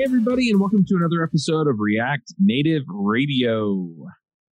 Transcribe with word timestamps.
Hey, 0.00 0.04
everybody, 0.04 0.50
and 0.50 0.58
welcome 0.58 0.82
to 0.86 0.96
another 0.96 1.22
episode 1.22 1.68
of 1.68 1.78
React 1.78 2.32
Native 2.38 2.84
Radio. 2.88 3.86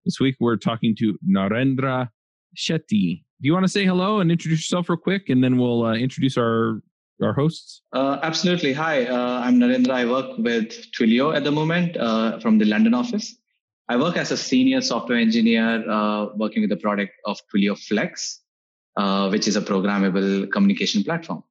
This 0.04 0.20
week 0.20 0.35
we're 0.42 0.58
talking 0.58 0.94
to 0.99 1.17
Narendra 1.26 2.10
Shetty. 2.58 3.23
Do 3.40 3.47
you 3.47 3.54
want 3.54 3.63
to 3.63 3.69
say 3.69 3.86
hello 3.86 4.19
and 4.19 4.29
introduce 4.29 4.60
yourself 4.60 4.90
real 4.90 4.97
quick, 4.97 5.29
and 5.29 5.41
then 5.41 5.58
we'll 5.58 5.86
uh, 5.86 5.94
introduce 5.94 6.37
our 6.37 6.81
our 7.23 7.31
hosts? 7.31 7.81
Uh, 7.94 8.19
absolutely. 8.23 8.73
Hi, 8.73 9.05
uh, 9.05 9.40
I'm 9.40 9.58
Narendra. 9.58 9.91
I 9.91 10.04
work 10.04 10.37
with 10.37 10.91
Twilio 10.91 11.33
at 11.33 11.46
the 11.46 11.51
moment 11.54 11.95
uh, 11.95 12.40
from 12.40 12.58
the 12.58 12.65
London 12.65 12.94
office. 12.94 13.33
I 13.87 13.95
work 13.95 14.18
as 14.18 14.32
a 14.32 14.37
senior 14.37 14.82
software 14.82 15.18
engineer 15.18 15.90
uh, 15.90 16.26
working 16.36 16.62
with 16.62 16.72
the 16.72 16.76
product 16.76 17.14
of 17.23 17.40
Twilio 17.50 17.80
Flex, 17.80 18.41
uh, 18.98 19.30
which 19.30 19.48
is 19.48 19.55
a 19.55 19.62
programmable 19.62 20.52
communication 20.52 21.05
platform. 21.05 21.41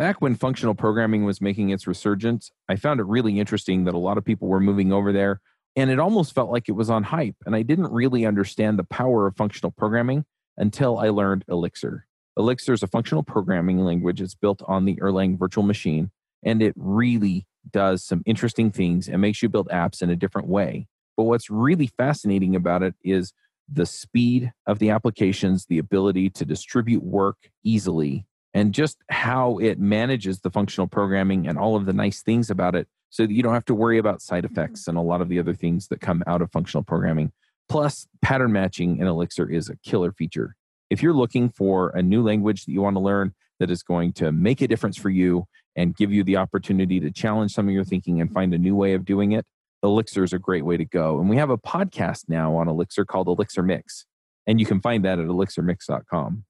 Back 0.00 0.22
when 0.22 0.34
functional 0.34 0.74
programming 0.74 1.26
was 1.26 1.42
making 1.42 1.68
its 1.68 1.86
resurgence, 1.86 2.50
I 2.70 2.76
found 2.76 3.00
it 3.00 3.06
really 3.06 3.38
interesting 3.38 3.84
that 3.84 3.92
a 3.92 3.98
lot 3.98 4.16
of 4.16 4.24
people 4.24 4.48
were 4.48 4.58
moving 4.58 4.94
over 4.94 5.12
there, 5.12 5.42
and 5.76 5.90
it 5.90 5.98
almost 5.98 6.34
felt 6.34 6.50
like 6.50 6.70
it 6.70 6.72
was 6.72 6.88
on 6.88 7.02
hype. 7.02 7.36
And 7.44 7.54
I 7.54 7.60
didn't 7.60 7.92
really 7.92 8.24
understand 8.24 8.78
the 8.78 8.84
power 8.84 9.26
of 9.26 9.36
functional 9.36 9.70
programming 9.70 10.24
until 10.56 10.96
I 10.96 11.10
learned 11.10 11.44
Elixir. 11.48 12.06
Elixir 12.38 12.72
is 12.72 12.82
a 12.82 12.86
functional 12.86 13.22
programming 13.22 13.80
language. 13.80 14.22
It's 14.22 14.34
built 14.34 14.62
on 14.66 14.86
the 14.86 14.96
Erlang 15.02 15.38
virtual 15.38 15.64
machine, 15.64 16.10
and 16.42 16.62
it 16.62 16.72
really 16.76 17.46
does 17.70 18.02
some 18.02 18.22
interesting 18.24 18.70
things 18.70 19.06
and 19.06 19.20
makes 19.20 19.42
you 19.42 19.50
build 19.50 19.68
apps 19.68 20.00
in 20.00 20.08
a 20.08 20.16
different 20.16 20.48
way. 20.48 20.86
But 21.14 21.24
what's 21.24 21.50
really 21.50 21.88
fascinating 21.98 22.56
about 22.56 22.82
it 22.82 22.94
is 23.04 23.34
the 23.70 23.84
speed 23.84 24.50
of 24.66 24.78
the 24.78 24.88
applications, 24.88 25.66
the 25.66 25.76
ability 25.76 26.30
to 26.30 26.46
distribute 26.46 27.02
work 27.02 27.36
easily, 27.62 28.24
and 28.54 28.72
just 28.74 28.98
how 29.10 29.58
it 29.58 29.78
manages 29.78 30.40
the 30.40 30.50
functional 30.50 30.86
programming 30.86 31.46
and 31.46 31.58
all 31.58 31.76
of 31.76 31.86
the 31.86 31.92
nice 31.92 32.22
things 32.22 32.50
about 32.50 32.74
it 32.74 32.88
so 33.10 33.24
that 33.26 33.32
you 33.32 33.42
don't 33.42 33.54
have 33.54 33.64
to 33.66 33.74
worry 33.74 33.98
about 33.98 34.22
side 34.22 34.44
Mm-hmm. 34.44 34.52
effects 34.54 34.88
and 34.88 34.96
a 34.96 35.02
lot 35.02 35.20
of 35.20 35.28
the 35.28 35.38
other 35.38 35.54
things 35.54 35.88
that 35.88 36.00
come 36.00 36.22
out 36.26 36.42
of 36.42 36.50
functional 36.50 36.82
programming. 36.82 37.32
Plus, 37.68 38.08
pattern 38.22 38.52
matching 38.52 38.98
in 38.98 39.06
Elixir 39.06 39.48
is 39.48 39.68
a 39.68 39.76
killer 39.76 40.12
feature. 40.12 40.56
If 40.90 41.02
you're 41.02 41.12
looking 41.14 41.48
for 41.48 41.90
a 41.90 42.02
new 42.02 42.22
language 42.22 42.64
that 42.64 42.72
you 42.72 42.82
want 42.82 42.96
to 42.96 43.00
learn 43.00 43.32
that 43.60 43.70
is 43.70 43.82
going 43.82 44.12
to 44.14 44.32
make 44.32 44.60
a 44.60 44.66
difference 44.68 44.96
for 44.96 45.10
you 45.10 45.44
and 45.76 45.94
give 45.94 46.12
you 46.12 46.24
the 46.24 46.36
opportunity 46.36 46.98
to 46.98 47.10
challenge 47.12 47.52
some 47.52 47.68
of 47.68 47.74
your 47.74 47.84
thinking 47.84 48.20
and 48.20 48.32
find 48.32 48.52
a 48.54 48.58
new 48.58 48.74
way 48.74 48.94
of 48.94 49.04
doing 49.04 49.32
it, 49.32 49.46
Elixir 49.84 50.24
is 50.24 50.32
a 50.32 50.38
great 50.38 50.64
way 50.64 50.76
to 50.76 50.84
go. 50.84 51.20
And 51.20 51.30
we 51.30 51.36
have 51.36 51.50
a 51.50 51.58
podcast 51.58 52.24
now 52.28 52.56
on 52.56 52.68
Elixir 52.68 53.04
called 53.04 53.28
Elixir 53.28 53.62
Mix, 53.62 54.04
and 54.46 54.58
you 54.58 54.66
can 54.66 54.80
find 54.80 55.04
that 55.04 55.18
at 55.20 55.26
elixirmix.com. 55.26 56.44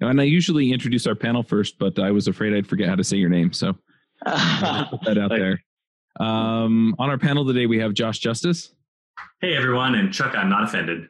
And 0.00 0.20
I 0.20 0.24
usually 0.24 0.72
introduce 0.72 1.06
our 1.06 1.14
panel 1.14 1.42
first, 1.42 1.78
but 1.78 1.98
I 1.98 2.10
was 2.10 2.28
afraid 2.28 2.54
I'd 2.54 2.66
forget 2.66 2.88
how 2.88 2.94
to 2.94 3.04
say 3.04 3.16
your 3.16 3.30
name. 3.30 3.52
So 3.52 3.72
put 4.24 5.02
that 5.04 5.18
out 5.20 5.30
there. 5.30 5.62
Um, 6.20 6.94
on 6.98 7.10
our 7.10 7.18
panel 7.18 7.44
today, 7.44 7.66
we 7.66 7.78
have 7.78 7.94
Josh 7.94 8.18
Justice. 8.18 8.74
Hey 9.40 9.56
everyone, 9.56 9.94
and 9.96 10.12
Chuck, 10.12 10.34
I'm 10.36 10.48
not 10.48 10.64
offended. 10.64 11.08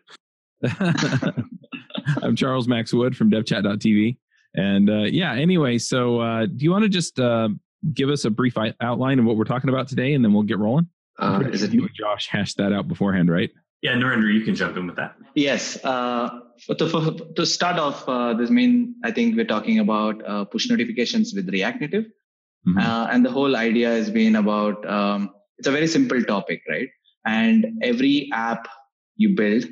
I'm 2.22 2.36
Charles 2.36 2.66
Max 2.66 2.92
Wood 2.92 3.16
from 3.16 3.31
devchat.tv. 3.31 4.16
And 4.55 4.91
uh, 4.91 5.05
yeah, 5.05 5.34
anyway, 5.34 5.78
so 5.78 6.20
uh, 6.20 6.47
do 6.47 6.64
you 6.64 6.70
want 6.70 6.84
to 6.84 6.89
just 6.89 7.20
uh, 7.20 7.50
give 7.92 8.09
us 8.09 8.25
a 8.25 8.31
brief 8.31 8.56
outline 8.81 9.19
of 9.19 9.25
what 9.25 9.36
we're 9.36 9.44
talking 9.44 9.70
about 9.70 9.89
today 9.89 10.14
and 10.14 10.25
then 10.25 10.33
we'll 10.33 10.42
get 10.42 10.59
rolling? 10.59 10.89
Uh, 11.19 11.42
is 11.53 11.62
it 11.62 11.72
you 11.72 11.83
and 11.83 11.94
Josh 11.94 12.28
hashed 12.28 12.56
that 12.59 12.72
out 12.72 12.89
beforehand, 12.89 13.31
right? 13.31 13.50
Yeah, 13.81 13.93
Narendra, 13.93 14.33
you 14.34 14.41
can 14.41 14.55
jump 14.57 14.77
in 14.77 14.87
with 14.87 14.97
that. 14.97 15.15
Yes. 15.34 15.83
Uh, 15.84 16.41
to, 16.77 16.89
for, 16.89 17.12
to 17.37 17.47
start 17.47 17.79
off, 17.79 18.09
uh, 18.09 18.34
this 18.34 18.51
mean 18.51 18.97
I 19.05 19.12
think 19.12 19.37
we're 19.37 19.45
talking 19.47 19.79
about 19.79 20.25
uh, 20.27 20.45
push 20.45 20.69
notifications 20.69 21.33
with 21.34 21.49
React 21.49 21.81
Native, 21.83 22.05
Mhm. 22.67 22.83
uh, 22.83 23.06
and 23.12 23.25
the 23.25 23.31
whole 23.31 23.55
idea 23.56 23.88
has 23.88 24.11
been 24.11 24.34
about 24.34 24.84
um, 24.91 25.31
it's 25.59 25.69
a 25.69 25.71
very 25.71 25.87
simple 25.87 26.22
topic, 26.25 26.62
right? 26.69 26.88
And 27.25 27.67
every 27.83 28.31
app 28.33 28.67
you 29.17 29.37
build 29.37 29.65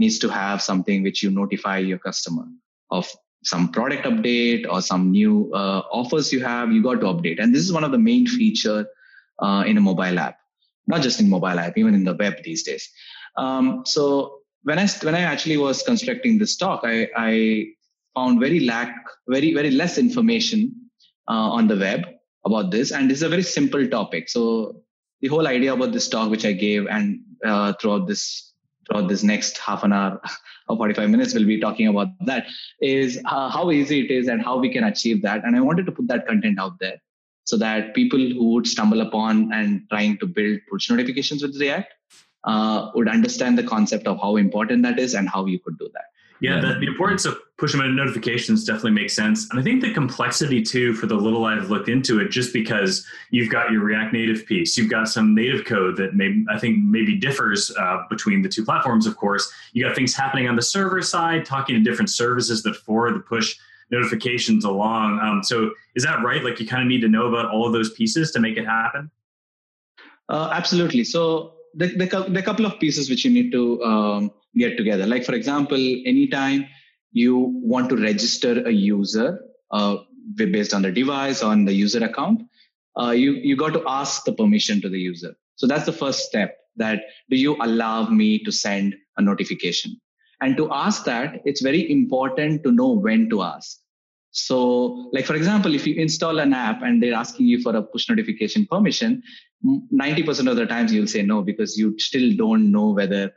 needs 0.00 0.18
to 0.18 0.28
have 0.28 0.60
something 0.60 1.04
which 1.04 1.22
you 1.22 1.30
notify 1.30 1.78
your 1.78 1.98
customer 1.98 2.44
of 2.90 3.08
some 3.44 3.70
product 3.70 4.04
update 4.04 4.66
or 4.68 4.80
some 4.82 5.12
new 5.12 5.52
uh, 5.54 5.82
offers 5.92 6.32
you 6.32 6.40
have. 6.42 6.72
You 6.72 6.82
got 6.82 7.00
to 7.00 7.06
update, 7.06 7.40
and 7.40 7.54
this 7.54 7.62
is 7.62 7.72
one 7.72 7.84
of 7.84 7.92
the 7.92 7.98
main 7.98 8.26
feature 8.26 8.84
uh, 9.38 9.62
in 9.64 9.76
a 9.78 9.80
mobile 9.80 10.18
app, 10.18 10.36
not 10.88 11.02
just 11.02 11.20
in 11.20 11.30
mobile 11.30 11.60
app, 11.60 11.78
even 11.78 11.94
in 11.94 12.02
the 12.02 12.14
web 12.14 12.42
these 12.42 12.64
days. 12.64 12.90
Um, 13.36 13.82
so 13.84 14.40
when 14.62 14.78
I 14.78 14.86
when 15.02 15.14
I 15.14 15.20
actually 15.20 15.56
was 15.56 15.82
constructing 15.82 16.38
this 16.38 16.56
talk, 16.56 16.80
I, 16.84 17.08
I 17.16 17.66
found 18.14 18.40
very 18.40 18.60
lack 18.60 18.94
very 19.28 19.54
very 19.54 19.70
less 19.70 19.98
information 19.98 20.72
uh, 21.28 21.50
on 21.58 21.68
the 21.68 21.76
web 21.76 22.04
about 22.44 22.70
this, 22.70 22.92
and 22.92 23.10
this 23.10 23.18
is 23.18 23.22
a 23.22 23.28
very 23.28 23.42
simple 23.42 23.86
topic. 23.88 24.28
So 24.28 24.82
the 25.20 25.28
whole 25.28 25.46
idea 25.46 25.72
about 25.72 25.92
this 25.92 26.08
talk, 26.08 26.30
which 26.30 26.44
I 26.44 26.52
gave, 26.52 26.86
and 26.86 27.20
uh, 27.44 27.74
throughout 27.80 28.06
this 28.06 28.52
throughout 28.86 29.08
this 29.08 29.22
next 29.22 29.58
half 29.58 29.82
an 29.82 29.92
hour 29.92 30.20
or 30.68 30.76
45 30.76 31.08
minutes, 31.10 31.34
we'll 31.34 31.46
be 31.46 31.60
talking 31.60 31.88
about 31.88 32.08
that 32.26 32.46
is 32.80 33.20
uh, 33.24 33.48
how 33.48 33.70
easy 33.70 34.04
it 34.04 34.10
is 34.10 34.28
and 34.28 34.42
how 34.42 34.58
we 34.58 34.70
can 34.70 34.84
achieve 34.84 35.22
that. 35.22 35.44
And 35.44 35.56
I 35.56 35.60
wanted 35.60 35.86
to 35.86 35.92
put 35.92 36.08
that 36.08 36.26
content 36.26 36.58
out 36.58 36.78
there 36.80 37.00
so 37.44 37.56
that 37.58 37.94
people 37.94 38.18
who 38.18 38.52
would 38.52 38.66
stumble 38.66 39.00
upon 39.00 39.52
and 39.52 39.86
trying 39.90 40.18
to 40.18 40.26
build 40.26 40.60
push 40.70 40.90
notifications 40.90 41.42
with 41.42 41.58
React 41.60 41.92
uh, 42.44 42.90
would 42.94 43.08
understand 43.08 43.58
the 43.58 43.62
concept 43.62 44.06
of 44.06 44.18
how 44.20 44.36
important 44.36 44.82
that 44.82 44.98
is 44.98 45.14
and 45.14 45.28
how 45.28 45.46
you 45.46 45.58
could 45.58 45.78
do 45.78 45.88
that. 45.94 46.04
Yeah, 46.40 46.56
Yeah. 46.56 46.60
The, 46.60 46.80
the 46.80 46.86
importance 46.86 47.24
of 47.24 47.38
push 47.56 47.74
notifications 47.74 48.64
definitely 48.64 48.90
makes 48.90 49.14
sense. 49.14 49.48
And 49.50 49.58
I 49.58 49.62
think 49.62 49.80
the 49.80 49.94
complexity 49.94 50.62
too, 50.62 50.92
for 50.94 51.06
the 51.06 51.14
little 51.14 51.44
I've 51.44 51.70
looked 51.70 51.88
into 51.88 52.20
it, 52.20 52.30
just 52.30 52.52
because 52.52 53.06
you've 53.30 53.50
got 53.50 53.70
your 53.70 53.82
React 53.82 54.12
Native 54.12 54.44
piece, 54.44 54.76
you've 54.76 54.90
got 54.90 55.08
some 55.08 55.34
native 55.34 55.64
code 55.64 55.96
that 55.96 56.14
maybe 56.14 56.44
I 56.50 56.58
think 56.58 56.78
maybe 56.78 57.16
differs 57.16 57.72
uh, 57.78 58.02
between 58.10 58.42
the 58.42 58.48
two 58.48 58.64
platforms. 58.64 59.06
Of 59.06 59.16
course, 59.16 59.50
you 59.72 59.84
got 59.84 59.94
things 59.94 60.14
happening 60.14 60.48
on 60.48 60.56
the 60.56 60.62
server 60.62 61.00
side, 61.00 61.46
talking 61.46 61.76
to 61.76 61.80
different 61.80 62.10
services 62.10 62.62
that 62.64 62.76
forward 62.76 63.14
the 63.14 63.20
push 63.20 63.56
notifications 63.90 64.64
along. 64.64 65.20
Um, 65.20 65.42
so 65.42 65.70
is 65.94 66.02
that 66.04 66.22
right? 66.24 66.42
Like 66.42 66.58
you 66.58 66.66
kind 66.66 66.82
of 66.82 66.88
need 66.88 67.00
to 67.02 67.08
know 67.08 67.26
about 67.28 67.50
all 67.50 67.66
of 67.66 67.72
those 67.72 67.92
pieces 67.92 68.32
to 68.32 68.40
make 68.40 68.56
it 68.56 68.66
happen. 68.66 69.10
Uh, 70.28 70.50
absolutely. 70.52 71.04
So 71.04 71.53
the, 71.76 71.88
the, 71.96 72.06
cou- 72.06 72.28
the 72.28 72.42
couple 72.42 72.66
of 72.66 72.78
pieces 72.80 73.10
which 73.10 73.24
you 73.24 73.30
need 73.30 73.52
to 73.52 73.82
um, 73.82 74.30
get 74.56 74.76
together. 74.76 75.06
Like 75.06 75.24
for 75.24 75.34
example, 75.34 75.76
anytime 75.76 76.66
you 77.12 77.36
want 77.62 77.88
to 77.90 77.96
register 77.96 78.66
a 78.66 78.70
user 78.70 79.40
uh, 79.70 79.96
based 80.36 80.74
on 80.74 80.82
the 80.82 80.92
device 80.92 81.42
on 81.42 81.64
the 81.64 81.72
user 81.72 82.04
account, 82.04 82.42
uh, 83.00 83.10
you 83.10 83.32
you 83.32 83.56
got 83.56 83.72
to 83.72 83.82
ask 83.86 84.24
the 84.24 84.32
permission 84.32 84.80
to 84.80 84.88
the 84.88 84.98
user. 84.98 85.34
So 85.56 85.66
that's 85.66 85.86
the 85.86 85.92
first 85.92 86.20
step. 86.20 86.56
That 86.76 87.02
do 87.30 87.36
you 87.36 87.56
allow 87.60 88.08
me 88.08 88.42
to 88.44 88.50
send 88.50 88.96
a 89.16 89.22
notification? 89.22 90.00
And 90.40 90.56
to 90.56 90.72
ask 90.72 91.04
that, 91.04 91.40
it's 91.44 91.62
very 91.62 91.90
important 91.90 92.64
to 92.64 92.72
know 92.72 92.90
when 92.90 93.30
to 93.30 93.42
ask. 93.42 93.78
So, 94.34 95.08
like 95.12 95.26
for 95.26 95.36
example, 95.36 95.76
if 95.76 95.86
you 95.86 95.94
install 95.94 96.40
an 96.40 96.52
app 96.52 96.82
and 96.82 97.00
they're 97.00 97.14
asking 97.14 97.46
you 97.46 97.62
for 97.62 97.76
a 97.76 97.82
push 97.82 98.08
notification 98.08 98.66
permission, 98.66 99.22
90% 99.64 100.50
of 100.50 100.56
the 100.56 100.66
times 100.66 100.92
you'll 100.92 101.06
say 101.06 101.22
no 101.22 101.40
because 101.42 101.78
you 101.78 101.96
still 102.00 102.34
don't 102.36 102.72
know 102.72 102.90
whether 102.90 103.32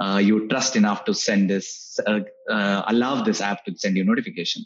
uh, 0.00 0.20
you 0.22 0.46
trust 0.46 0.76
enough 0.76 1.04
to 1.06 1.14
send 1.14 1.50
this, 1.50 1.98
uh, 2.06 2.20
uh, 2.48 2.84
allow 2.86 3.24
this 3.24 3.40
app 3.40 3.64
to 3.64 3.76
send 3.76 3.96
you 3.96 4.04
notification. 4.04 4.64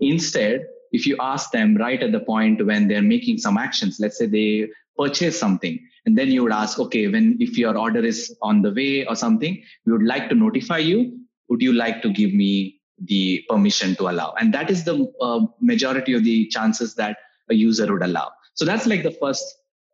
Instead, 0.00 0.66
if 0.90 1.06
you 1.06 1.16
ask 1.20 1.52
them 1.52 1.76
right 1.76 2.02
at 2.02 2.10
the 2.10 2.20
point 2.20 2.66
when 2.66 2.88
they're 2.88 3.00
making 3.00 3.38
some 3.38 3.56
actions, 3.56 4.00
let's 4.00 4.18
say 4.18 4.26
they 4.26 4.68
purchase 4.98 5.38
something, 5.38 5.78
and 6.04 6.18
then 6.18 6.32
you 6.32 6.42
would 6.42 6.52
ask, 6.52 6.80
okay, 6.80 7.06
when 7.06 7.36
if 7.38 7.56
your 7.56 7.78
order 7.78 8.04
is 8.04 8.36
on 8.42 8.60
the 8.60 8.72
way 8.72 9.06
or 9.06 9.14
something, 9.14 9.62
we 9.86 9.92
would 9.92 10.02
like 10.02 10.28
to 10.30 10.34
notify 10.34 10.78
you. 10.78 11.16
Would 11.48 11.62
you 11.62 11.72
like 11.72 12.02
to 12.02 12.12
give 12.12 12.34
me 12.34 12.80
the 12.98 13.44
permission 13.48 13.94
to 13.96 14.08
allow? 14.08 14.34
And 14.38 14.52
that 14.54 14.70
is 14.70 14.84
the 14.84 15.12
uh, 15.20 15.40
majority 15.60 16.14
of 16.14 16.24
the 16.24 16.46
chances 16.48 16.94
that 16.96 17.18
a 17.50 17.54
user 17.54 17.92
would 17.92 18.02
allow. 18.02 18.30
So 18.54 18.64
that's 18.64 18.86
like 18.86 19.02
the 19.02 19.12
first 19.12 19.44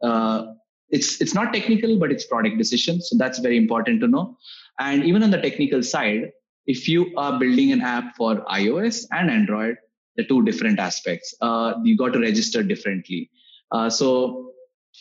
uh, 0.03 0.55
it's 0.91 1.21
it's 1.21 1.35
not 1.35 1.53
technical 1.53 1.99
but 1.99 2.11
it's 2.11 2.25
product 2.25 2.57
decision 2.59 3.01
so 3.01 3.17
that's 3.17 3.39
very 3.39 3.57
important 3.57 4.01
to 4.01 4.09
know 4.09 4.37
and 4.79 5.05
even 5.05 5.23
on 5.23 5.31
the 5.31 5.41
technical 5.41 5.83
side 5.83 6.31
if 6.67 6.89
you 6.89 7.13
are 7.17 7.39
building 7.39 7.73
an 7.73 7.81
app 7.81 8.17
for 8.17 8.37
ios 8.61 9.07
and 9.13 9.31
android 9.31 9.77
the 10.17 10.25
two 10.25 10.43
different 10.45 10.79
aspects 10.79 11.35
uh, 11.41 11.75
you 11.85 11.97
got 11.97 12.13
to 12.13 12.21
register 12.21 12.63
differently 12.63 13.31
uh, 13.73 13.91
so 13.91 14.53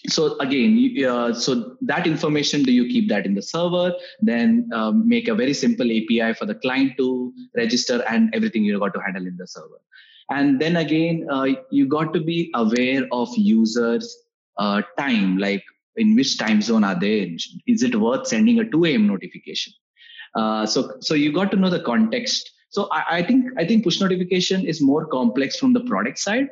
so 0.08 0.38
again 0.40 0.74
uh, 1.06 1.34
so 1.34 1.76
that 1.82 2.06
information 2.06 2.64
do 2.64 2.72
you 2.72 2.86
keep 2.88 3.10
that 3.10 3.26
in 3.26 3.34
the 3.34 3.42
server 3.42 3.94
then 4.22 4.70
um, 4.74 5.08
make 5.08 5.28
a 5.28 5.36
very 5.36 5.54
simple 5.54 5.86
api 5.86 6.34
for 6.34 6.46
the 6.46 6.56
client 6.56 6.94
to 6.98 7.34
register 7.56 8.04
and 8.08 8.34
everything 8.34 8.64
you 8.64 8.80
got 8.80 8.94
to 8.94 9.02
handle 9.02 9.26
in 9.26 9.36
the 9.38 9.48
server 9.48 9.82
and 10.30 10.60
then 10.60 10.78
again 10.78 11.28
uh, 11.32 11.48
you 11.72 11.88
got 11.88 12.14
to 12.14 12.20
be 12.20 12.52
aware 12.54 13.08
of 13.12 13.30
users 13.36 14.18
uh, 14.58 14.82
time, 14.98 15.38
like 15.38 15.64
in 15.96 16.16
which 16.16 16.38
time 16.38 16.62
zone 16.62 16.84
are 16.84 17.00
they? 17.00 17.38
Is 17.68 17.84
it 17.84 18.00
worth 18.00 18.28
sending 18.28 18.60
a 18.60 18.70
2 18.70 18.86
a.m. 18.86 19.08
notification? 19.08 19.74
Uh, 20.36 20.66
so, 20.66 20.96
so 21.00 21.14
you 21.14 21.32
got 21.32 21.52
to 21.52 21.58
know 21.58 21.70
the 21.70 21.82
context. 21.82 22.52
So 22.70 22.90
I, 22.92 23.18
I 23.18 23.24
think 23.24 23.46
I 23.58 23.66
think 23.66 23.84
push 23.84 24.02
notification 24.02 24.66
is 24.66 24.82
more 24.82 25.06
complex 25.06 25.58
from 25.58 25.74
the 25.74 25.80
product 25.82 26.20
side 26.20 26.50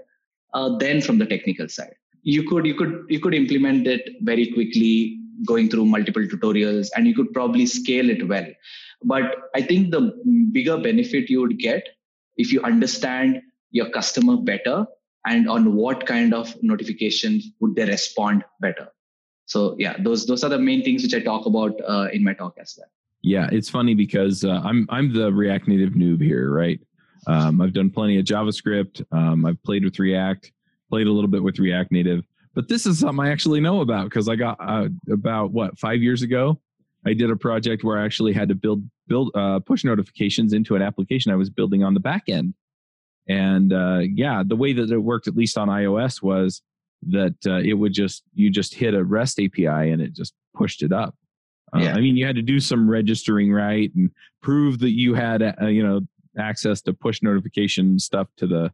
uh, 0.54 0.78
than 0.78 1.02
from 1.02 1.18
the 1.18 1.26
technical 1.26 1.68
side. 1.68 1.94
You 2.26 2.44
could 2.50 2.66
you 2.66 2.74
could 2.74 3.06
you 3.08 3.20
could 3.20 3.36
implement 3.36 3.88
it 3.88 4.10
very 4.22 4.52
quickly 4.52 5.20
going 5.46 5.70
through 5.70 5.86
multiple 5.86 6.24
tutorials 6.24 6.90
and 6.96 7.08
you 7.08 7.14
could 7.14 7.32
probably 7.34 7.66
scale 7.66 8.10
it 8.10 8.28
well. 8.28 8.48
But 9.04 9.36
i 9.54 9.62
think 9.62 9.92
the 9.92 10.02
bigger 10.52 10.78
benefit 10.78 11.30
you 11.30 11.42
would 11.42 11.58
get 11.60 11.90
if 12.38 12.52
you 12.52 12.62
understand 12.64 13.42
your 13.72 13.90
customer 13.90 14.38
better 14.38 14.86
and 15.26 15.50
on 15.50 15.76
what 15.76 16.06
kind 16.06 16.34
of 16.34 16.56
notifications 16.64 17.52
would 17.60 17.76
they 17.76 17.86
respond 17.86 18.44
better. 18.60 18.88
So 19.46 19.76
yeah 19.78 19.96
those 20.00 20.26
those 20.26 20.44
are 20.44 20.50
the 20.50 20.64
main 20.72 20.84
things 20.84 21.04
which 21.04 21.14
i 21.14 21.20
talk 21.20 21.46
about 21.46 21.80
uh, 21.88 22.08
in 22.12 22.24
my 22.24 22.34
talk 22.34 22.58
as 22.60 22.76
well. 22.78 22.90
Yeah 23.22 23.48
it's 23.52 23.70
funny 23.70 23.94
because 23.94 24.44
uh, 24.44 24.62
i'm 24.64 24.88
i'm 24.90 25.14
the 25.14 25.32
react 25.32 25.68
native 25.68 25.94
noob 25.94 26.22
here 26.24 26.52
right? 26.52 26.80
Um, 27.28 27.62
i've 27.62 27.74
done 27.74 27.92
plenty 27.92 28.18
of 28.18 28.26
javascript. 28.26 29.06
Um, 29.12 29.46
i've 29.46 29.62
played 29.64 29.84
with 29.84 30.00
react 30.00 30.52
played 30.90 31.08
a 31.08 31.12
little 31.12 31.30
bit 31.30 31.44
with 31.44 31.60
react 31.60 31.92
native 31.92 32.24
but 32.54 32.68
this 32.68 32.86
is 32.86 33.00
something 33.00 33.26
i 33.26 33.30
actually 33.30 33.60
know 33.60 33.82
about 33.82 34.06
because 34.06 34.30
i 34.30 34.36
got 34.36 34.58
uh, 34.60 34.88
about 35.12 35.52
what 35.52 35.78
five 35.78 36.02
years 36.02 36.22
ago 36.22 36.60
i 37.06 37.14
did 37.14 37.30
a 37.30 37.36
project 37.36 37.84
where 37.84 38.00
i 38.00 38.06
actually 38.06 38.34
had 38.34 38.50
to 38.50 38.56
build 38.56 38.84
build 39.08 39.32
uh, 39.36 39.60
push 39.60 39.84
notifications 39.84 40.54
into 40.54 40.76
an 40.76 40.82
application 40.82 41.32
i 41.32 41.36
was 41.36 41.50
building 41.50 41.84
on 41.84 41.94
the 41.94 42.00
back 42.00 42.24
end 42.28 42.54
and 43.28 43.74
uh, 43.74 44.00
yeah, 44.02 44.44
the 44.46 44.56
way 44.56 44.74
that 44.74 44.92
it 44.92 44.98
worked, 44.98 45.28
at 45.28 45.36
least 45.36 45.58
on 45.58 45.68
iOS, 45.68 46.22
was 46.22 46.62
that 47.08 47.36
uh, 47.46 47.58
it 47.58 47.74
would 47.74 47.94
just 47.94 48.24
you 48.34 48.50
just 48.50 48.74
hit 48.74 48.94
a 48.94 49.04
REST 49.04 49.40
API 49.40 49.92
and 49.92 50.02
it 50.02 50.14
just 50.14 50.34
pushed 50.54 50.84
it 50.84 50.92
up. 50.92 51.16
Uh, 51.76 51.80
yeah. 51.80 51.96
I 51.96 52.02
mean, 52.02 52.16
you 52.16 52.26
had 52.26 52.36
to 52.36 52.42
do 52.42 52.60
some 52.60 52.90
registering 52.90 53.52
right 53.52 53.92
and 53.96 54.12
prove 54.42 54.80
that 54.80 54.92
you 54.92 55.14
had 55.16 55.42
uh, 55.42 55.68
you 55.68 55.84
know 55.84 56.02
access 56.38 56.82
to 56.82 56.94
push 56.94 57.22
notification 57.24 57.98
stuff 57.98 58.28
to 58.38 58.48
the 58.48 58.72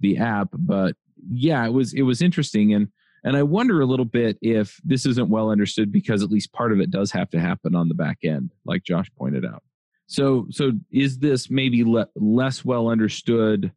the 0.00 0.16
app. 0.16 0.48
But 0.52 0.96
yeah, 1.30 1.64
it 1.66 1.72
was 1.72 1.92
it 1.94 2.02
was 2.02 2.22
interesting 2.22 2.74
and 2.74 2.88
and 3.24 3.36
I 3.36 3.44
wonder 3.44 3.80
a 3.80 3.86
little 3.86 4.04
bit 4.04 4.36
if 4.42 4.80
this 4.84 5.06
isn't 5.06 5.28
well 5.28 5.50
understood 5.50 5.92
because 5.92 6.22
at 6.22 6.30
least 6.30 6.52
part 6.52 6.72
of 6.72 6.80
it 6.80 6.90
does 6.90 7.12
have 7.12 7.30
to 7.30 7.40
happen 7.40 7.76
on 7.76 7.88
the 7.88 7.94
back 7.94 8.18
end, 8.24 8.50
like 8.64 8.82
Josh 8.82 9.10
pointed 9.16 9.44
out. 9.44 9.62
So 10.06 10.46
so 10.50 10.72
is 10.90 11.18
this 11.18 11.50
maybe 11.50 11.84
le- 11.84 12.08
less 12.16 12.64
well 12.64 12.88
understood 12.88 13.72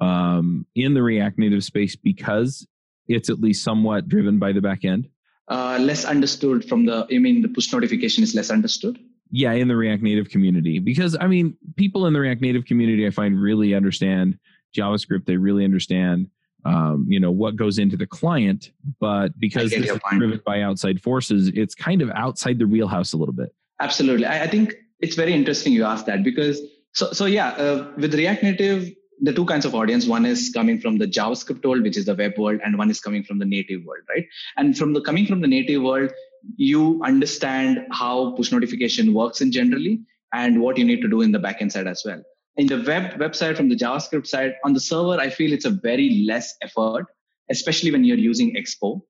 um, 0.00 0.66
in 0.74 0.94
the 0.94 1.02
React 1.02 1.38
Native 1.38 1.64
space 1.64 1.94
because 1.94 2.66
it's 3.06 3.28
at 3.28 3.40
least 3.40 3.62
somewhat 3.62 4.08
driven 4.08 4.38
by 4.38 4.52
the 4.52 4.60
back 4.60 4.84
end? 4.84 5.08
Uh, 5.48 5.78
less 5.80 6.04
understood 6.04 6.64
from 6.64 6.86
the, 6.86 7.06
I 7.12 7.18
mean, 7.18 7.42
the 7.42 7.48
push 7.48 7.72
notification 7.72 8.22
is 8.22 8.34
less 8.34 8.50
understood? 8.50 9.00
Yeah, 9.32 9.52
in 9.52 9.66
the 9.66 9.76
React 9.76 10.02
Native 10.02 10.28
community. 10.28 10.78
Because, 10.78 11.16
I 11.20 11.26
mean, 11.26 11.56
people 11.76 12.06
in 12.06 12.12
the 12.12 12.20
React 12.20 12.40
Native 12.40 12.64
community, 12.66 13.06
I 13.06 13.10
find, 13.10 13.40
really 13.40 13.74
understand 13.74 14.38
JavaScript. 14.76 15.26
They 15.26 15.36
really 15.36 15.64
understand, 15.64 16.28
um, 16.64 17.06
you 17.08 17.20
know, 17.20 17.30
what 17.30 17.56
goes 17.56 17.78
into 17.78 17.96
the 17.96 18.06
client. 18.06 18.72
But 19.00 19.38
because 19.38 19.72
is 19.72 19.98
driven 20.12 20.40
by 20.44 20.62
outside 20.62 21.02
forces, 21.02 21.48
it's 21.54 21.74
kind 21.74 22.02
of 22.02 22.10
outside 22.10 22.58
the 22.58 22.66
wheelhouse 22.66 23.12
a 23.12 23.16
little 23.16 23.34
bit. 23.34 23.54
Absolutely. 23.80 24.26
I, 24.26 24.44
I 24.44 24.46
think 24.46 24.74
it's 25.00 25.16
very 25.16 25.32
interesting 25.32 25.72
you 25.72 25.84
asked 25.84 26.06
that 26.06 26.22
because, 26.22 26.60
so, 26.92 27.12
so 27.12 27.24
yeah, 27.26 27.50
uh, 27.50 27.90
with 27.96 28.14
React 28.14 28.42
Native, 28.42 28.90
the 29.22 29.32
two 29.32 29.44
kinds 29.44 29.64
of 29.64 29.74
audience 29.74 30.06
one 30.06 30.24
is 30.24 30.50
coming 30.54 30.80
from 30.80 30.96
the 30.98 31.06
javascript 31.06 31.64
world 31.64 31.82
which 31.82 31.96
is 31.96 32.06
the 32.06 32.14
web 32.14 32.36
world 32.38 32.60
and 32.64 32.78
one 32.78 32.90
is 32.90 33.00
coming 33.00 33.22
from 33.22 33.38
the 33.38 33.44
native 33.44 33.84
world 33.84 34.02
right 34.08 34.26
and 34.56 34.76
from 34.78 34.92
the 34.94 35.00
coming 35.00 35.26
from 35.26 35.40
the 35.40 35.46
native 35.46 35.82
world 35.82 36.10
you 36.56 37.00
understand 37.04 37.86
how 37.92 38.32
push 38.32 38.50
notification 38.50 39.12
works 39.12 39.40
in 39.40 39.52
generally 39.52 40.00
and 40.32 40.60
what 40.60 40.78
you 40.78 40.84
need 40.84 41.02
to 41.02 41.08
do 41.08 41.20
in 41.20 41.32
the 41.32 41.38
backend 41.38 41.70
side 41.70 41.86
as 41.86 42.02
well 42.04 42.22
in 42.56 42.66
the 42.66 42.82
web 42.86 43.18
website 43.18 43.56
from 43.56 43.68
the 43.68 43.76
javascript 43.76 44.26
side 44.26 44.54
on 44.64 44.72
the 44.72 44.80
server 44.80 45.18
i 45.20 45.28
feel 45.28 45.52
it's 45.52 45.64
a 45.64 45.70
very 45.70 46.24
less 46.26 46.56
effort 46.62 47.06
especially 47.50 47.90
when 47.90 48.04
you're 48.04 48.18
using 48.18 48.54
expo 48.54 49.00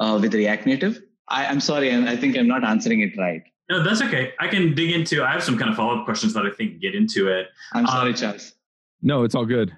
uh, 0.00 0.18
with 0.20 0.34
react 0.34 0.66
native 0.66 1.02
I, 1.28 1.46
i'm 1.46 1.60
sorry 1.60 1.94
i 1.94 2.16
think 2.16 2.36
i'm 2.36 2.48
not 2.48 2.64
answering 2.64 3.00
it 3.00 3.16
right 3.16 3.42
no, 3.68 3.82
that's 3.82 4.00
okay. 4.00 4.32
I 4.38 4.46
can 4.46 4.74
dig 4.74 4.92
into. 4.92 5.24
I 5.24 5.32
have 5.32 5.42
some 5.42 5.58
kind 5.58 5.70
of 5.70 5.76
follow 5.76 5.98
up 5.98 6.04
questions 6.04 6.32
that 6.34 6.46
I 6.46 6.50
think 6.50 6.80
get 6.80 6.94
into 6.94 7.28
it. 7.28 7.48
I'm 7.72 7.86
sorry, 7.86 8.10
um, 8.10 8.16
Charles. 8.16 8.54
No, 9.02 9.24
it's 9.24 9.34
all 9.34 9.44
good. 9.44 9.74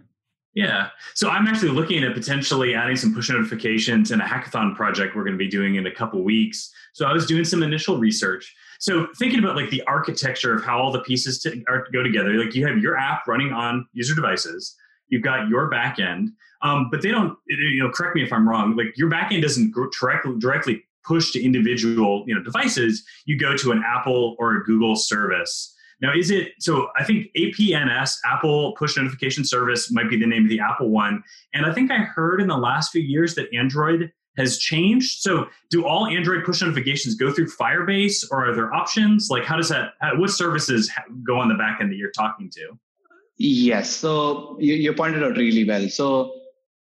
Yeah. 0.55 0.89
So 1.15 1.31
I'm 1.31 1.47
actually 1.47 1.71
looking 1.71 2.03
at 2.05 2.15
potentially 2.15 2.75
adding 2.75 2.97
some 2.97 3.15
push 3.15 3.31
notifications 3.31 4.11
in 4.11 4.21
a 4.21 4.25
hackathon 4.25 4.75
project 4.75 5.15
we're 5.15 5.25
going 5.25 5.35
to 5.35 5.39
be 5.39 5.49
doing 5.49 5.77
in 5.77 5.87
a 5.87 5.91
couple 5.91 6.23
weeks. 6.23 6.71
So 6.93 7.07
I 7.07 7.13
was 7.13 7.27
doing 7.27 7.45
some 7.45 7.63
initial 7.63 7.99
research. 7.99 8.55
So 8.79 9.09
thinking 9.19 9.41
about 9.41 9.57
like 9.57 9.71
the 9.71 9.83
architecture 9.83 10.55
of 10.55 10.65
how 10.65 10.79
all 10.79 10.93
the 10.93 11.01
pieces 11.01 11.41
to, 11.43 11.63
are, 11.69 11.87
go 11.93 12.03
together, 12.03 12.33
like 12.35 12.55
you 12.55 12.67
have 12.67 12.79
your 12.79 12.97
app 12.97 13.27
running 13.27 13.53
on 13.53 13.87
user 13.93 14.15
devices, 14.15 14.75
you've 15.09 15.23
got 15.23 15.49
your 15.49 15.71
backend, 15.71 16.29
um, 16.63 16.89
but 16.91 17.03
they 17.03 17.11
don't. 17.11 17.37
You 17.47 17.83
know, 17.83 17.91
correct 17.91 18.15
me 18.15 18.23
if 18.23 18.33
I'm 18.33 18.49
wrong. 18.49 18.77
Like 18.77 18.97
your 18.97 19.11
backend 19.11 19.43
doesn't 19.43 19.75
directly 20.01 20.39
directly 20.39 20.85
push 21.05 21.33
to 21.33 21.43
individual 21.43 22.25
you 22.27 22.35
know 22.35 22.43
devices. 22.43 23.05
You 23.27 23.39
go 23.39 23.57
to 23.57 23.73
an 23.73 23.83
Apple 23.87 24.37
or 24.39 24.57
a 24.57 24.65
Google 24.65 24.97
service 24.97 25.75
now, 26.01 26.13
is 26.15 26.31
it 26.31 26.53
so? 26.61 26.89
I 26.97 27.03
think 27.03 27.27
APNS, 27.37 28.19
Apple 28.25 28.73
Push 28.79 28.97
Notification 28.97 29.45
Service, 29.45 29.91
might 29.91 30.09
be 30.09 30.17
the 30.17 30.27
name 30.27 30.45
of 30.45 30.49
the 30.49 30.61
Apple 30.61 30.91
one. 30.91 31.25
And 31.55 31.67
I 31.67 31.73
think 31.73 31.91
I 31.91 31.99
heard 31.99 32.41
in 32.41 32.47
the 32.47 32.57
last 32.57 32.93
few 32.93 33.03
years 33.03 33.35
that 33.35 33.53
Android 33.53 34.13
has 34.39 34.59
changed. 34.59 35.21
So, 35.21 35.47
do 35.71 35.85
all 35.85 36.07
Android 36.07 36.45
push 36.45 36.63
notifications 36.63 37.15
go 37.15 37.33
through 37.33 37.49
Firebase, 37.49 38.25
or 38.31 38.49
are 38.49 38.55
there 38.55 38.73
options? 38.73 39.29
Like, 39.31 39.45
how 39.45 39.57
does 39.57 39.69
that? 39.69 39.93
What 40.17 40.31
services 40.31 40.91
go 41.25 41.39
on 41.39 41.49
the 41.49 41.55
back 41.55 41.81
end 41.81 41.93
that 41.93 41.97
you're 41.97 42.13
talking 42.13 42.49
to? 42.51 42.79
Yes. 43.39 43.91
So 43.91 44.57
you, 44.59 44.75
you 44.75 44.93
pointed 44.93 45.23
out 45.23 45.37
really 45.37 45.65
well. 45.65 45.89
So 45.89 46.33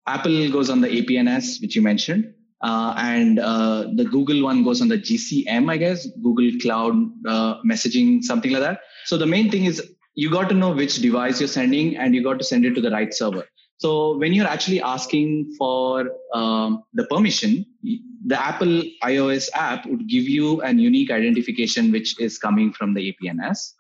Apple 0.07 0.51
goes 0.51 0.71
on 0.71 0.81
the 0.81 0.89
APNS, 0.89 1.61
which 1.61 1.75
you 1.75 1.83
mentioned. 1.83 2.33
Uh, 2.63 2.95
and 2.97 3.41
uh, 3.41 3.89
the 3.95 4.05
Google 4.05 4.43
one 4.43 4.65
goes 4.65 4.81
on 4.81 4.89
the 4.89 4.97
GCM, 4.97 5.71
I 5.71 5.77
guess, 5.77 6.07
Google 6.23 6.51
Cloud 6.63 6.95
uh, 7.27 7.61
Messaging, 7.63 8.23
something 8.23 8.53
like 8.53 8.63
that. 8.63 8.81
So 9.05 9.19
the 9.19 9.27
main 9.27 9.51
thing 9.51 9.67
is 9.67 9.83
you 10.15 10.31
got 10.31 10.49
to 10.49 10.55
know 10.55 10.73
which 10.73 11.03
device 11.03 11.41
you're 11.41 11.49
sending 11.49 11.97
and 11.97 12.15
you 12.15 12.23
got 12.23 12.39
to 12.39 12.45
send 12.45 12.65
it 12.65 12.75
to 12.75 12.81
the 12.81 12.91
right 12.91 13.13
server. 13.13 13.45
So 13.79 14.17
when 14.17 14.33
you're 14.33 14.47
actually 14.47 14.81
asking 14.81 15.55
for 15.59 16.11
um, 16.33 16.85
the 16.95 17.05
permission, 17.07 17.67
the 17.83 18.41
Apple 18.41 18.83
iOS 19.03 19.51
app 19.55 19.87
would 19.87 20.09
give 20.09 20.25
you 20.25 20.63
an 20.63 20.79
unique 20.79 21.11
identification 21.11 21.93
which 21.93 22.19
is 22.21 22.39
coming 22.39 22.73
from 22.73 22.95
the 22.95 23.13
APNS, 23.13 23.73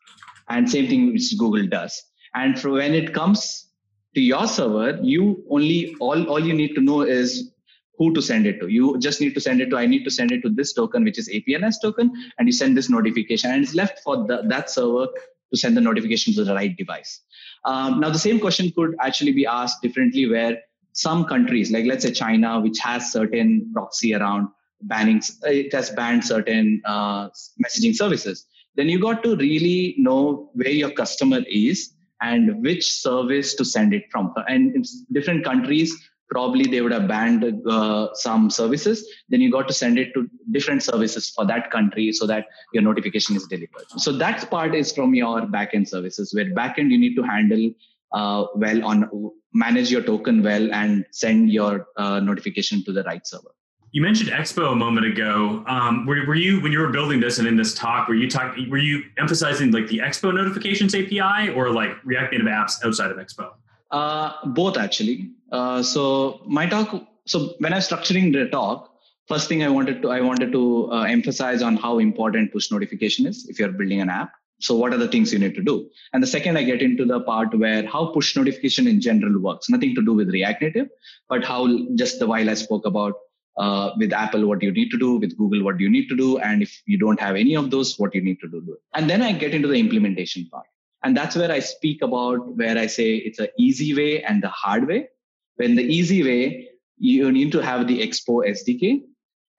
and 0.49 0.69
same 0.69 0.89
thing 0.89 1.13
which 1.13 1.37
Google 1.39 1.67
does. 1.67 2.03
And 2.35 2.61
for 2.61 2.71
when 2.71 2.93
it 2.93 3.15
comes 3.15 3.71
to 4.15 4.21
your 4.21 4.47
server, 4.47 4.99
you 5.03 5.45
only 5.51 5.95
all 6.01 6.25
all 6.29 6.41
you 6.41 6.53
need 6.53 6.75
to 6.75 6.81
know 6.81 7.03
is 7.03 7.53
who 7.97 8.13
to 8.13 8.21
send 8.21 8.47
it 8.47 8.61
to. 8.61 8.69
You 8.69 8.99
just 8.99 9.21
need 9.21 9.35
to 9.35 9.41
send 9.41 9.61
it 9.61 9.71
to, 9.71 9.77
I 9.77 9.87
need 9.87 10.05
to 10.05 10.11
send 10.11 10.33
it 10.33 10.43
to 10.43 10.51
this 10.51 10.73
token, 10.73 11.05
which 11.05 11.19
is 11.19 11.29
APNS 11.29 11.77
token, 11.81 12.13
and 12.39 12.49
you 12.49 12.53
send 12.53 12.77
this 12.77 12.91
notification, 12.91 13.53
and 13.53 13.63
it's 13.63 13.75
left 13.75 14.01
for 14.01 14.27
the, 14.27 14.43
that 14.49 14.69
server 14.69 15.07
to 15.55 15.61
send 15.63 15.77
the 15.77 15.81
notification 15.81 16.35
to 16.35 16.45
the 16.45 16.55
right 16.55 16.77
device. 16.77 17.21
Um, 17.65 18.01
now, 18.01 18.11
the 18.11 18.19
same 18.19 18.41
question 18.41 18.73
could 18.77 18.95
actually 19.01 19.33
be 19.33 19.47
asked 19.47 19.83
differently 19.83 20.29
where 20.29 20.59
some 20.93 21.25
countries, 21.25 21.71
like 21.71 21.87
let's 21.87 22.05
say 22.05 22.13
China, 22.13 22.61
which 22.61 22.79
has 22.81 23.13
certain 23.13 23.71
proxy 23.73 24.15
around 24.15 24.49
banning, 24.83 25.23
it 25.43 25.73
has 25.73 25.91
banned 25.91 26.25
certain 26.25 26.83
uh, 26.85 27.29
messaging 27.65 27.95
services. 27.95 28.47
Then 28.77 28.89
you 28.89 29.01
got 29.01 29.23
to 29.25 29.37
really 29.37 29.95
know 29.99 30.51
where 30.55 30.71
your 30.71 30.91
customer 30.91 31.41
is 31.49 31.95
and 32.21 32.63
which 32.63 32.85
service 32.93 33.55
to 33.55 33.65
send 33.65 33.95
it 33.95 34.05
from. 34.11 34.33
And 34.49 34.75
in 34.75 34.85
different 35.13 35.45
countries, 35.45 35.95
probably 36.31 36.65
they 36.65 36.81
would 36.81 36.93
have 36.93 37.07
banned 37.09 37.45
uh, 37.69 38.09
some 38.15 38.51
services. 38.51 39.07
Then 39.29 39.41
you 39.41 39.51
got 39.51 39.69
to 39.69 39.75
send 39.75 39.99
it 39.99 40.13
to 40.15 40.29
different 40.53 40.83
services 40.83 41.31
for 41.31 41.47
that 41.47 41.71
country 41.71 42.13
so 42.13 42.27
that 42.27 42.47
your 42.73 42.83
notification 42.83 43.37
is 43.37 43.47
delivered. 43.47 43.85
So 43.99 44.13
that 44.13 44.51
part 44.51 44.75
is 44.75 44.93
from 44.93 45.15
your 45.15 45.43
backend 45.43 45.89
services 45.89 46.35
where 46.35 46.47
backend 46.47 46.91
you 46.91 46.99
need 46.99 47.15
to 47.17 47.23
handle 47.23 47.71
uh, 48.13 48.47
well 48.55 48.85
on 48.85 49.31
manage 49.53 49.91
your 49.91 50.03
token 50.03 50.43
well 50.43 50.73
and 50.73 51.05
send 51.13 51.51
your 51.51 51.87
uh, 51.97 52.21
notification 52.21 52.85
to 52.85 52.93
the 52.93 53.03
right 53.05 53.27
server. 53.27 53.55
You 53.93 54.03
mentioned 54.03 54.31
expo 54.31 54.73
a 54.73 54.75
moment 54.75 55.07
ago. 55.07 55.63
Um, 55.69 56.05
were, 56.05 56.27
were 56.27 56.35
you 56.35 56.61
when 56.61 56.73
you 56.73 56.81
were 56.81 56.89
building 56.91 57.21
this 57.21 57.39
and 57.39 57.47
in 57.47 57.57
this 57.57 57.75
talk 57.75 58.09
were 58.09 58.17
you 58.17 58.29
talking 58.29 58.69
were 58.69 58.79
you 58.79 59.05
emphasizing 59.19 59.71
like 59.71 59.87
the 59.87 59.99
expo 59.99 60.35
notifications 60.35 60.95
api 60.97 61.51
or 61.51 61.71
like 61.71 61.93
react 62.05 62.33
native 62.33 62.49
apps 62.49 62.85
outside 62.85 63.13
of 63.13 63.19
expo 63.19 63.53
uh, 63.91 64.33
both 64.47 64.77
actually. 64.77 65.31
Uh, 65.53 65.83
so 65.83 66.41
my 66.47 66.67
talk. 66.67 67.07
So 67.27 67.55
when 67.59 67.73
I 67.73 67.77
was 67.77 67.89
structuring 67.89 68.33
the 68.33 68.49
talk, 68.51 68.91
first 69.29 69.49
thing 69.49 69.63
I 69.63 69.69
wanted 69.69 70.03
to 70.03 70.11
I 70.11 70.21
wanted 70.21 70.53
to 70.53 70.91
uh, 70.93 71.03
emphasize 71.03 71.63
on 71.63 71.77
how 71.77 71.99
important 71.99 72.53
push 72.53 72.71
notification 72.71 73.27
is 73.27 73.47
if 73.49 73.59
you're 73.59 73.73
building 73.73 74.01
an 74.01 74.11
app. 74.11 74.33
So 74.61 74.75
what 74.77 74.95
are 74.95 74.99
the 74.99 75.09
things 75.09 75.33
you 75.33 75.39
need 75.39 75.55
to 75.57 75.63
do? 75.63 75.91
And 76.13 76.23
the 76.23 76.27
second, 76.27 76.57
I 76.57 76.63
get 76.63 76.81
into 76.81 77.05
the 77.05 77.21
part 77.21 77.57
where 77.59 77.87
how 77.87 78.07
push 78.13 78.37
notification 78.37 78.87
in 78.87 79.01
general 79.01 79.39
works. 79.41 79.69
Nothing 79.69 79.95
to 79.95 80.03
do 80.03 80.13
with 80.15 80.31
React 80.31 80.63
Native, 80.63 80.89
but 81.29 81.45
how 81.45 81.67
just 81.97 82.19
the 82.19 82.27
while 82.27 82.49
I 82.49 82.55
spoke 82.55 82.87
about 82.87 83.15
uh, 83.57 83.91
with 83.99 84.13
Apple, 84.13 84.47
what 84.47 84.63
you 84.63 84.73
need 84.73 84.91
to 84.91 84.99
do, 84.99 85.17
with 85.19 85.37
Google, 85.37 85.63
what 85.63 85.81
you 85.81 85.91
need 85.91 86.09
to 86.09 86.17
do, 86.17 86.39
and 86.39 86.63
if 86.63 86.83
you 86.87 86.99
don't 86.99 87.21
have 87.21 87.37
any 87.37 87.55
of 87.55 87.71
those, 87.71 87.99
what 87.99 88.15
you 88.15 88.23
need 88.23 88.41
to 88.41 88.49
do. 88.49 88.77
And 88.95 89.09
then 89.09 89.23
I 89.23 89.33
get 89.33 89.55
into 89.55 89.69
the 89.69 89.75
implementation 89.75 90.49
part. 90.51 90.67
And 91.05 91.15
that's 91.15 91.37
where 91.37 91.53
I 91.53 91.61
speak 91.61 92.01
about 92.01 92.57
where 92.57 92.79
I 92.79 92.87
say 92.87 93.17
it's 93.17 93.39
an 93.39 93.49
easy 93.59 93.95
way 93.95 94.23
and 94.23 94.43
the 94.43 94.49
hard 94.49 94.89
way. 94.89 95.09
When 95.57 95.77
the 95.77 95.85
easy 95.85 96.25
way, 96.25 96.71
you 96.99 97.31
need 97.31 97.53
to 97.53 97.61
have 97.63 97.87
the 97.87 98.01
Expo 98.01 98.49
SDK, 98.49 99.03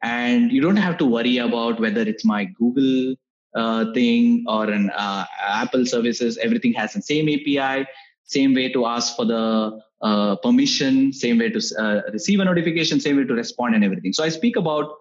and 0.01 0.51
you 0.51 0.59
don't 0.59 0.77
have 0.77 0.97
to 0.97 1.05
worry 1.05 1.37
about 1.37 1.79
whether 1.79 2.01
it's 2.01 2.25
my 2.25 2.45
Google 2.45 3.15
uh, 3.55 3.93
thing 3.93 4.43
or 4.47 4.69
an 4.69 4.89
uh, 4.89 5.25
Apple 5.39 5.85
services. 5.85 6.37
Everything 6.39 6.73
has 6.73 6.93
the 6.93 7.01
same 7.01 7.29
API, 7.29 7.87
same 8.23 8.55
way 8.55 8.71
to 8.73 8.87
ask 8.87 9.15
for 9.15 9.25
the 9.25 9.79
uh, 10.01 10.35
permission, 10.37 11.13
same 11.13 11.37
way 11.37 11.49
to 11.49 11.61
uh, 11.79 12.01
receive 12.11 12.39
a 12.39 12.45
notification, 12.45 12.99
same 12.99 13.17
way 13.17 13.23
to 13.23 13.33
respond, 13.35 13.75
and 13.75 13.83
everything. 13.83 14.13
So 14.13 14.23
I 14.23 14.29
speak 14.29 14.55
about 14.55 14.95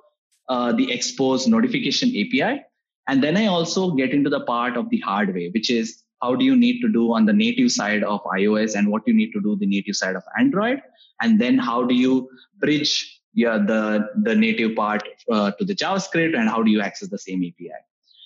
uh, 0.48 0.72
the 0.72 0.88
Expo's 0.88 1.48
notification 1.48 2.10
API, 2.10 2.62
and 3.08 3.24
then 3.24 3.36
I 3.36 3.46
also 3.46 3.92
get 3.92 4.12
into 4.12 4.28
the 4.28 4.40
part 4.40 4.76
of 4.76 4.90
the 4.90 5.00
hard 5.00 5.34
way 5.34 5.48
which 5.48 5.70
is 5.70 6.03
how 6.22 6.34
do 6.34 6.44
you 6.44 6.56
need 6.56 6.80
to 6.80 6.88
do 6.88 7.12
on 7.12 7.26
the 7.26 7.32
native 7.32 7.70
side 7.70 8.02
of 8.02 8.22
iOS 8.24 8.76
and 8.76 8.90
what 8.90 9.02
you 9.06 9.14
need 9.14 9.32
to 9.32 9.40
do 9.40 9.56
the 9.56 9.66
native 9.66 9.96
side 9.96 10.16
of 10.16 10.22
Android, 10.38 10.80
and 11.20 11.40
then 11.40 11.58
how 11.58 11.84
do 11.84 11.94
you 11.94 12.28
bridge 12.58 13.14
yeah, 13.34 13.58
the 13.58 14.08
the 14.22 14.34
native 14.34 14.76
part 14.76 15.02
uh, 15.30 15.50
to 15.52 15.64
the 15.64 15.74
JavaScript, 15.74 16.38
and 16.38 16.48
how 16.48 16.62
do 16.62 16.70
you 16.70 16.80
access 16.80 17.08
the 17.08 17.18
same 17.18 17.40
API. 17.40 17.72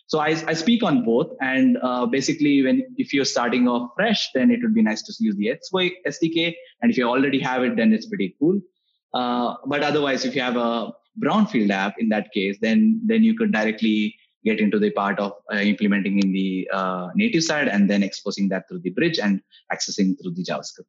So 0.07 0.21
I, 0.21 0.29
I 0.47 0.55
speak 0.55 0.83
on 0.83 1.05
both, 1.05 1.35
and 1.41 1.79
uh, 1.83 2.07
basically, 2.07 2.63
when 2.63 2.83
if 2.97 3.13
you're 3.13 3.25
starting 3.25 3.69
off 3.69 3.91
fresh, 3.97 4.29
then 4.35 4.51
it 4.51 4.61
would 4.63 4.75
be 4.75 4.83
nice 4.83 5.03
to 5.03 5.13
use 5.19 5.37
the 5.37 5.59
SDK, 6.07 6.55
and 6.83 6.91
if 6.91 6.99
you 6.99 7.09
already 7.09 7.39
have 7.41 7.63
it, 7.63 7.77
then 7.77 7.93
it's 7.93 8.07
pretty 8.07 8.37
cool. 8.39 8.61
Uh, 9.15 9.55
but 9.67 9.83
otherwise, 9.83 10.25
if 10.25 10.35
you 10.35 10.43
have 10.43 10.57
a 10.57 10.93
brownfield 11.23 11.71
app, 11.71 11.95
in 11.99 12.11
that 12.11 12.31
case, 12.33 12.59
then 12.61 13.01
then 13.05 13.23
you 13.23 13.35
could 13.37 13.53
directly 13.53 14.15
get 14.45 14.61
into 14.61 14.79
the 14.79 14.91
part 14.91 15.19
of 15.19 15.33
uh, 15.53 15.57
implementing 15.57 16.19
in 16.19 16.33
the 16.33 16.69
uh, 16.73 17.09
native 17.15 17.43
side 17.43 17.69
and 17.69 17.89
then 17.91 18.03
exposing 18.03 18.49
that 18.49 18.69
through 18.69 18.81
the 18.81 18.91
bridge 18.91 19.19
and 19.19 19.43
accessing 19.73 20.21
through 20.21 20.33
the 20.33 20.45
JavaScript. 20.45 20.87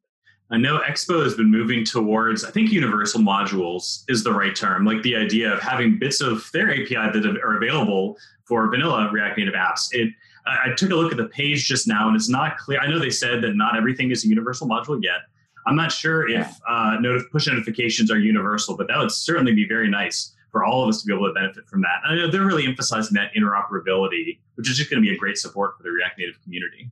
I 0.52 0.56
know 0.56 0.80
Expo 0.80 1.22
has 1.22 1.34
been 1.34 1.50
moving 1.50 1.84
towards, 1.84 2.44
I 2.44 2.50
think 2.50 2.72
universal 2.72 3.20
modules 3.20 4.02
is 4.08 4.24
the 4.24 4.32
right 4.32 4.54
term, 4.54 4.84
like 4.84 5.00
the 5.02 5.14
idea 5.14 5.52
of 5.52 5.60
having 5.60 5.96
bits 5.98 6.20
of 6.20 6.50
their 6.52 6.72
API 6.72 6.94
that 7.12 7.38
are 7.44 7.56
available 7.56 8.18
for 8.46 8.68
vanilla 8.68 9.08
React 9.12 9.38
Native 9.38 9.54
apps. 9.54 9.88
It, 9.92 10.12
I 10.46 10.72
took 10.76 10.90
a 10.90 10.94
look 10.96 11.12
at 11.12 11.18
the 11.18 11.26
page 11.26 11.68
just 11.68 11.86
now 11.86 12.08
and 12.08 12.16
it's 12.16 12.28
not 12.28 12.58
clear. 12.58 12.80
I 12.80 12.88
know 12.88 12.98
they 12.98 13.10
said 13.10 13.42
that 13.42 13.54
not 13.54 13.76
everything 13.76 14.10
is 14.10 14.24
a 14.24 14.28
universal 14.28 14.66
module 14.66 15.00
yet. 15.00 15.20
I'm 15.66 15.76
not 15.76 15.92
sure 15.92 16.28
if 16.28 16.48
uh, 16.68 16.96
notif- 16.98 17.30
push 17.30 17.46
notifications 17.46 18.10
are 18.10 18.18
universal, 18.18 18.76
but 18.76 18.88
that 18.88 18.98
would 18.98 19.12
certainly 19.12 19.54
be 19.54 19.68
very 19.68 19.88
nice 19.88 20.34
for 20.50 20.64
all 20.64 20.82
of 20.82 20.88
us 20.88 21.00
to 21.02 21.06
be 21.06 21.14
able 21.14 21.26
to 21.26 21.32
benefit 21.32 21.66
from 21.68 21.80
that. 21.82 22.00
I 22.04 22.16
know 22.16 22.30
they're 22.30 22.44
really 22.44 22.66
emphasizing 22.66 23.14
that 23.14 23.32
interoperability, 23.34 24.38
which 24.54 24.70
is 24.70 24.76
just 24.76 24.90
going 24.90 25.02
to 25.02 25.08
be 25.08 25.14
a 25.14 25.18
great 25.18 25.38
support 25.38 25.76
for 25.76 25.82
the 25.82 25.90
React 25.90 26.18
Native 26.18 26.42
community. 26.42 26.90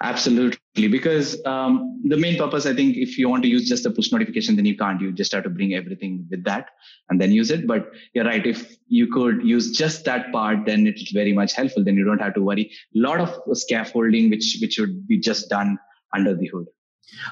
Absolutely, 0.00 0.88
because 0.88 1.44
um, 1.44 2.00
the 2.04 2.16
main 2.16 2.38
purpose, 2.38 2.64
I 2.66 2.74
think, 2.74 2.96
if 2.96 3.18
you 3.18 3.28
want 3.28 3.42
to 3.42 3.48
use 3.48 3.68
just 3.68 3.84
the 3.84 3.90
push 3.90 4.10
notification, 4.12 4.56
then 4.56 4.64
you 4.64 4.76
can't. 4.76 5.00
You 5.00 5.12
just 5.12 5.32
have 5.32 5.44
to 5.44 5.50
bring 5.50 5.74
everything 5.74 6.26
with 6.30 6.42
that 6.44 6.70
and 7.10 7.20
then 7.20 7.32
use 7.32 7.50
it. 7.50 7.66
But 7.66 7.92
you're 8.14 8.24
right. 8.24 8.44
If 8.46 8.76
you 8.88 9.12
could 9.12 9.42
use 9.42 9.72
just 9.72 10.04
that 10.06 10.32
part, 10.32 10.64
then 10.64 10.86
it's 10.86 11.10
very 11.12 11.32
much 11.32 11.52
helpful. 11.52 11.84
Then 11.84 11.96
you 11.96 12.04
don't 12.04 12.20
have 12.20 12.34
to 12.34 12.42
worry. 12.42 12.70
A 12.96 12.98
lot 12.98 13.20
of 13.20 13.58
scaffolding, 13.58 14.30
which 14.30 14.58
which 14.60 14.74
should 14.74 15.06
be 15.06 15.18
just 15.18 15.50
done 15.50 15.78
under 16.14 16.34
the 16.34 16.46
hood. 16.46 16.66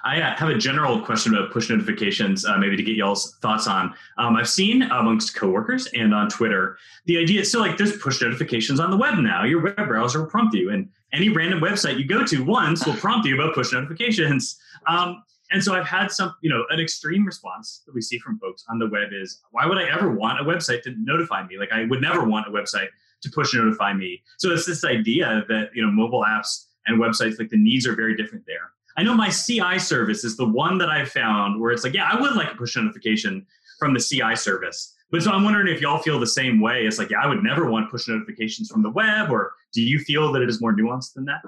I 0.04 0.20
uh, 0.20 0.36
have 0.36 0.48
a 0.48 0.56
general 0.56 1.00
question 1.00 1.34
about 1.34 1.52
push 1.52 1.70
notifications, 1.70 2.44
uh, 2.44 2.56
maybe 2.58 2.76
to 2.76 2.82
get 2.82 2.96
y'all's 2.96 3.36
thoughts 3.42 3.66
on. 3.66 3.94
Um, 4.18 4.36
I've 4.36 4.48
seen 4.48 4.82
amongst 4.82 5.34
coworkers 5.34 5.86
and 5.94 6.14
on 6.14 6.28
Twitter 6.28 6.78
the 7.06 7.18
idea. 7.18 7.44
So, 7.44 7.60
like, 7.60 7.76
there's 7.76 7.96
push 7.98 8.20
notifications 8.20 8.80
on 8.80 8.90
the 8.90 8.96
web 8.96 9.18
now. 9.18 9.44
Your 9.44 9.62
web 9.62 9.88
browser 9.88 10.20
will 10.20 10.30
prompt 10.30 10.54
you, 10.54 10.70
and 10.70 10.88
any 11.12 11.28
random 11.28 11.60
website 11.60 11.98
you 11.98 12.06
go 12.06 12.24
to 12.26 12.44
once 12.44 12.86
will 12.86 12.94
prompt 12.96 13.26
you 13.26 13.34
about 13.34 13.54
push 13.54 13.72
notifications. 13.72 14.58
Um, 14.86 15.22
and 15.50 15.62
so 15.62 15.74
I've 15.74 15.86
had 15.86 16.10
some, 16.10 16.34
you 16.40 16.48
know, 16.48 16.64
an 16.70 16.80
extreme 16.80 17.26
response 17.26 17.82
that 17.84 17.94
we 17.94 18.00
see 18.00 18.18
from 18.18 18.38
folks 18.38 18.64
on 18.70 18.78
the 18.78 18.88
web 18.88 19.10
is, 19.12 19.42
why 19.50 19.66
would 19.66 19.76
I 19.76 19.88
ever 19.90 20.10
want 20.10 20.40
a 20.40 20.44
website 20.44 20.82
to 20.82 20.94
notify 20.98 21.46
me? 21.46 21.58
Like, 21.58 21.72
I 21.72 21.84
would 21.84 22.00
never 22.00 22.24
want 22.24 22.48
a 22.48 22.50
website 22.50 22.88
to 23.22 23.30
push 23.30 23.54
notify 23.54 23.92
me. 23.92 24.22
So 24.38 24.50
it's 24.50 24.66
this 24.66 24.84
idea 24.84 25.44
that 25.48 25.70
you 25.74 25.82
know, 25.84 25.90
mobile 25.90 26.24
apps 26.26 26.66
and 26.86 27.00
websites, 27.00 27.38
like 27.38 27.50
the 27.50 27.56
needs 27.56 27.86
are 27.86 27.94
very 27.94 28.16
different 28.16 28.44
there. 28.46 28.72
I 28.96 29.02
know 29.02 29.14
my 29.14 29.30
CI 29.30 29.78
service 29.78 30.24
is 30.24 30.36
the 30.36 30.48
one 30.48 30.78
that 30.78 30.88
I 30.88 31.04
found 31.04 31.60
where 31.60 31.72
it's 31.72 31.84
like, 31.84 31.94
yeah, 31.94 32.08
I 32.10 32.20
would 32.20 32.34
like 32.34 32.52
a 32.52 32.56
push 32.56 32.76
notification 32.76 33.46
from 33.78 33.94
the 33.94 34.00
CI 34.00 34.36
service. 34.36 34.94
But 35.10 35.22
so 35.22 35.30
I'm 35.30 35.44
wondering 35.44 35.68
if 35.68 35.80
y'all 35.80 35.98
feel 35.98 36.18
the 36.18 36.26
same 36.26 36.60
way. 36.60 36.86
It's 36.86 36.98
like, 36.98 37.10
yeah, 37.10 37.20
I 37.22 37.26
would 37.26 37.42
never 37.42 37.70
want 37.70 37.90
push 37.90 38.08
notifications 38.08 38.70
from 38.70 38.82
the 38.82 38.90
web, 38.90 39.30
or 39.30 39.52
do 39.72 39.82
you 39.82 39.98
feel 39.98 40.32
that 40.32 40.42
it 40.42 40.48
is 40.48 40.60
more 40.60 40.74
nuanced 40.74 41.12
than 41.14 41.26
that? 41.26 41.42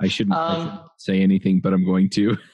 I 0.00 0.08
shouldn't, 0.08 0.36
um, 0.36 0.40
I 0.40 0.54
shouldn't 0.58 0.80
say 0.98 1.20
anything, 1.20 1.60
but 1.60 1.72
I'm 1.72 1.84
going 1.84 2.08
to. 2.10 2.36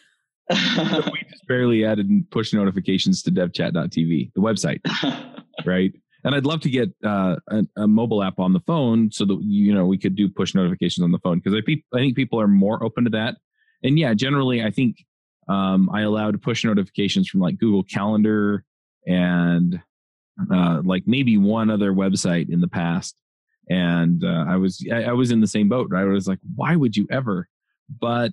we 0.51 1.23
just 1.31 1.47
barely 1.47 1.85
added 1.85 2.09
push 2.31 2.55
notifications 2.55 3.23
to 3.23 3.31
devchat.tv, 3.31 4.33
the 4.35 4.41
website, 4.41 4.81
right? 5.67 5.93
And 6.25 6.35
I'd 6.35 6.47
love 6.47 6.61
to 6.63 6.71
get 6.71 6.89
uh, 7.05 7.37
a, 7.49 7.63
a, 7.77 7.87
mobile 7.87 8.23
app 8.23 8.39
on 8.39 8.55
the 8.55 8.61
phone 8.61 9.11
so 9.13 9.27
that 9.27 9.39
you 9.43 9.75
know 9.75 9.85
we 9.85 9.99
could 9.99 10.17
do 10.17 10.29
push 10.29 10.55
notifications 10.55 11.05
on 11.05 11.13
the 11.13 11.19
phone 11.19 11.39
because 11.39 11.55
I, 11.55 11.61
pe- 11.65 11.83
I 11.93 11.99
think 11.99 12.17
people 12.17 12.41
are 12.41 12.49
more 12.49 12.83
open 12.83 13.05
to 13.05 13.11
that 13.11 13.37
and 13.83 13.99
yeah, 13.99 14.15
generally, 14.15 14.63
I 14.63 14.71
think 14.71 15.05
um, 15.49 15.89
I 15.93 16.03
allowed 16.03 16.41
push 16.43 16.65
notifications 16.65 17.29
from 17.29 17.41
like 17.41 17.59
Google 17.59 17.83
Calendar 17.83 18.65
and 19.07 19.81
uh, 20.53 20.83
like 20.85 21.05
maybe 21.07 21.37
one 21.39 21.71
other 21.71 21.93
website 21.93 22.53
in 22.53 22.61
the 22.61 22.69
past. 22.69 23.17
And 23.71 24.25
uh, 24.25 24.45
I 24.49 24.57
was 24.57 24.85
I, 24.93 25.05
I 25.05 25.13
was 25.13 25.31
in 25.31 25.41
the 25.41 25.47
same 25.47 25.69
boat. 25.69 25.89
Right? 25.91 26.03
I 26.03 26.07
was 26.07 26.29
like, 26.29 26.41
why 26.55 26.77
would 26.77 26.97
you 26.97 27.07
ever? 27.11 27.49
But 28.01 28.33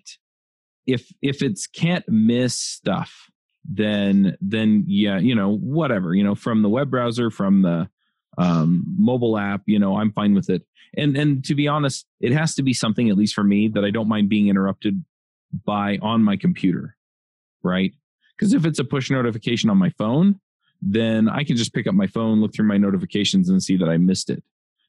if 0.85 1.11
if 1.21 1.41
it's 1.41 1.67
can't 1.67 2.07
miss 2.07 2.55
stuff, 2.55 3.29
then 3.63 4.37
then 4.41 4.85
yeah, 4.87 5.19
you 5.19 5.35
know 5.35 5.57
whatever 5.57 6.13
you 6.13 6.23
know 6.23 6.35
from 6.35 6.61
the 6.61 6.69
web 6.69 6.89
browser 6.89 7.29
from 7.29 7.61
the 7.61 7.89
um, 8.37 8.85
mobile 8.97 9.37
app, 9.37 9.61
you 9.65 9.79
know 9.79 9.97
I'm 9.97 10.11
fine 10.11 10.33
with 10.33 10.49
it. 10.49 10.63
And 10.97 11.17
and 11.17 11.43
to 11.45 11.55
be 11.55 11.67
honest, 11.67 12.05
it 12.21 12.31
has 12.31 12.55
to 12.55 12.63
be 12.63 12.73
something 12.73 13.09
at 13.09 13.17
least 13.17 13.33
for 13.33 13.43
me 13.43 13.67
that 13.69 13.83
I 13.83 13.91
don't 13.91 14.07
mind 14.07 14.29
being 14.29 14.47
interrupted 14.47 15.03
by 15.63 15.97
on 16.01 16.23
my 16.23 16.35
computer, 16.35 16.95
right? 17.63 17.93
Because 18.37 18.53
if 18.53 18.65
it's 18.65 18.79
a 18.79 18.83
push 18.83 19.09
notification 19.09 19.69
on 19.69 19.77
my 19.77 19.89
phone, 19.91 20.39
then 20.81 21.29
I 21.29 21.43
can 21.43 21.55
just 21.55 21.73
pick 21.73 21.87
up 21.87 21.95
my 21.95 22.07
phone, 22.07 22.41
look 22.41 22.53
through 22.53 22.67
my 22.67 22.77
notifications, 22.77 23.49
and 23.49 23.63
see 23.63 23.77
that 23.77 23.89
I 23.89 23.97
missed 23.97 24.29
it. 24.29 24.43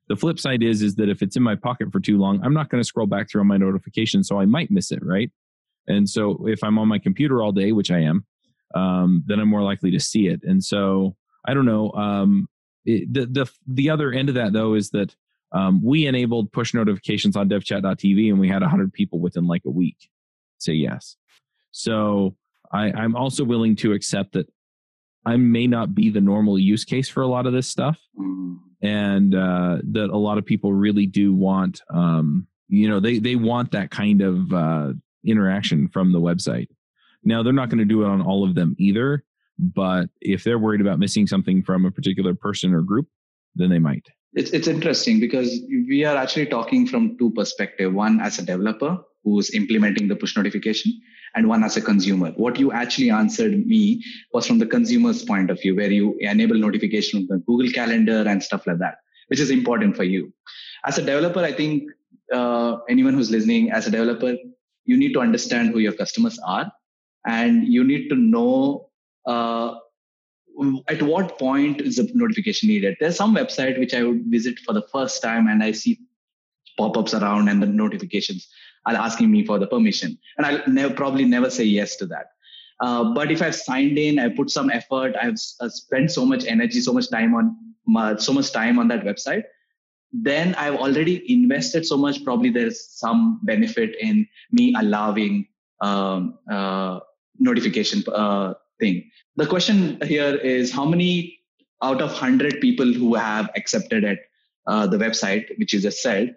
The 0.08 0.16
flip 0.16 0.38
side 0.38 0.62
is 0.62 0.82
is 0.82 0.94
that 0.96 1.08
if 1.08 1.22
it's 1.22 1.36
in 1.36 1.42
my 1.42 1.54
pocket 1.54 1.90
for 1.90 2.00
too 2.00 2.18
long, 2.18 2.40
I'm 2.44 2.54
not 2.54 2.68
going 2.68 2.80
to 2.80 2.86
scroll 2.86 3.06
back 3.06 3.30
through 3.30 3.44
my 3.44 3.56
notifications, 3.56 4.28
so 4.28 4.40
I 4.40 4.46
might 4.46 4.70
miss 4.70 4.92
it, 4.92 5.04
right? 5.04 5.30
And 5.88 6.08
so 6.08 6.46
if 6.46 6.62
I'm 6.62 6.78
on 6.78 6.88
my 6.88 6.98
computer 6.98 7.42
all 7.42 7.52
day, 7.52 7.72
which 7.72 7.90
I 7.90 8.00
am, 8.00 8.24
um, 8.74 9.22
then 9.26 9.38
I'm 9.38 9.48
more 9.48 9.62
likely 9.62 9.90
to 9.92 10.00
see 10.00 10.26
it. 10.26 10.42
And 10.42 10.62
so 10.62 11.16
I 11.44 11.54
don't 11.54 11.64
know. 11.64 11.92
Um, 11.92 12.48
it, 12.84 13.12
the 13.12 13.26
the 13.26 13.50
the 13.66 13.90
other 13.90 14.12
end 14.12 14.28
of 14.28 14.34
that 14.36 14.52
though 14.52 14.74
is 14.74 14.90
that 14.90 15.14
um, 15.52 15.82
we 15.82 16.06
enabled 16.06 16.52
push 16.52 16.74
notifications 16.74 17.36
on 17.36 17.48
devchat.tv, 17.48 18.28
and 18.28 18.38
we 18.38 18.48
had 18.48 18.62
100 18.62 18.92
people 18.92 19.20
within 19.20 19.46
like 19.46 19.62
a 19.64 19.70
week 19.70 20.08
say 20.58 20.72
yes. 20.72 21.16
So 21.70 22.36
I, 22.72 22.92
I'm 22.92 23.16
also 23.16 23.44
willing 23.44 23.76
to 23.76 23.92
accept 23.92 24.32
that 24.32 24.48
I 25.24 25.36
may 25.36 25.66
not 25.66 25.94
be 25.94 26.10
the 26.10 26.20
normal 26.20 26.58
use 26.58 26.84
case 26.84 27.08
for 27.08 27.22
a 27.22 27.26
lot 27.26 27.46
of 27.46 27.52
this 27.52 27.68
stuff, 27.68 27.98
mm. 28.18 28.58
and 28.80 29.34
uh, 29.34 29.78
that 29.92 30.10
a 30.10 30.16
lot 30.16 30.38
of 30.38 30.46
people 30.46 30.72
really 30.72 31.06
do 31.06 31.34
want, 31.34 31.82
um, 31.92 32.46
you 32.68 32.88
know, 32.88 33.00
they 33.00 33.18
they 33.18 33.34
want 33.34 33.72
that 33.72 33.90
kind 33.90 34.22
of 34.22 34.52
uh, 34.52 34.92
interaction 35.24 35.88
from 35.88 36.12
the 36.12 36.20
website. 36.20 36.68
Now 37.24 37.42
they're 37.42 37.52
not 37.52 37.70
going 37.70 37.80
to 37.80 37.84
do 37.84 38.04
it 38.04 38.06
on 38.06 38.22
all 38.22 38.44
of 38.44 38.54
them 38.54 38.76
either, 38.78 39.24
but 39.58 40.08
if 40.20 40.44
they're 40.44 40.60
worried 40.60 40.80
about 40.80 41.00
missing 41.00 41.26
something 41.26 41.62
from 41.62 41.84
a 41.84 41.90
particular 41.90 42.34
person 42.34 42.72
or 42.72 42.82
group, 42.82 43.08
then 43.56 43.68
they 43.68 43.80
might. 43.80 44.06
It's 44.32 44.50
it's 44.50 44.68
interesting 44.68 45.18
because 45.18 45.60
we 45.68 46.04
are 46.04 46.16
actually 46.16 46.46
talking 46.46 46.86
from 46.86 47.18
two 47.18 47.30
perspectives. 47.30 47.92
One 47.92 48.20
as 48.20 48.38
a 48.38 48.42
developer 48.42 48.98
who's 49.26 49.52
implementing 49.54 50.06
the 50.06 50.14
push 50.14 50.36
notification 50.36 50.92
and 51.34 51.48
one 51.48 51.64
as 51.64 51.76
a 51.76 51.82
consumer. 51.82 52.30
What 52.36 52.60
you 52.60 52.70
actually 52.70 53.10
answered 53.10 53.66
me 53.66 54.02
was 54.32 54.46
from 54.46 54.58
the 54.58 54.66
consumer's 54.66 55.24
point 55.24 55.50
of 55.50 55.60
view, 55.60 55.74
where 55.74 55.90
you 55.90 56.16
enable 56.20 56.56
notification 56.56 57.18
on 57.20 57.26
the 57.28 57.38
Google 57.44 57.70
Calendar 57.72 58.24
and 58.26 58.40
stuff 58.40 58.66
like 58.68 58.78
that, 58.78 58.98
which 59.26 59.40
is 59.40 59.50
important 59.50 59.96
for 59.96 60.04
you. 60.04 60.32
As 60.84 60.98
a 60.98 61.02
developer, 61.02 61.40
I 61.40 61.52
think 61.52 61.90
uh, 62.32 62.76
anyone 62.88 63.14
who's 63.14 63.30
listening, 63.32 63.72
as 63.72 63.88
a 63.88 63.90
developer, 63.90 64.36
you 64.84 64.96
need 64.96 65.12
to 65.14 65.20
understand 65.20 65.70
who 65.70 65.80
your 65.80 65.92
customers 65.92 66.38
are 66.46 66.70
and 67.26 67.66
you 67.66 67.82
need 67.82 68.08
to 68.10 68.14
know 68.14 68.88
uh, 69.26 69.74
at 70.88 71.02
what 71.02 71.36
point 71.36 71.80
is 71.80 71.96
the 71.96 72.08
notification 72.14 72.68
needed. 72.68 72.96
There's 73.00 73.16
some 73.16 73.34
website 73.34 73.76
which 73.80 73.92
I 73.92 74.04
would 74.04 74.26
visit 74.26 74.60
for 74.60 74.72
the 74.72 74.86
first 74.92 75.20
time 75.20 75.48
and 75.48 75.64
I 75.64 75.72
see 75.72 75.98
pop-ups 76.78 77.14
around 77.14 77.48
and 77.48 77.60
the 77.60 77.66
notifications 77.66 78.48
are 78.86 78.94
asking 78.94 79.30
me 79.30 79.44
for 79.44 79.58
the 79.58 79.66
permission. 79.66 80.18
And 80.36 80.46
I'll 80.46 80.62
never, 80.66 80.94
probably 80.94 81.24
never 81.24 81.50
say 81.50 81.64
yes 81.64 81.96
to 81.96 82.06
that. 82.06 82.26
Uh, 82.80 83.14
but 83.14 83.30
if 83.30 83.42
I've 83.42 83.54
signed 83.54 83.98
in, 83.98 84.18
I 84.18 84.28
put 84.28 84.50
some 84.50 84.70
effort, 84.70 85.14
I've 85.20 85.38
uh, 85.60 85.68
spent 85.68 86.10
so 86.10 86.24
much 86.24 86.44
energy, 86.46 86.80
so 86.80 86.92
much 86.92 87.10
time 87.10 87.34
on 87.34 87.56
my, 87.86 88.16
so 88.16 88.32
much 88.32 88.52
time 88.52 88.78
on 88.78 88.88
that 88.88 89.04
website, 89.04 89.44
then 90.12 90.54
I've 90.54 90.76
already 90.76 91.24
invested 91.32 91.86
so 91.86 91.96
much. 91.96 92.22
Probably 92.24 92.50
there's 92.50 92.88
some 92.90 93.40
benefit 93.42 93.96
in 94.00 94.26
me 94.52 94.74
allowing 94.78 95.48
um, 95.80 96.38
uh, 96.50 97.00
notification 97.38 98.02
uh, 98.12 98.54
thing. 98.78 99.10
The 99.36 99.46
question 99.46 99.98
here 100.02 100.34
is 100.36 100.72
how 100.72 100.84
many 100.84 101.38
out 101.82 102.00
of 102.00 102.10
100 102.10 102.60
people 102.60 102.90
who 102.90 103.14
have 103.14 103.50
accepted 103.56 104.04
at 104.04 104.18
uh, 104.66 104.86
the 104.86 104.96
website, 104.96 105.46
which 105.58 105.72
you 105.72 105.80
just 105.80 106.02
said, 106.02 106.36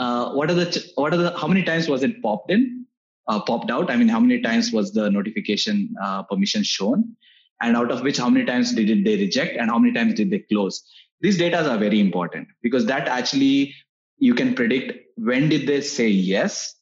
uh, 0.00 0.32
what 0.32 0.50
are 0.50 0.54
the, 0.54 0.92
what 0.94 1.12
are 1.12 1.18
the, 1.18 1.36
how 1.36 1.46
many 1.46 1.62
times 1.62 1.86
was 1.86 2.02
it 2.02 2.22
popped 2.22 2.50
in, 2.50 2.86
uh, 3.28 3.40
popped 3.42 3.70
out? 3.70 3.90
I 3.90 3.96
mean, 3.96 4.08
how 4.08 4.18
many 4.18 4.40
times 4.40 4.72
was 4.72 4.92
the 4.92 5.10
notification 5.10 5.94
uh, 6.02 6.22
permission 6.22 6.62
shown? 6.62 7.16
And 7.60 7.76
out 7.76 7.90
of 7.90 8.00
which, 8.00 8.16
how 8.16 8.30
many 8.30 8.46
times 8.46 8.72
did 8.74 8.88
it, 8.88 9.04
they 9.04 9.16
reject 9.16 9.58
and 9.58 9.68
how 9.70 9.78
many 9.78 9.92
times 9.92 10.14
did 10.14 10.30
they 10.30 10.38
close? 10.38 10.82
These 11.20 11.36
data 11.36 11.70
are 11.70 11.76
very 11.76 12.00
important 12.00 12.48
because 12.62 12.86
that 12.86 13.08
actually 13.08 13.74
you 14.16 14.34
can 14.34 14.54
predict 14.54 14.92
when 15.16 15.50
did 15.50 15.66
they 15.66 15.82
say 15.82 16.08
yes 16.08 16.74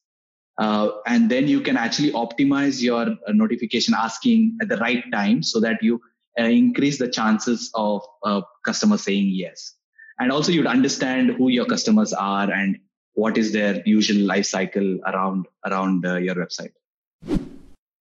uh, 0.58 0.90
and 1.06 1.28
then 1.28 1.48
you 1.48 1.60
can 1.60 1.76
actually 1.76 2.12
optimize 2.12 2.80
your 2.80 3.02
uh, 3.02 3.32
notification 3.32 3.94
asking 3.98 4.56
at 4.62 4.68
the 4.68 4.76
right 4.76 5.02
time 5.12 5.42
so 5.42 5.58
that 5.60 5.82
you 5.82 6.00
uh, 6.38 6.44
increase 6.44 6.98
the 6.98 7.08
chances 7.08 7.70
of 7.74 8.00
uh, 8.24 8.40
customers 8.64 9.02
saying 9.02 9.28
yes 9.32 9.74
and 10.20 10.30
also 10.30 10.52
you'd 10.52 10.66
understand 10.66 11.30
who 11.30 11.48
your 11.48 11.66
customers 11.66 12.12
are 12.12 12.50
and 12.50 12.78
what 13.18 13.36
is 13.36 13.52
their 13.52 13.82
usual 13.84 14.24
life 14.26 14.46
cycle 14.46 14.98
around 15.06 15.46
around 15.66 16.06
uh, 16.06 16.16
your 16.16 16.36
website? 16.36 16.74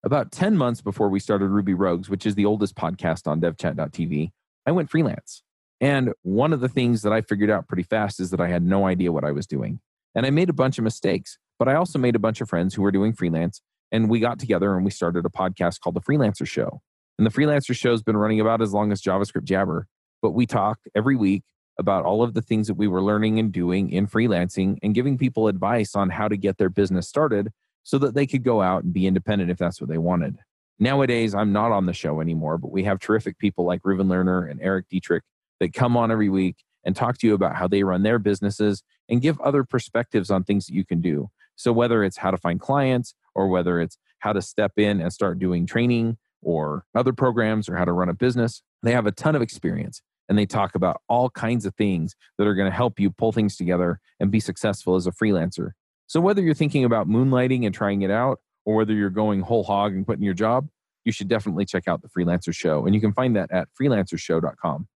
About 0.04 0.32
10 0.32 0.56
months 0.56 0.82
before 0.82 1.10
we 1.10 1.20
started 1.20 1.48
ruby 1.48 1.74
rogues 1.74 2.10
which 2.10 2.26
is 2.26 2.36
the 2.36 2.46
oldest 2.46 2.76
podcast 2.76 3.28
on 3.28 3.42
devchat.tv 3.42 4.32
i 4.66 4.72
went 4.72 4.90
freelance. 4.90 5.44
And 5.80 6.14
one 6.24 6.54
of 6.54 6.60
the 6.60 6.70
things 6.70 7.02
that 7.02 7.14
i 7.14 7.22
figured 7.22 7.50
out 7.50 7.68
pretty 7.68 7.84
fast 7.84 8.20
is 8.20 8.30
that 8.32 8.40
i 8.40 8.48
had 8.48 8.64
no 8.64 8.86
idea 8.86 9.12
what 9.12 9.26
i 9.26 9.32
was 9.32 9.48
doing. 9.48 9.80
And 10.16 10.26
i 10.26 10.30
made 10.30 10.50
a 10.50 10.60
bunch 10.64 10.78
of 10.78 10.84
mistakes 10.84 11.38
but 11.60 11.68
I 11.68 11.76
also 11.76 12.00
made 12.00 12.16
a 12.16 12.20
bunch 12.20 12.42
of 12.42 12.50
friends 12.50 12.76
who 12.76 12.82
were 12.82 12.92
doing 12.92 13.14
freelance, 13.14 13.62
and 13.92 14.10
we 14.10 14.20
got 14.20 14.40
together 14.40 14.76
and 14.76 14.86
we 14.86 14.92
started 14.92 15.26
a 15.26 15.30
podcast 15.30 15.80
called 15.80 15.96
The 15.96 16.02
Freelancer 16.02 16.48
Show. 16.48 16.82
And 17.18 17.26
the 17.26 17.32
Freelancer 17.32 17.76
Show 17.76 17.92
has 17.92 18.04
been 18.04 18.18
running 18.18 18.40
about 18.40 18.62
as 18.62 18.74
long 18.74 18.92
as 18.92 19.02
JavaScript 19.02 19.46
Jabber, 19.46 19.88
but 20.22 20.32
we 20.32 20.46
talk 20.46 20.80
every 20.96 21.16
week 21.16 21.44
about 21.80 22.06
all 22.06 22.24
of 22.24 22.34
the 22.34 22.42
things 22.42 22.68
that 22.68 22.76
we 22.76 22.88
were 22.88 23.04
learning 23.04 23.40
and 23.40 23.52
doing 23.52 23.92
in 23.92 24.08
freelancing 24.08 24.78
and 24.82 24.96
giving 24.96 25.18
people 25.18 25.48
advice 25.48 25.96
on 25.96 26.10
how 26.10 26.28
to 26.28 26.38
get 26.38 26.58
their 26.58 26.70
business 26.70 27.08
started 27.08 27.52
so 27.84 27.98
that 27.98 28.16
they 28.16 28.26
could 28.26 28.44
go 28.44 28.62
out 28.62 28.84
and 28.84 28.94
be 28.94 29.08
independent 29.08 29.52
if 29.52 29.58
that's 29.58 29.80
what 29.80 29.90
they 29.90 29.98
wanted. 29.98 30.38
Nowadays, 30.80 31.34
I'm 31.34 31.54
not 31.54 31.72
on 31.72 31.86
the 31.86 31.94
show 31.94 32.22
anymore, 32.22 32.58
but 32.58 32.72
we 32.72 32.84
have 32.84 33.00
terrific 33.00 33.40
people 33.40 33.66
like 33.66 33.82
Reuven 33.82 34.08
Lerner 34.08 34.50
and 34.50 34.62
Erik 34.62 34.88
Dietrich 34.90 35.24
that 35.60 35.74
come 35.74 35.98
on 35.98 36.12
every 36.12 36.30
week 36.30 36.58
and 36.84 36.96
talk 36.96 37.18
to 37.20 37.28
you 37.28 37.34
about 37.34 37.56
how 37.56 37.68
they 37.68 37.84
run 37.84 38.04
their 38.04 38.20
businesses 38.20 38.84
and 39.10 39.22
give 39.22 39.40
other 39.42 39.64
perspectives 39.64 40.30
on 40.30 40.44
things 40.44 40.68
that 40.68 40.74
you 40.74 40.86
can 40.86 41.02
do. 41.02 41.30
So, 41.56 41.72
whether 41.72 42.04
it's 42.04 42.18
how 42.18 42.30
to 42.30 42.38
find 42.38 42.60
clients 42.60 43.16
or 43.34 43.48
whether 43.48 43.82
it's 43.82 43.98
how 44.20 44.34
to 44.34 44.42
step 44.42 44.74
in 44.78 45.02
and 45.02 45.12
start 45.12 45.40
doing 45.40 45.66
training 45.66 46.18
or 46.42 46.86
other 46.94 47.14
programs 47.14 47.68
or 47.68 47.76
how 47.76 47.86
to 47.86 47.92
run 47.92 48.10
a 48.10 48.14
business, 48.14 48.62
they 48.84 48.92
have 48.92 49.08
a 49.08 49.12
ton 49.12 49.36
of 49.36 49.42
experience 49.42 50.02
and 50.30 50.38
they 50.38 50.46
talk 50.46 50.76
about 50.76 51.02
all 51.08 51.30
kinds 51.30 51.66
of 51.66 51.76
things 51.76 52.16
that 52.38 52.48
are 52.48 52.56
going 52.56 52.70
to 52.70 52.76
help 52.76 53.00
you 53.00 53.10
pull 53.10 53.32
things 53.32 53.56
together 53.56 54.00
and 54.20 54.32
be 54.32 54.40
successful 54.40 54.96
as 54.96 55.08
a 55.08 55.12
freelancer. 55.12 55.72
So, 56.08 56.22
whether 56.22 56.42
you're 56.42 56.54
thinking 56.54 56.86
about 56.86 57.08
moonlighting 57.08 57.66
and 57.66 57.74
trying 57.74 58.02
it 58.02 58.12
out 58.12 58.40
or 58.66 58.76
whether 58.76 58.94
you're 58.94 59.10
going 59.10 59.42
whole 59.42 59.64
hog 59.64 59.94
and 59.94 60.06
quitting 60.06 60.24
your 60.26 60.34
job, 60.34 60.68
you 61.06 61.12
should 61.12 61.28
definitely 61.28 61.66
check 61.66 61.88
out 61.88 62.02
the 62.02 62.10
Freelancer 62.10 62.54
Show. 62.54 62.86
And 62.86 62.94
you 62.94 63.02
can 63.02 63.14
find 63.14 63.36
that 63.36 63.52
at 63.52 63.68
freelancershow.com 63.80 64.88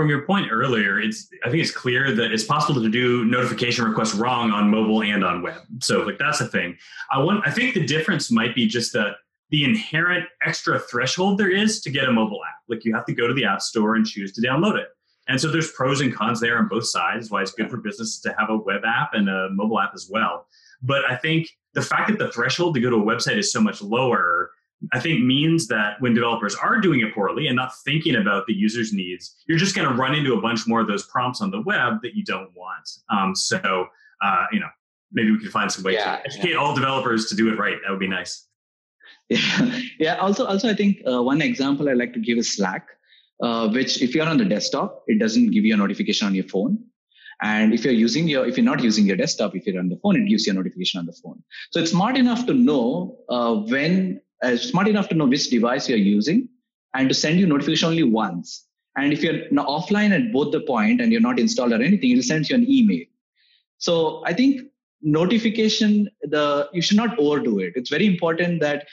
from 0.00 0.08
your 0.08 0.22
point 0.22 0.50
earlier, 0.50 0.98
it's 0.98 1.28
I 1.44 1.50
think 1.50 1.62
it's 1.62 1.70
clear 1.70 2.10
that 2.14 2.32
it's 2.32 2.44
possible 2.44 2.80
to 2.80 2.88
do 2.88 3.24
notification 3.26 3.84
requests 3.84 4.14
wrong 4.14 4.50
on 4.50 4.70
mobile 4.70 5.02
and 5.02 5.22
on 5.22 5.42
web. 5.42 5.60
So 5.80 6.00
like 6.00 6.16
that's 6.16 6.40
a 6.40 6.46
thing. 6.46 6.78
I 7.10 7.18
want 7.18 7.46
I 7.46 7.50
think 7.50 7.74
the 7.74 7.84
difference 7.84 8.30
might 8.30 8.54
be 8.54 8.66
just 8.66 8.94
the 8.94 9.12
the 9.50 9.64
inherent 9.64 10.24
extra 10.44 10.78
threshold 10.78 11.38
there 11.38 11.50
is 11.50 11.80
to 11.82 11.90
get 11.90 12.08
a 12.08 12.12
mobile 12.12 12.40
app. 12.48 12.60
Like 12.68 12.84
you 12.84 12.94
have 12.94 13.06
to 13.06 13.14
go 13.14 13.26
to 13.26 13.34
the 13.34 13.44
app 13.44 13.62
store 13.62 13.96
and 13.96 14.06
choose 14.06 14.32
to 14.32 14.40
download 14.40 14.78
it. 14.78 14.88
And 15.28 15.40
so 15.40 15.50
there's 15.50 15.70
pros 15.72 16.00
and 16.00 16.14
cons 16.14 16.40
there 16.40 16.58
on 16.58 16.68
both 16.68 16.86
sides. 16.86 17.30
Why 17.30 17.42
it's 17.42 17.52
good 17.52 17.70
for 17.70 17.76
businesses 17.76 18.20
to 18.20 18.34
have 18.38 18.50
a 18.50 18.56
web 18.56 18.82
app 18.84 19.10
and 19.14 19.28
a 19.28 19.50
mobile 19.50 19.80
app 19.80 19.92
as 19.94 20.08
well. 20.10 20.46
But 20.82 21.08
I 21.08 21.16
think 21.16 21.48
the 21.74 21.82
fact 21.82 22.08
that 22.08 22.18
the 22.18 22.32
threshold 22.32 22.74
to 22.74 22.80
go 22.80 22.90
to 22.90 22.96
a 22.96 23.02
website 23.02 23.36
is 23.36 23.52
so 23.52 23.60
much 23.60 23.82
lower 23.82 24.50
I 24.92 25.00
think 25.00 25.22
means 25.22 25.66
that 25.68 26.00
when 26.00 26.14
developers 26.14 26.54
are 26.54 26.80
doing 26.80 27.00
it 27.00 27.14
poorly 27.14 27.48
and 27.48 27.56
not 27.56 27.72
thinking 27.84 28.16
about 28.16 28.46
the 28.46 28.54
user's 28.54 28.92
needs, 28.92 29.36
you're 29.46 29.58
just 29.58 29.76
going 29.76 29.88
to 29.88 29.94
run 29.94 30.14
into 30.14 30.34
a 30.34 30.40
bunch 30.40 30.66
more 30.66 30.80
of 30.80 30.86
those 30.86 31.04
prompts 31.04 31.42
on 31.42 31.50
the 31.50 31.60
web 31.62 32.00
that 32.02 32.14
you 32.14 32.24
don't 32.24 32.50
want. 32.54 32.88
Um, 33.10 33.34
so, 33.34 33.88
uh, 34.22 34.44
you 34.52 34.60
know, 34.60 34.68
maybe 35.12 35.32
we 35.32 35.38
could 35.38 35.50
find 35.50 35.70
some 35.70 35.84
way 35.84 35.94
yeah, 35.94 36.16
to 36.16 36.26
educate 36.26 36.50
yeah. 36.52 36.56
all 36.56 36.74
developers 36.74 37.26
to 37.26 37.34
do 37.34 37.52
it 37.52 37.58
right. 37.58 37.76
That 37.84 37.90
would 37.90 38.00
be 38.00 38.08
nice. 38.08 38.46
Yeah, 39.30 39.80
yeah. 39.98 40.14
Also, 40.16 40.44
also, 40.44 40.68
I 40.68 40.74
think 40.74 41.02
uh, 41.10 41.22
one 41.22 41.40
example 41.40 41.88
I 41.88 41.94
like 41.94 42.12
to 42.14 42.20
give 42.20 42.36
is 42.36 42.54
Slack, 42.56 42.86
uh, 43.42 43.68
which 43.68 44.02
if 44.02 44.14
you're 44.14 44.26
on 44.26 44.36
the 44.38 44.44
desktop, 44.44 45.04
it 45.06 45.18
doesn't 45.18 45.52
give 45.52 45.64
you 45.64 45.74
a 45.74 45.76
notification 45.76 46.26
on 46.26 46.34
your 46.34 46.44
phone. 46.44 46.78
And 47.42 47.72
if 47.72 47.84
you're 47.84 47.94
using 47.94 48.28
your, 48.28 48.46
if 48.46 48.58
you're 48.58 48.66
not 48.66 48.82
using 48.82 49.06
your 49.06 49.16
desktop, 49.16 49.56
if 49.56 49.66
you're 49.66 49.78
on 49.78 49.88
the 49.88 49.96
phone, 50.02 50.16
it 50.16 50.28
gives 50.28 50.46
you 50.46 50.52
a 50.52 50.56
notification 50.56 50.98
on 50.98 51.06
the 51.06 51.16
phone. 51.24 51.42
So 51.70 51.80
it's 51.80 51.92
smart 51.92 52.16
enough 52.16 52.44
to 52.46 52.52
know 52.52 53.18
uh, 53.30 53.54
when 53.54 54.20
uh, 54.42 54.56
smart 54.56 54.88
enough 54.88 55.08
to 55.08 55.14
know 55.14 55.26
which 55.26 55.48
device 55.48 55.88
you're 55.88 55.98
using 55.98 56.48
and 56.94 57.08
to 57.08 57.14
send 57.14 57.38
you 57.38 57.46
notification 57.46 57.88
only 57.88 58.02
once. 58.02 58.66
And 58.96 59.12
if 59.12 59.22
you're 59.22 59.48
offline 59.52 60.10
at 60.10 60.32
both 60.32 60.52
the 60.52 60.60
point 60.60 61.00
and 61.00 61.12
you're 61.12 61.20
not 61.20 61.38
installed 61.38 61.72
or 61.72 61.80
anything, 61.80 62.10
it'll 62.10 62.22
send 62.22 62.48
you 62.50 62.56
an 62.56 62.68
email. 62.68 63.04
So 63.78 64.22
I 64.26 64.34
think 64.34 64.62
notification, 65.00 66.10
the 66.22 66.68
you 66.72 66.82
should 66.82 66.96
not 66.96 67.18
overdo 67.18 67.60
it. 67.60 67.72
It's 67.76 67.88
very 67.88 68.06
important 68.06 68.60
that 68.60 68.86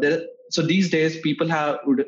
there, 0.00 0.22
so 0.50 0.62
these 0.62 0.90
days 0.90 1.20
people 1.20 1.48
have 1.48 1.78
would, 1.86 2.04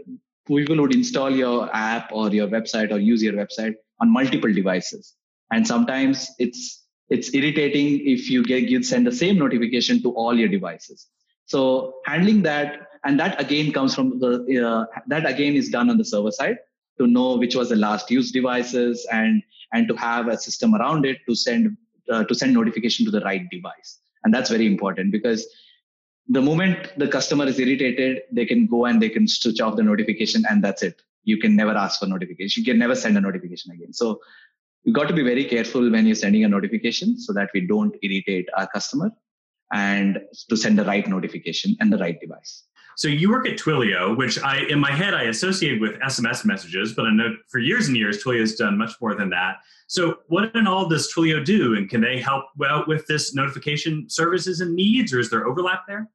people 0.47 0.81
would 0.81 0.95
install 0.95 1.31
your 1.31 1.75
app 1.75 2.11
or 2.13 2.31
your 2.31 2.49
website 2.49 2.93
or 2.93 2.99
use 2.99 3.23
your 3.23 3.35
website 3.35 3.75
on 4.01 4.13
multiple 4.13 4.53
devices, 4.53 5.15
and 5.51 5.67
sometimes 5.67 6.31
it's 6.39 6.85
it's 7.09 7.33
irritating 7.35 8.01
if 8.07 8.31
you 8.31 8.45
get 8.45 8.65
you 8.65 8.83
send 8.83 9.07
the 9.07 9.13
same 9.13 9.39
notification 9.39 10.03
to 10.03 10.11
all 10.13 10.35
your 10.37 10.49
devices. 10.49 11.09
So 11.47 11.95
handling 12.05 12.43
that, 12.43 12.89
and 13.05 13.19
that 13.21 13.41
again 13.41 13.73
comes 13.73 13.95
from 13.95 14.19
the, 14.19 14.33
uh, 14.69 15.01
that 15.07 15.25
again 15.27 15.55
is 15.55 15.69
done 15.69 15.89
on 15.89 15.99
the 15.99 16.05
server 16.05 16.33
side 16.33 16.59
to 16.99 17.07
know 17.07 17.37
which 17.37 17.55
was 17.55 17.69
the 17.69 17.77
last 17.77 18.11
used 18.11 18.35
devices 18.35 19.07
and, 19.13 19.43
and 19.73 19.87
to 19.87 19.95
have 19.95 20.27
a 20.27 20.37
system 20.37 20.75
around 20.75 21.07
it 21.07 21.19
to 21.29 21.35
send, 21.35 21.77
uh, 22.11 22.25
to 22.25 22.35
send 22.35 22.53
notification 22.53 23.05
to 23.05 23.13
the 23.13 23.21
right 23.21 23.49
device. 23.51 24.01
And 24.25 24.35
that's 24.35 24.51
very 24.51 24.67
important 24.67 25.13
because 25.13 25.47
the 26.29 26.43
moment 26.43 26.93
the 26.97 27.09
customer 27.09 27.47
is 27.47 27.59
irritated, 27.59 28.23
they 28.33 28.47
can 28.47 28.67
go 28.67 28.87
and 28.87 29.01
they 29.01 29.09
can 29.09 29.29
switch 29.29 29.61
off 29.61 29.77
the 29.77 29.83
notification 29.83 30.45
and 30.49 30.63
that's 30.63 30.83
it. 30.83 31.03
You 31.25 31.39
can 31.39 31.55
never 31.57 31.73
ask 31.73 32.01
for 32.01 32.07
notification. 32.07 32.63
You 32.63 32.73
can 32.73 32.79
never 32.79 32.95
send 32.95 33.17
a 33.17 33.21
notification 33.21 33.73
again. 33.73 33.93
So 33.93 34.21
you've 34.85 34.95
got 34.95 35.09
to 35.09 35.15
be 35.15 35.23
very 35.23 35.45
careful 35.45 35.89
when 35.91 36.07
you're 36.07 36.17
sending 36.17 36.45
a 36.45 36.49
notification 36.49 37.19
so 37.19 37.33
that 37.33 37.51
we 37.55 37.67
don't 37.67 37.95
irritate 38.03 38.49
our 38.57 38.67
customer 38.69 39.11
and 39.73 40.21
to 40.49 40.57
send 40.57 40.79
the 40.79 40.85
right 40.85 41.07
notification 41.09 41.77
and 41.81 41.93
the 41.93 41.99
right 41.99 42.21
device. 42.21 42.65
So 42.97 43.09
you 43.09 43.31
work 43.31 43.47
at 43.47 43.59
Twilio, 43.59 44.17
which 44.17 44.43
I, 44.43 44.63
in 44.71 44.81
my 44.81 44.91
head, 44.91 45.13
I 45.13 45.25
associate 45.25 45.81
with 45.81 46.01
SMS 46.01 46.47
messages, 46.47 46.95
but 46.95 47.05
I 47.05 47.13
know 47.13 47.37
for 47.49 47.59
years 47.59 47.89
and 47.89 47.97
years, 47.97 48.25
Twilio 48.25 48.41
has 48.41 48.55
done 48.55 48.79
much 48.79 48.93
more 49.03 49.15
than 49.15 49.29
that. 49.31 49.57
So 49.87 50.21
what 50.29 50.55
in 50.57 50.67
all 50.67 50.89
does 50.89 51.13
Twilio 51.13 51.45
do? 51.45 51.75
And 51.75 51.91
can 51.91 52.01
they 52.01 52.19
help 52.19 52.45
out 52.67 52.89
with 52.89 53.07
this 53.07 53.35
notification 53.35 54.09
services 54.09 54.61
and 54.63 54.75
needs, 54.75 55.13
or 55.13 55.21
is 55.21 55.29
there 55.29 55.47
overlap 55.47 55.83
there? 55.87 56.09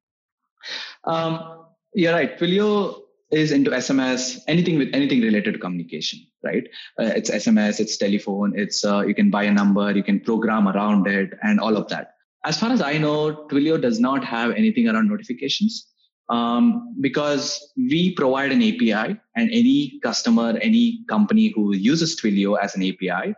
Um, 1.04 1.66
you're 1.94 2.14
right. 2.14 2.38
Twilio 2.38 3.02
is 3.32 3.52
into 3.52 3.72
SMS, 3.72 4.40
anything 4.48 4.78
with 4.78 4.90
anything 4.94 5.22
related 5.22 5.54
to 5.54 5.60
communication, 5.60 6.20
right? 6.44 6.68
Uh, 7.00 7.14
it's 7.16 7.30
SMS, 7.30 7.80
it's 7.80 7.98
telephone, 7.98 8.54
it's 8.58 8.84
uh, 8.84 9.02
you 9.02 9.16
can 9.16 9.30
buy 9.30 9.44
a 9.44 9.52
number, 9.52 9.92
you 9.92 10.04
can 10.04 10.20
program 10.20 10.68
around 10.68 11.08
it, 11.08 11.32
and 11.42 11.60
all 11.60 11.78
of 11.78 11.88
that 11.90 12.16
as 12.44 12.60
far 12.60 12.72
as 12.72 12.82
I 12.82 12.98
know, 12.98 13.46
Twilio 13.50 13.80
does 13.80 14.00
not 14.00 14.24
have 14.26 14.52
anything 14.52 14.88
around 14.88 15.08
notifications 15.10 15.88
um, 16.30 16.96
because 17.00 17.72
we 17.76 18.14
provide 18.16 18.52
an 18.52 18.64
API, 18.64 19.20
and 19.36 19.50
any 19.52 20.00
customer, 20.02 20.58
any 20.62 21.04
company 21.08 21.52
who 21.56 21.76
uses 21.76 22.20
Twilio 22.20 22.58
as 22.60 22.76
an 22.76 22.84
API 22.84 23.36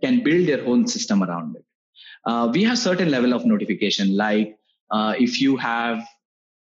can 0.00 0.22
build 0.22 0.46
their 0.46 0.64
own 0.66 0.86
system 0.86 1.22
around 1.22 1.56
it. 1.56 1.64
Uh, 2.24 2.50
we 2.52 2.62
have 2.64 2.78
certain 2.78 3.10
level 3.10 3.32
of 3.32 3.44
notification, 3.44 4.16
like 4.16 4.56
uh, 4.90 5.14
if 5.18 5.40
you 5.40 5.56
have 5.56 6.06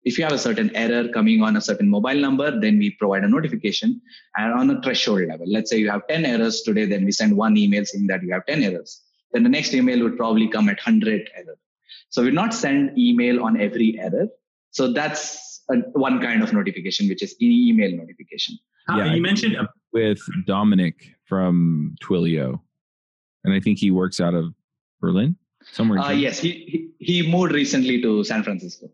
if 0.05 0.19
you 0.19 0.23
have 0.23 0.33
a 0.33 0.39
certain 0.39 0.73
error 0.75 1.07
coming 1.09 1.41
on 1.41 1.57
a 1.57 1.61
certain 1.61 1.89
mobile 1.89 2.15
number, 2.15 2.59
then 2.59 2.77
we 2.77 2.91
provide 2.91 3.23
a 3.23 3.27
notification 3.27 3.99
and 4.37 4.53
on 4.53 4.69
a 4.69 4.81
threshold 4.81 5.27
level. 5.27 5.47
Let's 5.51 5.71
say 5.71 5.77
you 5.77 5.89
have 5.89 6.07
10 6.07 6.25
errors 6.25 6.61
today, 6.61 6.85
then 6.85 7.03
we 7.03 7.11
send 7.11 7.35
one 7.35 7.57
email 7.57 7.83
saying 7.85 8.05
that 8.07 8.21
you 8.21 8.31
have 8.31 8.45
10 8.45 8.63
errors. 8.63 9.01
Then 9.33 9.41
the 9.41 9.49
next 9.49 9.73
email 9.73 10.03
would 10.03 10.15
probably 10.15 10.47
come 10.47 10.69
at 10.69 10.77
100 10.77 11.29
errors. 11.35 11.57
So 12.09 12.23
we 12.23 12.31
not 12.31 12.53
send 12.53 12.97
email 12.97 13.43
on 13.43 13.59
every 13.59 13.99
error. 13.99 14.27
So 14.69 14.93
that's 14.93 15.63
a, 15.71 15.77
one 15.93 16.21
kind 16.21 16.43
of 16.43 16.53
notification, 16.53 17.09
which 17.09 17.23
is 17.23 17.35
email 17.41 17.91
notification. 17.91 18.59
Yeah, 18.87 19.15
you 19.15 19.21
mentioned 19.21 19.57
with 19.91 20.19
Dominic 20.45 21.15
from 21.23 21.95
Twilio, 22.03 22.61
and 23.43 23.53
I 23.53 23.59
think 23.59 23.79
he 23.79 23.89
works 23.89 24.19
out 24.19 24.35
of 24.35 24.53
Berlin 25.01 25.37
somewhere. 25.71 25.97
Uh, 25.97 26.11
yes, 26.11 26.37
he, 26.37 26.91
he 26.99 27.21
he 27.21 27.31
moved 27.31 27.51
recently 27.51 27.99
to 28.03 28.23
San 28.23 28.43
Francisco. 28.43 28.91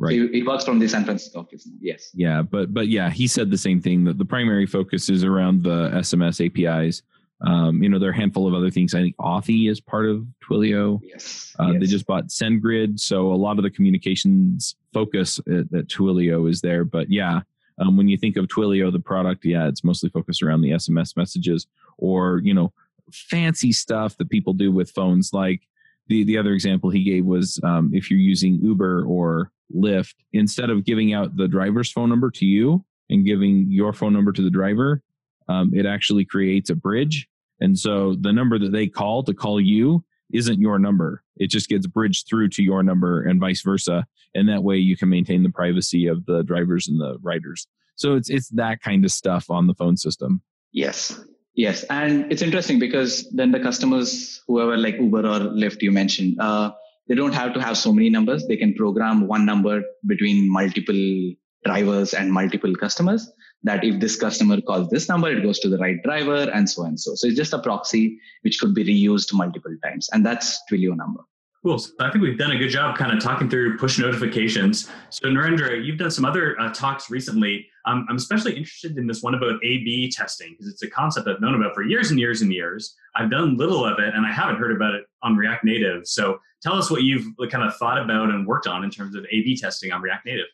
Right. 0.00 0.16
So 0.16 0.28
he 0.32 0.42
works 0.42 0.64
from 0.64 0.78
the 0.78 0.88
San 0.88 1.04
Francisco 1.04 1.40
office. 1.40 1.68
Yes. 1.78 2.10
Yeah, 2.14 2.40
but 2.40 2.72
but 2.72 2.88
yeah, 2.88 3.10
he 3.10 3.26
said 3.26 3.50
the 3.50 3.58
same 3.58 3.82
thing 3.82 4.02
that 4.04 4.16
the 4.16 4.24
primary 4.24 4.64
focus 4.64 5.10
is 5.10 5.24
around 5.24 5.62
the 5.62 5.90
SMS 5.90 6.40
APIs. 6.40 7.02
Um, 7.42 7.82
you 7.82 7.88
know, 7.90 7.98
there 7.98 8.08
are 8.08 8.12
a 8.12 8.16
handful 8.16 8.46
of 8.46 8.54
other 8.54 8.70
things. 8.70 8.94
I 8.94 9.02
think 9.02 9.16
Authy 9.18 9.70
is 9.70 9.78
part 9.78 10.06
of 10.06 10.26
Twilio. 10.42 11.00
Yes. 11.02 11.54
Uh, 11.60 11.72
yes. 11.72 11.80
They 11.80 11.86
just 11.86 12.06
bought 12.06 12.28
SendGrid, 12.28 12.98
so 12.98 13.30
a 13.30 13.36
lot 13.36 13.58
of 13.58 13.62
the 13.62 13.70
communications 13.70 14.74
focus 14.92 15.38
at, 15.40 15.78
at 15.78 15.88
Twilio 15.88 16.48
is 16.50 16.62
there. 16.62 16.84
But 16.86 17.10
yeah, 17.10 17.40
um, 17.78 17.98
when 17.98 18.08
you 18.08 18.16
think 18.16 18.38
of 18.38 18.46
Twilio, 18.46 18.90
the 18.90 19.00
product, 19.00 19.44
yeah, 19.44 19.68
it's 19.68 19.84
mostly 19.84 20.08
focused 20.08 20.42
around 20.42 20.62
the 20.62 20.70
SMS 20.70 21.14
messages 21.14 21.66
or 21.98 22.40
you 22.42 22.54
know 22.54 22.72
fancy 23.12 23.72
stuff 23.72 24.16
that 24.16 24.30
people 24.30 24.54
do 24.54 24.72
with 24.72 24.90
phones. 24.90 25.34
Like 25.34 25.60
the 26.08 26.24
the 26.24 26.38
other 26.38 26.52
example 26.52 26.88
he 26.88 27.04
gave 27.04 27.26
was 27.26 27.60
um, 27.62 27.90
if 27.92 28.10
you're 28.10 28.18
using 28.18 28.54
Uber 28.62 29.04
or 29.04 29.50
Lyft, 29.74 30.14
instead 30.32 30.70
of 30.70 30.84
giving 30.84 31.12
out 31.12 31.36
the 31.36 31.48
driver's 31.48 31.90
phone 31.90 32.08
number 32.08 32.30
to 32.32 32.46
you 32.46 32.84
and 33.08 33.24
giving 33.24 33.66
your 33.68 33.92
phone 33.92 34.12
number 34.12 34.32
to 34.32 34.42
the 34.42 34.50
driver, 34.50 35.02
um, 35.48 35.72
it 35.74 35.86
actually 35.86 36.24
creates 36.24 36.70
a 36.70 36.74
bridge. 36.74 37.28
And 37.60 37.78
so 37.78 38.16
the 38.20 38.32
number 38.32 38.58
that 38.58 38.72
they 38.72 38.86
call 38.86 39.22
to 39.24 39.34
call 39.34 39.60
you 39.60 40.04
isn't 40.32 40.60
your 40.60 40.78
number. 40.78 41.22
It 41.36 41.50
just 41.50 41.68
gets 41.68 41.86
bridged 41.86 42.28
through 42.28 42.48
to 42.50 42.62
your 42.62 42.82
number 42.82 43.22
and 43.22 43.40
vice 43.40 43.62
versa. 43.62 44.06
And 44.34 44.48
that 44.48 44.62
way 44.62 44.76
you 44.76 44.96
can 44.96 45.08
maintain 45.08 45.42
the 45.42 45.50
privacy 45.50 46.06
of 46.06 46.24
the 46.26 46.42
drivers 46.42 46.88
and 46.88 47.00
the 47.00 47.18
riders. 47.20 47.66
So 47.96 48.14
it's 48.14 48.30
it's 48.30 48.48
that 48.50 48.80
kind 48.80 49.04
of 49.04 49.10
stuff 49.10 49.50
on 49.50 49.66
the 49.66 49.74
phone 49.74 49.96
system. 49.96 50.40
Yes. 50.72 51.20
Yes. 51.54 51.84
And 51.90 52.30
it's 52.32 52.42
interesting 52.42 52.78
because 52.78 53.28
then 53.32 53.50
the 53.50 53.60
customers, 53.60 54.40
whoever 54.46 54.76
like 54.76 54.96
Uber 54.96 55.18
or 55.18 55.40
Lyft 55.50 55.82
you 55.82 55.90
mentioned, 55.90 56.40
uh, 56.40 56.72
they 57.10 57.16
don't 57.16 57.34
have 57.34 57.52
to 57.54 57.60
have 57.60 57.76
so 57.76 57.92
many 57.92 58.08
numbers. 58.08 58.46
They 58.46 58.56
can 58.56 58.72
program 58.72 59.26
one 59.26 59.44
number 59.44 59.82
between 60.06 60.48
multiple 60.48 61.34
drivers 61.64 62.14
and 62.14 62.32
multiple 62.32 62.74
customers. 62.76 63.28
That 63.64 63.82
if 63.84 64.00
this 64.00 64.14
customer 64.14 64.60
calls 64.60 64.88
this 64.90 65.08
number, 65.08 65.28
it 65.28 65.42
goes 65.42 65.58
to 65.58 65.68
the 65.68 65.76
right 65.78 66.00
driver 66.04 66.48
and 66.54 66.70
so 66.70 66.84
and 66.84 66.98
so. 66.98 67.16
So 67.16 67.26
it's 67.26 67.36
just 67.36 67.52
a 67.52 67.58
proxy 67.58 68.16
which 68.42 68.60
could 68.60 68.76
be 68.76 68.84
reused 68.84 69.34
multiple 69.34 69.76
times. 69.84 70.08
And 70.12 70.24
that's 70.24 70.60
Twilio 70.70 70.96
number. 70.96 71.22
Cool. 71.62 71.78
So 71.78 71.92
I 72.00 72.10
think 72.10 72.22
we've 72.22 72.38
done 72.38 72.52
a 72.52 72.58
good 72.58 72.70
job 72.70 72.96
kind 72.96 73.12
of 73.12 73.22
talking 73.22 73.50
through 73.50 73.76
push 73.76 73.98
notifications. 73.98 74.88
So 75.10 75.28
Narendra, 75.28 75.84
you've 75.84 75.98
done 75.98 76.10
some 76.10 76.24
other 76.24 76.58
uh, 76.58 76.72
talks 76.72 77.10
recently. 77.10 77.66
Um, 77.84 78.06
I'm 78.08 78.16
especially 78.16 78.56
interested 78.56 78.96
in 78.96 79.06
this 79.06 79.22
one 79.22 79.34
about 79.34 79.56
A/B 79.62 80.10
testing 80.10 80.52
because 80.52 80.72
it's 80.72 80.82
a 80.82 80.88
concept 80.88 81.28
I've 81.28 81.40
known 81.42 81.54
about 81.54 81.74
for 81.74 81.82
years 81.82 82.10
and 82.10 82.18
years 82.18 82.40
and 82.40 82.50
years. 82.50 82.96
I've 83.14 83.30
done 83.30 83.58
little 83.58 83.84
of 83.84 83.98
it, 83.98 84.14
and 84.14 84.24
I 84.24 84.32
haven't 84.32 84.56
heard 84.56 84.74
about 84.74 84.94
it 84.94 85.04
on 85.22 85.36
React 85.36 85.64
Native. 85.64 86.06
So 86.06 86.40
tell 86.62 86.74
us 86.74 86.90
what 86.90 87.02
you've 87.02 87.26
kind 87.50 87.64
of 87.64 87.76
thought 87.76 87.98
about 88.02 88.30
and 88.30 88.46
worked 88.46 88.66
on 88.66 88.82
in 88.82 88.90
terms 88.90 89.14
of 89.14 89.24
A/B 89.30 89.58
testing 89.58 89.92
on 89.92 90.00
React 90.00 90.26
Native. 90.26 90.46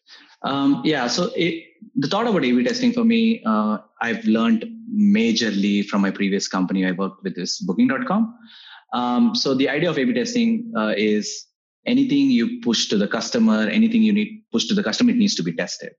Um, 0.42 0.82
yeah. 0.84 1.06
So 1.06 1.30
it, 1.36 1.66
the 1.94 2.08
thought 2.08 2.26
about 2.26 2.44
A/B 2.44 2.64
testing 2.64 2.92
for 2.92 3.04
me, 3.04 3.44
uh, 3.46 3.78
I've 4.00 4.24
learned 4.24 4.64
majorly 4.92 5.86
from 5.86 6.02
my 6.02 6.10
previous 6.10 6.48
company 6.48 6.84
I 6.84 6.92
worked 6.92 7.22
with 7.22 7.38
is 7.38 7.58
Booking.com. 7.58 8.34
Um, 8.92 9.34
so 9.34 9.54
the 9.54 9.68
idea 9.68 9.90
of 9.90 9.98
A/B 9.98 10.12
testing 10.14 10.72
uh, 10.76 10.94
is 10.96 11.46
anything 11.86 12.30
you 12.30 12.60
push 12.60 12.88
to 12.88 12.98
the 12.98 13.08
customer, 13.08 13.68
anything 13.68 14.02
you 14.02 14.12
need 14.12 14.42
push 14.52 14.66
to 14.66 14.74
the 14.74 14.82
customer, 14.82 15.10
it 15.10 15.16
needs 15.16 15.34
to 15.36 15.42
be 15.42 15.52
tested. 15.52 15.92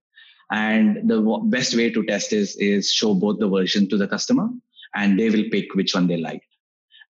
And 0.51 1.09
the 1.09 1.21
best 1.45 1.75
way 1.75 1.91
to 1.91 2.03
test 2.05 2.33
is 2.33 2.55
is 2.57 2.91
show 2.91 3.13
both 3.13 3.39
the 3.39 3.49
version 3.49 3.89
to 3.89 3.97
the 3.97 4.07
customer, 4.07 4.49
and 4.95 5.19
they 5.19 5.29
will 5.29 5.45
pick 5.51 5.73
which 5.75 5.93
one 5.93 6.07
they 6.07 6.17
like. 6.17 6.43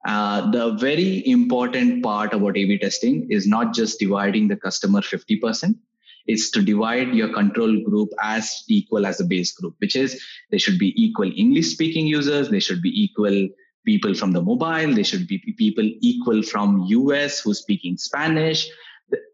Uh, 0.08 0.50
the 0.52 0.74
very 0.76 1.28
important 1.28 2.04
part 2.04 2.34
about 2.34 2.58
A/B 2.58 2.80
testing 2.80 3.28
is 3.30 3.48
not 3.48 3.74
just 3.74 4.00
dividing 4.00 4.48
the 4.48 4.56
customer 4.56 5.02
50%. 5.02 5.76
It's 6.28 6.50
to 6.52 6.62
divide 6.62 7.14
your 7.14 7.34
control 7.34 7.82
group 7.84 8.10
as 8.22 8.64
equal 8.68 9.06
as 9.06 9.18
the 9.18 9.24
base 9.24 9.52
group, 9.54 9.76
which 9.80 9.96
is 9.96 10.22
they 10.52 10.58
should 10.58 10.78
be 10.78 10.94
equal 11.02 11.32
English 11.36 11.68
speaking 11.68 12.06
users, 12.06 12.50
they 12.50 12.60
should 12.60 12.82
be 12.82 12.92
equal 13.02 13.48
people 13.88 14.14
from 14.20 14.32
the 14.32 14.42
mobile 14.42 14.94
they 14.98 15.08
should 15.12 15.26
be 15.28 15.38
people 15.64 15.88
equal 16.12 16.44
from 16.52 16.82
us 16.92 17.40
who's 17.40 17.60
speaking 17.60 17.98
spanish. 17.98 18.68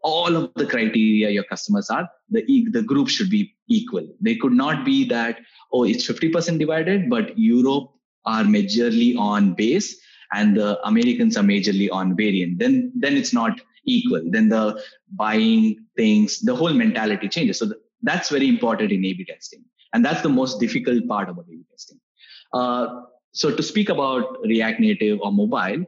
All 0.04 0.36
of 0.36 0.44
the 0.54 0.66
criteria 0.66 1.30
your 1.30 1.44
customers 1.44 1.90
are 1.90 2.08
the 2.30 2.42
the 2.76 2.82
group 2.82 3.08
should 3.08 3.30
be 3.30 3.42
equal. 3.78 4.06
They 4.20 4.36
could 4.36 4.56
not 4.64 4.84
be 4.84 4.98
that 5.08 5.40
oh 5.72 5.84
it's 5.84 6.06
50% 6.06 6.58
divided 6.64 7.10
but 7.14 7.36
europe 7.36 7.90
are 8.24 8.44
majorly 8.56 9.10
on 9.18 9.54
base 9.54 9.88
and 10.32 10.56
the 10.56 10.68
americans 10.90 11.36
are 11.36 11.46
majorly 11.54 11.88
on 12.00 12.16
variant. 12.16 12.58
Then 12.58 12.92
then 13.06 13.16
it's 13.22 13.34
not 13.40 13.60
equal. 13.96 14.22
Then 14.36 14.48
the 14.48 14.64
buying 15.24 15.84
things 15.96 16.38
the 16.50 16.54
whole 16.60 16.76
mentality 16.84 17.28
changes. 17.28 17.58
So 17.58 17.66
the, 17.72 17.80
that's 18.02 18.28
very 18.36 18.48
important 18.48 18.92
in 18.92 19.04
a 19.04 19.12
b 19.14 19.24
testing. 19.24 19.64
And 19.92 20.04
that's 20.04 20.22
the 20.22 20.34
most 20.38 20.60
difficult 20.60 21.08
part 21.08 21.28
about 21.28 21.46
a 21.46 21.56
b 21.56 21.64
testing. 21.72 21.98
Uh, 22.52 22.86
so 23.34 23.54
to 23.54 23.62
speak 23.62 23.88
about 23.88 24.38
React 24.42 24.80
Native 24.80 25.18
or 25.20 25.32
mobile, 25.32 25.84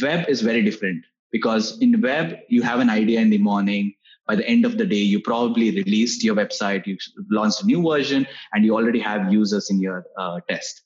web 0.00 0.28
is 0.28 0.40
very 0.40 0.62
different 0.62 1.04
because 1.30 1.78
in 1.80 2.00
web, 2.00 2.38
you 2.48 2.62
have 2.62 2.80
an 2.80 2.88
idea 2.88 3.20
in 3.20 3.28
the 3.28 3.38
morning. 3.38 3.94
By 4.26 4.36
the 4.36 4.48
end 4.48 4.64
of 4.64 4.78
the 4.78 4.86
day, 4.86 4.96
you 5.12 5.20
probably 5.20 5.70
released 5.70 6.24
your 6.24 6.34
website, 6.34 6.86
you 6.86 6.96
launched 7.30 7.62
a 7.62 7.66
new 7.66 7.82
version, 7.82 8.26
and 8.54 8.64
you 8.64 8.74
already 8.74 9.00
have 9.00 9.30
users 9.30 9.70
in 9.70 9.80
your 9.80 10.06
uh, 10.18 10.40
test. 10.48 10.82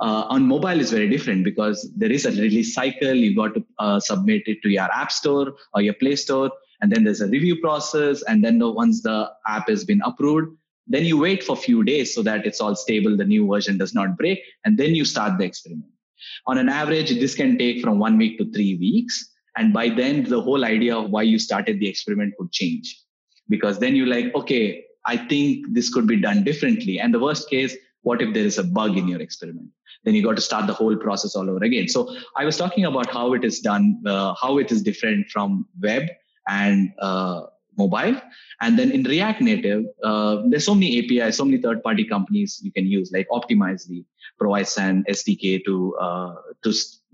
Uh, 0.00 0.24
on 0.28 0.46
mobile 0.46 0.78
is 0.78 0.90
very 0.90 1.08
different 1.08 1.44
because 1.44 1.90
there 1.96 2.12
is 2.12 2.26
a 2.26 2.30
release 2.30 2.74
cycle. 2.74 3.14
You 3.14 3.34
got 3.34 3.54
to 3.54 3.64
uh, 3.78 4.00
submit 4.00 4.42
it 4.46 4.62
to 4.62 4.68
your 4.68 4.90
app 4.92 5.10
store 5.10 5.54
or 5.72 5.80
your 5.80 5.94
play 5.94 6.16
store, 6.16 6.50
and 6.82 6.92
then 6.92 7.04
there's 7.04 7.22
a 7.22 7.28
review 7.28 7.60
process. 7.60 8.22
And 8.22 8.44
then 8.44 8.58
the, 8.58 8.70
once 8.70 9.02
the 9.02 9.30
app 9.46 9.68
has 9.68 9.84
been 9.84 10.02
approved, 10.04 10.56
then 10.86 11.04
you 11.04 11.18
wait 11.18 11.44
for 11.44 11.52
a 11.52 11.60
few 11.60 11.84
days 11.84 12.14
so 12.14 12.22
that 12.22 12.46
it's 12.46 12.60
all 12.60 12.74
stable, 12.74 13.16
the 13.16 13.24
new 13.24 13.46
version 13.46 13.78
does 13.78 13.94
not 13.94 14.16
break, 14.16 14.40
and 14.64 14.78
then 14.78 14.94
you 14.94 15.04
start 15.04 15.38
the 15.38 15.44
experiment. 15.44 15.90
On 16.46 16.58
an 16.58 16.68
average, 16.68 17.10
this 17.10 17.34
can 17.34 17.56
take 17.58 17.82
from 17.82 17.98
one 17.98 18.18
week 18.18 18.38
to 18.38 18.50
three 18.52 18.76
weeks. 18.76 19.32
And 19.56 19.72
by 19.72 19.88
then, 19.88 20.24
the 20.24 20.40
whole 20.40 20.64
idea 20.64 20.96
of 20.96 21.10
why 21.10 21.22
you 21.22 21.38
started 21.38 21.80
the 21.80 21.88
experiment 21.88 22.34
would 22.38 22.52
change. 22.52 23.02
Because 23.48 23.78
then 23.78 23.96
you're 23.96 24.06
like, 24.06 24.34
okay, 24.34 24.84
I 25.06 25.16
think 25.16 25.66
this 25.72 25.92
could 25.92 26.06
be 26.06 26.20
done 26.20 26.44
differently. 26.44 27.00
And 27.00 27.12
the 27.12 27.18
worst 27.18 27.48
case, 27.48 27.74
what 28.02 28.22
if 28.22 28.32
there 28.34 28.44
is 28.44 28.58
a 28.58 28.64
bug 28.64 28.96
in 28.96 29.08
your 29.08 29.20
experiment? 29.20 29.68
Then 30.04 30.14
you 30.14 30.22
got 30.22 30.36
to 30.36 30.42
start 30.42 30.66
the 30.66 30.72
whole 30.72 30.96
process 30.96 31.34
all 31.34 31.48
over 31.50 31.62
again. 31.64 31.88
So 31.88 32.16
I 32.36 32.44
was 32.44 32.56
talking 32.56 32.84
about 32.84 33.10
how 33.10 33.34
it 33.34 33.44
is 33.44 33.60
done, 33.60 34.02
uh, 34.06 34.34
how 34.40 34.58
it 34.58 34.70
is 34.72 34.82
different 34.82 35.28
from 35.28 35.66
web 35.82 36.04
and 36.48 36.90
uh, 36.98 37.42
mobile. 37.82 38.16
And 38.62 38.78
then 38.78 38.90
in 38.96 39.02
React 39.04 39.40
Native, 39.48 39.84
uh, 40.04 40.42
there's 40.48 40.66
so 40.70 40.74
many 40.74 40.90
APIs, 40.98 41.36
so 41.36 41.44
many 41.44 41.58
third-party 41.64 42.04
companies 42.14 42.60
you 42.62 42.72
can 42.72 42.86
use, 42.86 43.10
like 43.12 43.28
Optimizely 43.38 44.04
provides 44.38 44.76
an 44.78 45.04
SDK 45.08 45.64
to 45.68 45.74
uh, 46.06 46.34
to 46.64 46.70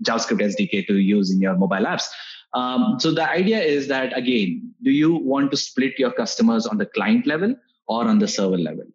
JavaScript 0.07 0.43
SDK 0.53 0.87
to 0.87 0.95
use 0.97 1.31
in 1.31 1.39
your 1.45 1.55
mobile 1.63 1.87
apps. 1.93 2.07
Um, 2.53 2.99
so 2.99 3.11
the 3.11 3.29
idea 3.29 3.59
is 3.59 3.87
that 3.93 4.17
again, 4.17 4.73
do 4.83 4.91
you 4.91 5.15
want 5.15 5.51
to 5.51 5.57
split 5.57 5.99
your 6.03 6.11
customers 6.11 6.65
on 6.65 6.77
the 6.77 6.85
client 6.97 7.27
level 7.27 7.55
or 7.87 8.05
on 8.11 8.19
the 8.19 8.27
server 8.27 8.61
level? 8.69 8.87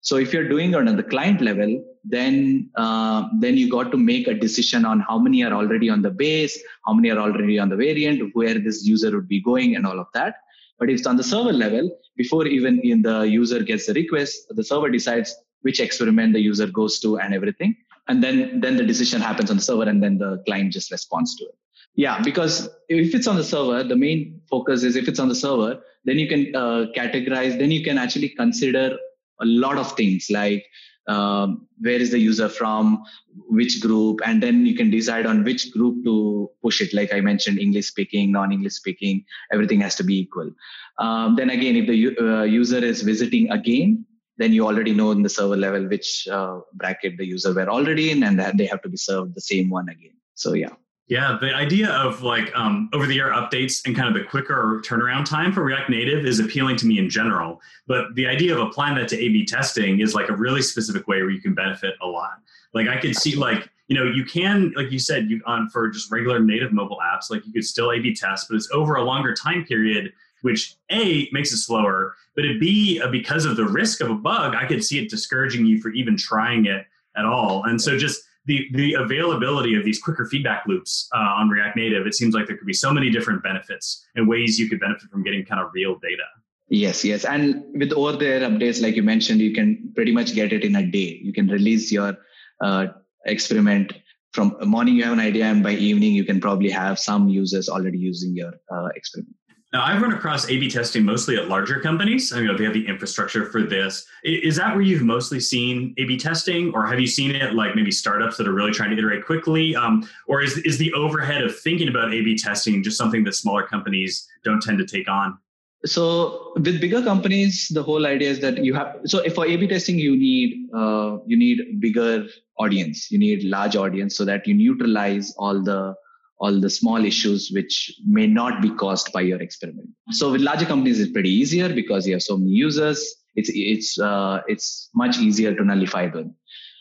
So 0.00 0.16
if 0.16 0.32
you're 0.32 0.48
doing 0.48 0.70
it 0.70 0.76
on 0.76 0.96
the 0.96 1.02
client 1.02 1.40
level, 1.40 1.84
then 2.04 2.70
uh, 2.76 3.28
then 3.40 3.56
you 3.56 3.70
got 3.70 3.90
to 3.90 3.98
make 3.98 4.28
a 4.28 4.34
decision 4.34 4.84
on 4.84 5.00
how 5.00 5.18
many 5.18 5.42
are 5.46 5.52
already 5.52 5.90
on 5.90 6.02
the 6.02 6.10
base, 6.10 6.58
how 6.86 6.94
many 6.94 7.10
are 7.10 7.18
already 7.18 7.58
on 7.58 7.68
the 7.68 7.76
variant, 7.76 8.34
where 8.34 8.58
this 8.58 8.84
user 8.86 9.10
would 9.14 9.28
be 9.28 9.40
going, 9.40 9.76
and 9.76 9.86
all 9.86 9.98
of 9.98 10.06
that. 10.14 10.36
But 10.78 10.90
if 10.90 10.98
it's 10.98 11.06
on 11.06 11.16
the 11.16 11.24
server 11.24 11.52
level, 11.52 11.90
before 12.16 12.46
even 12.46 12.80
in 12.80 13.02
the 13.02 13.22
user 13.22 13.62
gets 13.62 13.86
the 13.86 13.94
request, 13.94 14.46
the 14.50 14.64
server 14.64 14.88
decides 14.88 15.34
which 15.62 15.80
experiment 15.80 16.32
the 16.34 16.40
user 16.40 16.66
goes 16.66 17.00
to 17.00 17.18
and 17.18 17.34
everything. 17.34 17.76
And 18.06 18.22
then, 18.22 18.60
then 18.60 18.76
the 18.76 18.84
decision 18.84 19.20
happens 19.20 19.50
on 19.50 19.56
the 19.56 19.62
server 19.62 19.82
and 19.82 20.02
then 20.02 20.18
the 20.18 20.42
client 20.46 20.72
just 20.72 20.90
responds 20.90 21.34
to 21.36 21.44
it. 21.44 21.54
Yeah, 21.94 22.22
because 22.22 22.68
if 22.88 23.14
it's 23.14 23.26
on 23.26 23.36
the 23.36 23.44
server, 23.44 23.82
the 23.82 23.96
main 23.96 24.40
focus 24.48 24.84
is 24.84 24.94
if 24.94 25.08
it's 25.08 25.18
on 25.18 25.28
the 25.28 25.34
server, 25.34 25.80
then 26.04 26.16
you 26.16 26.28
can 26.28 26.54
uh, 26.54 26.86
categorize, 26.96 27.58
then 27.58 27.70
you 27.70 27.82
can 27.82 27.98
actually 27.98 28.28
consider 28.30 28.96
a 29.40 29.44
lot 29.44 29.78
of 29.78 29.92
things 29.92 30.28
like 30.30 30.64
um, 31.08 31.66
where 31.80 32.00
is 32.04 32.10
the 32.10 32.18
user 32.18 32.48
from 32.48 33.02
which 33.48 33.80
group 33.80 34.20
and 34.24 34.42
then 34.42 34.66
you 34.66 34.74
can 34.74 34.90
decide 34.90 35.26
on 35.26 35.44
which 35.44 35.70
group 35.72 36.04
to 36.04 36.50
push 36.62 36.80
it. 36.80 36.92
Like 36.92 37.12
i 37.12 37.20
mentioned 37.20 37.58
english 37.58 37.86
speaking 37.86 38.32
non-english 38.32 38.74
speaking 38.74 39.24
everything 39.52 39.80
has 39.80 39.94
to 39.96 40.04
be 40.04 40.18
equal. 40.20 40.50
Um, 40.98 41.36
then 41.36 41.50
again 41.50 41.76
if 41.76 41.86
the 41.86 42.18
uh, 42.18 42.42
user 42.42 42.78
is 42.78 43.02
visiting 43.02 43.50
again 43.50 44.04
then 44.36 44.52
you 44.52 44.66
already 44.66 44.92
know 44.92 45.10
in 45.10 45.22
the 45.22 45.28
server 45.28 45.56
level 45.56 45.88
which 45.88 46.28
uh, 46.28 46.60
bracket 46.74 47.16
the 47.16 47.26
user 47.26 47.52
were 47.52 47.68
already 47.68 48.10
in 48.10 48.22
and 48.22 48.38
that 48.38 48.56
they 48.56 48.66
have 48.66 48.82
to 48.82 48.88
be 48.88 48.96
served 48.96 49.34
the 49.34 49.40
same 49.40 49.68
one 49.70 49.88
again. 49.88 50.16
So 50.34 50.52
yeah 50.54 50.74
yeah, 51.08 51.38
the 51.40 51.54
idea 51.54 51.90
of 51.90 52.22
like 52.22 52.54
um, 52.54 52.90
over 52.92 53.06
the 53.06 53.18
air 53.18 53.32
updates 53.32 53.86
and 53.86 53.96
kind 53.96 54.08
of 54.08 54.14
the 54.14 54.28
quicker 54.28 54.80
turnaround 54.84 55.24
time 55.24 55.52
for 55.52 55.62
React 55.64 55.90
Native 55.90 56.26
is 56.26 56.38
appealing 56.38 56.76
to 56.76 56.86
me 56.86 56.98
in 56.98 57.08
general. 57.08 57.60
But 57.86 58.14
the 58.14 58.26
idea 58.26 58.54
of 58.54 58.60
applying 58.60 58.94
that 58.96 59.08
to 59.08 59.16
A 59.18 59.28
B 59.30 59.44
testing 59.44 60.00
is 60.00 60.14
like 60.14 60.28
a 60.28 60.36
really 60.36 60.62
specific 60.62 61.08
way 61.08 61.22
where 61.22 61.30
you 61.30 61.40
can 61.40 61.54
benefit 61.54 61.94
a 62.02 62.06
lot. 62.06 62.40
Like 62.74 62.88
I 62.88 63.00
could 63.00 63.16
see 63.16 63.36
like, 63.36 63.70
you 63.88 63.96
know, 63.96 64.04
you 64.04 64.24
can, 64.24 64.72
like 64.76 64.90
you 64.90 64.98
said, 64.98 65.30
you 65.30 65.40
on 65.46 65.70
for 65.70 65.88
just 65.88 66.12
regular 66.12 66.40
native 66.40 66.72
mobile 66.72 66.98
apps, 67.02 67.30
like 67.30 67.46
you 67.46 67.52
could 67.54 67.64
still 67.64 67.90
A 67.90 68.00
B 68.00 68.14
test, 68.14 68.48
but 68.48 68.56
it's 68.56 68.70
over 68.70 68.96
a 68.96 69.02
longer 69.02 69.34
time 69.34 69.64
period 69.64 70.12
which 70.42 70.76
A 70.92 71.28
makes 71.32 71.52
it 71.52 71.56
slower, 71.56 72.14
but 72.36 72.44
it 72.44 72.60
B, 72.60 73.00
uh, 73.02 73.10
because 73.10 73.44
of 73.44 73.56
the 73.56 73.64
risk 73.64 74.00
of 74.00 74.10
a 74.10 74.14
bug, 74.14 74.54
I 74.54 74.66
could 74.66 74.84
see 74.84 74.98
it 74.98 75.10
discouraging 75.10 75.66
you 75.66 75.80
for 75.80 75.88
even 75.90 76.16
trying 76.16 76.66
it 76.66 76.86
at 77.16 77.24
all. 77.24 77.64
And 77.64 77.80
so 77.80 77.98
just 77.98 78.22
the, 78.48 78.66
the 78.72 78.94
availability 78.94 79.76
of 79.76 79.84
these 79.84 80.00
quicker 80.00 80.24
feedback 80.24 80.64
loops 80.66 81.08
uh, 81.14 81.18
on 81.18 81.50
React 81.50 81.76
Native, 81.76 82.06
it 82.06 82.14
seems 82.14 82.34
like 82.34 82.46
there 82.46 82.56
could 82.56 82.66
be 82.66 82.72
so 82.72 82.90
many 82.90 83.10
different 83.10 83.42
benefits 83.42 84.06
and 84.16 84.26
ways 84.26 84.58
you 84.58 84.68
could 84.70 84.80
benefit 84.80 85.10
from 85.10 85.22
getting 85.22 85.44
kind 85.44 85.60
of 85.60 85.68
real 85.74 85.98
data. 85.98 86.24
Yes, 86.70 87.04
yes. 87.04 87.26
And 87.26 87.62
with 87.74 87.92
over 87.92 88.16
the 88.16 88.26
air 88.26 88.40
updates, 88.40 88.82
like 88.82 88.96
you 88.96 89.02
mentioned, 89.02 89.40
you 89.40 89.52
can 89.52 89.92
pretty 89.94 90.12
much 90.12 90.34
get 90.34 90.52
it 90.52 90.64
in 90.64 90.76
a 90.76 90.84
day. 90.84 91.20
You 91.22 91.32
can 91.32 91.46
release 91.48 91.92
your 91.92 92.16
uh, 92.62 92.86
experiment 93.26 93.92
from 94.32 94.56
morning, 94.62 94.94
you 94.94 95.04
have 95.04 95.12
an 95.12 95.20
idea, 95.20 95.44
and 95.44 95.62
by 95.62 95.72
evening, 95.72 96.12
you 96.12 96.24
can 96.24 96.40
probably 96.40 96.70
have 96.70 96.98
some 96.98 97.28
users 97.28 97.68
already 97.68 97.98
using 97.98 98.34
your 98.34 98.52
uh, 98.70 98.88
experiment. 98.94 99.34
Now, 99.70 99.84
I've 99.84 100.00
run 100.00 100.14
across 100.14 100.48
A 100.48 100.56
B 100.58 100.70
testing 100.70 101.04
mostly 101.04 101.36
at 101.36 101.48
larger 101.48 101.78
companies. 101.78 102.32
I 102.32 102.40
mean, 102.40 102.56
they 102.56 102.64
have 102.64 102.72
the 102.72 102.86
infrastructure 102.86 103.44
for 103.44 103.62
this. 103.62 104.06
Is 104.24 104.56
that 104.56 104.74
where 104.74 104.80
you've 104.80 105.02
mostly 105.02 105.40
seen 105.40 105.94
A 105.98 106.04
B 106.06 106.16
testing, 106.16 106.72
or 106.74 106.86
have 106.86 106.98
you 106.98 107.06
seen 107.06 107.32
it 107.32 107.54
like 107.54 107.74
maybe 107.74 107.90
startups 107.90 108.38
that 108.38 108.48
are 108.48 108.52
really 108.52 108.72
trying 108.72 108.90
to 108.90 108.96
iterate 108.96 109.26
quickly? 109.26 109.76
Um, 109.76 110.08
or 110.26 110.40
is, 110.40 110.56
is 110.58 110.78
the 110.78 110.90
overhead 110.94 111.42
of 111.42 111.58
thinking 111.58 111.88
about 111.88 112.14
A 112.14 112.22
B 112.22 112.34
testing 112.36 112.82
just 112.82 112.96
something 112.96 113.24
that 113.24 113.34
smaller 113.34 113.66
companies 113.66 114.26
don't 114.42 114.62
tend 114.62 114.78
to 114.78 114.86
take 114.86 115.06
on? 115.06 115.36
So 115.84 116.52
with 116.54 116.80
bigger 116.80 117.02
companies, 117.02 117.68
the 117.68 117.82
whole 117.82 118.06
idea 118.06 118.30
is 118.30 118.40
that 118.40 118.64
you 118.64 118.74
have. 118.74 118.96
So 119.04 119.22
for 119.30 119.46
A/B 119.46 119.68
testing, 119.68 119.98
you 119.98 120.16
need 120.16 120.66
uh, 120.74 121.18
you 121.26 121.38
need 121.38 121.78
bigger 121.78 122.26
audience. 122.58 123.10
You 123.12 123.18
need 123.18 123.44
large 123.44 123.76
audience 123.76 124.16
so 124.16 124.24
that 124.24 124.46
you 124.46 124.54
neutralize 124.54 125.34
all 125.38 125.62
the 125.62 125.94
all 126.40 126.60
the 126.60 126.70
small 126.70 127.04
issues 127.04 127.50
which 127.50 127.92
may 128.06 128.26
not 128.26 128.62
be 128.62 128.70
caused 128.70 129.12
by 129.12 129.20
your 129.20 129.40
experiment. 129.42 129.88
So 130.12 130.30
with 130.32 130.40
larger 130.40 130.66
companies, 130.66 131.00
it's 131.00 131.10
pretty 131.10 131.30
easier 131.30 131.68
because 131.68 132.06
you 132.06 132.14
have 132.14 132.22
so 132.22 132.36
many 132.36 132.52
users. 132.52 133.16
It's 133.34 133.50
it's 133.52 133.98
uh, 133.98 134.42
it's 134.46 134.88
much 134.94 135.18
easier 135.18 135.54
to 135.54 135.64
nullify 135.64 136.08
them. 136.08 136.34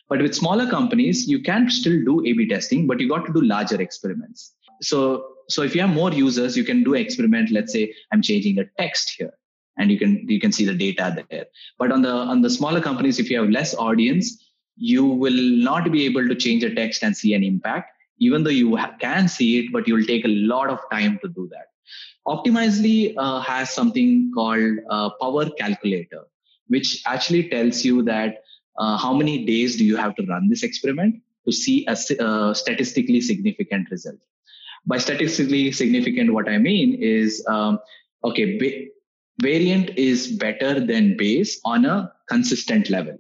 But 0.09 0.21
with 0.21 0.35
smaller 0.35 0.69
companies, 0.69 1.27
you 1.27 1.41
can 1.41 1.69
still 1.69 2.03
do 2.03 2.25
A/B 2.25 2.47
testing, 2.47 2.87
but 2.87 2.99
you 2.99 3.09
got 3.09 3.25
to 3.25 3.33
do 3.33 3.41
larger 3.41 3.81
experiments. 3.81 4.53
So 4.81 5.25
so 5.49 5.63
if 5.63 5.75
you 5.75 5.81
have 5.81 5.89
more 5.89 6.13
users, 6.13 6.55
you 6.55 6.63
can 6.63 6.83
do 6.83 6.93
experiment. 6.93 7.51
Let's 7.51 7.73
say 7.73 7.93
I'm 8.11 8.21
changing 8.21 8.59
a 8.59 8.65
text 8.79 9.15
here, 9.17 9.33
and 9.77 9.91
you 9.91 9.97
can 9.97 10.27
you 10.29 10.39
can 10.39 10.51
see 10.51 10.65
the 10.65 10.73
data 10.73 11.25
there. 11.29 11.45
But 11.79 11.91
on 11.91 12.03
the 12.03 12.13
on 12.13 12.41
the 12.41 12.49
smaller 12.49 12.81
companies, 12.81 13.19
if 13.19 13.29
you 13.29 13.39
have 13.41 13.49
less 13.49 13.75
audience, 13.75 14.43
you 14.75 15.03
will 15.05 15.41
not 15.69 15.91
be 15.91 16.05
able 16.05 16.27
to 16.27 16.35
change 16.35 16.63
a 16.63 16.73
text 16.73 17.03
and 17.03 17.17
see 17.17 17.33
an 17.33 17.43
impact 17.43 17.91
even 18.19 18.43
though 18.43 18.49
you 18.49 18.77
can 18.99 19.27
see 19.27 19.59
it, 19.59 19.71
but 19.71 19.87
you'll 19.87 20.05
take 20.05 20.25
a 20.25 20.35
lot 20.53 20.69
of 20.69 20.79
time 20.91 21.19
to 21.21 21.29
do 21.29 21.49
that. 21.51 21.67
Optimizely 22.27 23.13
uh, 23.17 23.39
has 23.41 23.69
something 23.69 24.31
called 24.33 24.79
uh, 24.89 25.09
Power 25.21 25.49
Calculator, 25.51 26.23
which 26.67 27.01
actually 27.05 27.49
tells 27.49 27.85
you 27.85 28.01
that 28.03 28.43
uh, 28.77 28.97
how 28.97 29.13
many 29.13 29.45
days 29.45 29.77
do 29.77 29.85
you 29.85 29.95
have 29.95 30.15
to 30.15 30.25
run 30.25 30.49
this 30.49 30.63
experiment 30.63 31.15
to 31.47 31.53
see 31.53 31.87
a 31.87 32.23
uh, 32.23 32.53
statistically 32.53 33.21
significant 33.21 33.89
result. 33.89 34.19
By 34.85 34.97
statistically 34.97 35.71
significant, 35.71 36.33
what 36.33 36.49
I 36.49 36.57
mean 36.57 37.01
is, 37.01 37.43
um, 37.47 37.79
okay, 38.23 38.57
ba- 38.57 38.91
variant 39.41 39.97
is 39.97 40.27
better 40.27 40.79
than 40.79 41.17
base 41.17 41.59
on 41.65 41.85
a 41.85 42.11
consistent 42.27 42.89
level. 42.89 43.17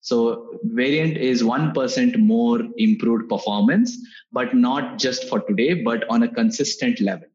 So 0.00 0.58
variant 0.64 1.16
is 1.16 1.42
1% 1.42 2.18
more 2.18 2.60
improved 2.78 3.28
performance, 3.28 3.96
but 4.32 4.54
not 4.54 4.98
just 4.98 5.28
for 5.28 5.40
today, 5.40 5.82
but 5.82 6.08
on 6.08 6.22
a 6.22 6.28
consistent 6.28 7.00
level. 7.00 7.26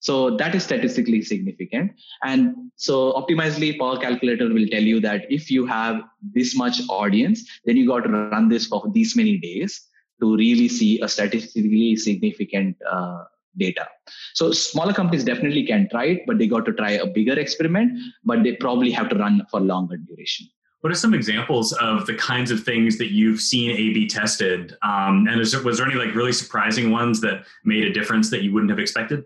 So 0.00 0.36
that 0.36 0.54
is 0.54 0.62
statistically 0.62 1.22
significant. 1.22 1.92
And 2.22 2.70
so 2.76 3.12
Optimizely 3.14 3.78
Power 3.78 3.98
Calculator 3.98 4.48
will 4.48 4.68
tell 4.68 4.82
you 4.82 5.00
that 5.00 5.26
if 5.28 5.50
you 5.50 5.66
have 5.66 6.02
this 6.34 6.56
much 6.56 6.80
audience, 6.88 7.44
then 7.64 7.76
you 7.76 7.86
got 7.86 8.04
to 8.04 8.08
run 8.08 8.48
this 8.48 8.66
for 8.66 8.84
these 8.92 9.16
many 9.16 9.38
days 9.38 9.88
to 10.20 10.36
really 10.36 10.68
see 10.68 11.00
a 11.00 11.08
statistically 11.08 11.96
significant 11.96 12.76
uh, 12.88 13.24
data. 13.56 13.86
So 14.34 14.52
smaller 14.52 14.92
companies 14.92 15.24
definitely 15.24 15.66
can 15.66 15.88
try 15.90 16.04
it, 16.06 16.20
but 16.26 16.38
they 16.38 16.46
got 16.46 16.64
to 16.66 16.72
try 16.72 16.92
a 16.92 17.06
bigger 17.06 17.38
experiment, 17.38 17.98
but 18.24 18.44
they 18.44 18.54
probably 18.54 18.92
have 18.92 19.08
to 19.10 19.16
run 19.16 19.42
for 19.50 19.60
longer 19.60 19.96
duration. 19.96 20.48
What 20.80 20.92
are 20.92 20.96
some 20.96 21.12
examples 21.12 21.72
of 21.72 22.06
the 22.06 22.14
kinds 22.14 22.50
of 22.50 22.62
things 22.62 22.98
that 22.98 23.10
you've 23.10 23.40
seen 23.40 23.72
A/B 23.72 24.08
tested? 24.08 24.76
Um, 24.82 25.26
and 25.28 25.40
is 25.40 25.56
was 25.64 25.78
there 25.78 25.86
any 25.86 25.96
like 25.96 26.14
really 26.14 26.32
surprising 26.32 26.90
ones 26.90 27.20
that 27.22 27.44
made 27.64 27.84
a 27.84 27.92
difference 27.92 28.30
that 28.30 28.42
you 28.42 28.52
wouldn't 28.52 28.70
have 28.70 28.78
expected? 28.78 29.24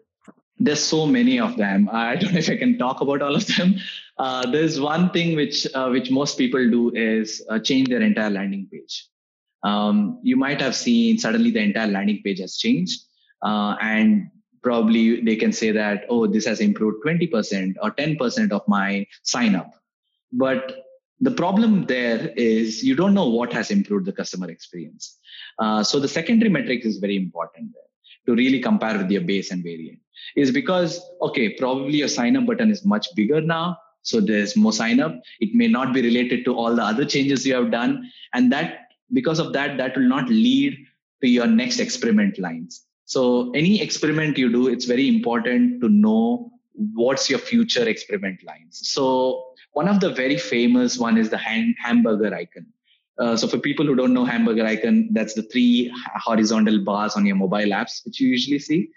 There's 0.59 0.83
so 0.83 1.07
many 1.07 1.41
of 1.41 1.57
them. 1.57 1.91
I 1.93 2.17
don't 2.17 2.33
know 2.33 2.39
if 2.39 2.49
I 2.49 2.57
can 2.57 2.79
talk 2.79 3.01
about 3.01 3.21
all 3.21 3.35
of 3.35 3.47
them. 3.47 3.75
Uh, 4.19 4.51
there's 4.51 4.81
one 4.81 5.11
thing 5.11 5.37
which 5.37 5.67
uh, 5.75 5.89
which 5.91 6.11
most 6.11 6.39
people 6.39 6.71
do 6.71 6.91
is 6.95 7.45
uh, 7.51 7.59
change 7.59 7.89
their 7.89 8.03
entire 8.03 8.31
landing 8.31 8.69
page. 8.73 9.07
Um, 9.63 10.21
you 10.23 10.37
might 10.37 10.61
have 10.61 10.75
seen 10.75 11.19
suddenly 11.19 11.51
the 11.51 11.61
entire 11.61 11.87
landing 11.87 12.23
page 12.25 12.41
has 12.41 12.57
changed, 12.57 13.01
uh, 13.43 13.77
and 13.81 14.29
probably 14.63 15.21
they 15.21 15.37
can 15.37 15.53
say 15.53 15.71
that 15.73 16.05
oh 16.09 16.27
this 16.27 16.47
has 16.47 16.61
improved 16.61 17.05
20% 17.05 17.75
or 17.83 17.91
10% 17.91 18.53
of 18.53 18.63
my 18.69 19.05
sign 19.23 19.55
up 19.55 19.73
but 20.33 20.85
the 21.23 21.31
problem 21.31 21.87
there 21.87 22.33
is 22.37 22.83
you 22.83 22.95
don't 22.97 23.15
know 23.15 23.29
what 23.29 23.53
has 23.53 23.71
improved 23.71 24.07
the 24.07 24.13
customer 24.13 24.51
experience. 24.51 25.19
Uh, 25.59 25.83
so 25.83 26.01
the 26.01 26.09
secondary 26.09 26.51
metric 26.51 26.85
is 26.85 26.99
very 26.99 27.17
important 27.17 27.73
there 27.73 27.91
to 28.27 28.35
really 28.41 28.61
compare 28.61 28.99
with 28.99 29.11
your 29.11 29.23
base 29.23 29.51
and 29.53 29.63
variant 29.63 29.99
is 30.37 30.51
because, 30.51 31.01
okay, 31.21 31.51
probably 31.51 31.99
your 31.99 32.09
sign 32.09 32.37
up 32.37 32.47
button 32.47 32.71
is 32.71 32.85
much 32.85 33.09
bigger 33.15 33.41
now. 33.41 33.77
So 34.03 34.21
there's 34.21 34.57
more 34.57 34.73
sign 34.73 35.01
up. 35.01 35.15
It 35.41 35.55
may 35.55 35.69
not 35.69 35.95
be 35.95 36.03
related 36.03 36.45
to 36.47 36.57
all 36.57 36.75
the 36.75 36.83
other 36.83 37.05
changes 37.05 37.47
you 37.47 37.55
have 37.55 37.71
done. 37.71 38.11
And 38.35 38.51
that 38.53 38.89
because 39.13 39.39
of 39.39 39.53
that, 39.53 39.77
that 39.79 39.97
will 39.97 40.09
not 40.09 40.29
lead 40.29 40.77
to 41.23 41.29
your 41.29 41.47
next 41.47 41.79
experiment 41.79 42.39
lines. 42.39 42.85
So 43.05 43.51
any 43.53 43.81
experiment 43.81 44.39
you 44.39 44.51
do, 44.51 44.69
it's 44.69 44.87
very 44.87 45.09
important 45.09 45.81
to 45.83 45.89
know 45.89 46.51
what's 46.75 47.31
your 47.31 47.39
future 47.39 47.89
experiment 47.89 48.43
lines. 48.43 48.81
So 48.89 49.52
one 49.73 49.89
of 49.89 50.01
the 50.01 50.11
very 50.11 50.37
famous 50.37 50.99
one 50.99 51.17
is 51.17 51.31
the 51.31 51.39
ham- 51.39 51.75
hamburger 51.83 52.35
icon. 52.35 52.67
Uh, 53.19 53.37
so 53.37 53.47
for 53.47 53.59
people 53.59 53.87
who 53.87 53.95
don't 53.95 54.15
know 54.15 54.25
hamburger 54.25 54.65
icon, 54.65 55.09
that's 55.13 55.35
the 55.35 55.43
three 55.43 55.93
horizontal 56.17 56.83
bars 56.83 57.15
on 57.15 57.27
your 57.27 57.37
mobile 57.37 57.73
apps, 57.81 58.05
which 58.05 58.21
you 58.21 58.29
usually 58.29 58.59
see. 58.59 58.89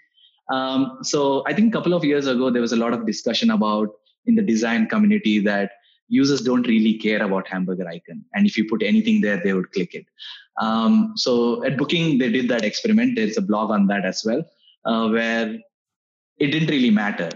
Um, 0.52 0.98
so 1.02 1.42
I 1.46 1.52
think 1.52 1.74
a 1.74 1.78
couple 1.78 1.94
of 1.94 2.04
years 2.04 2.26
ago, 2.26 2.50
there 2.50 2.62
was 2.62 2.72
a 2.72 2.76
lot 2.76 2.92
of 2.92 3.06
discussion 3.06 3.50
about 3.50 3.88
in 4.26 4.34
the 4.34 4.42
design 4.42 4.86
community 4.86 5.38
that 5.40 5.72
users 6.08 6.40
don't 6.40 6.66
really 6.66 6.94
care 6.94 7.22
about 7.22 7.48
hamburger 7.48 7.86
icon. 7.88 8.24
And 8.34 8.46
if 8.46 8.56
you 8.56 8.68
put 8.68 8.82
anything 8.82 9.20
there, 9.20 9.40
they 9.42 9.52
would 9.52 9.72
click 9.72 9.94
it. 9.94 10.06
Um, 10.60 11.12
so 11.16 11.64
at 11.64 11.76
Booking, 11.76 12.18
they 12.18 12.30
did 12.30 12.48
that 12.48 12.64
experiment. 12.64 13.16
There's 13.16 13.36
a 13.36 13.42
blog 13.42 13.70
on 13.70 13.86
that 13.88 14.04
as 14.04 14.24
well, 14.24 14.44
uh, 14.84 15.08
where 15.08 15.58
it 16.38 16.46
didn't 16.46 16.68
really 16.68 16.90
matter. 16.90 17.30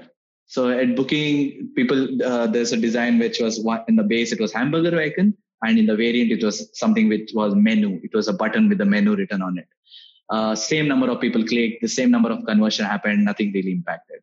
So 0.55 0.69
at 0.69 0.97
booking, 0.97 1.71
people 1.77 2.01
uh, 2.25 2.49
there's 2.49 2.73
a 2.73 2.77
design 2.77 3.21
which 3.21 3.39
was 3.39 3.61
one, 3.61 3.85
in 3.87 3.95
the 3.95 4.03
base 4.03 4.33
it 4.33 4.41
was 4.41 4.53
hamburger 4.53 5.01
icon, 5.01 5.33
and 5.63 5.79
in 5.79 5.87
the 5.87 5.95
variant 5.95 6.33
it 6.33 6.43
was 6.43 6.57
something 6.77 7.09
which 7.09 7.31
was 7.33 7.55
menu. 7.55 8.01
It 8.03 8.13
was 8.13 8.27
a 8.27 8.33
button 8.33 8.69
with 8.69 8.79
the 8.79 8.85
menu 8.85 9.15
written 9.15 9.43
on 9.43 9.59
it. 9.59 9.69
Uh, 10.29 10.57
same 10.57 10.89
number 10.89 11.09
of 11.09 11.21
people 11.21 11.45
clicked, 11.45 11.83
the 11.83 11.89
same 11.89 12.11
number 12.11 12.33
of 12.33 12.45
conversion 12.47 12.85
happened, 12.85 13.25
nothing 13.25 13.53
really 13.53 13.71
impacted. 13.71 14.23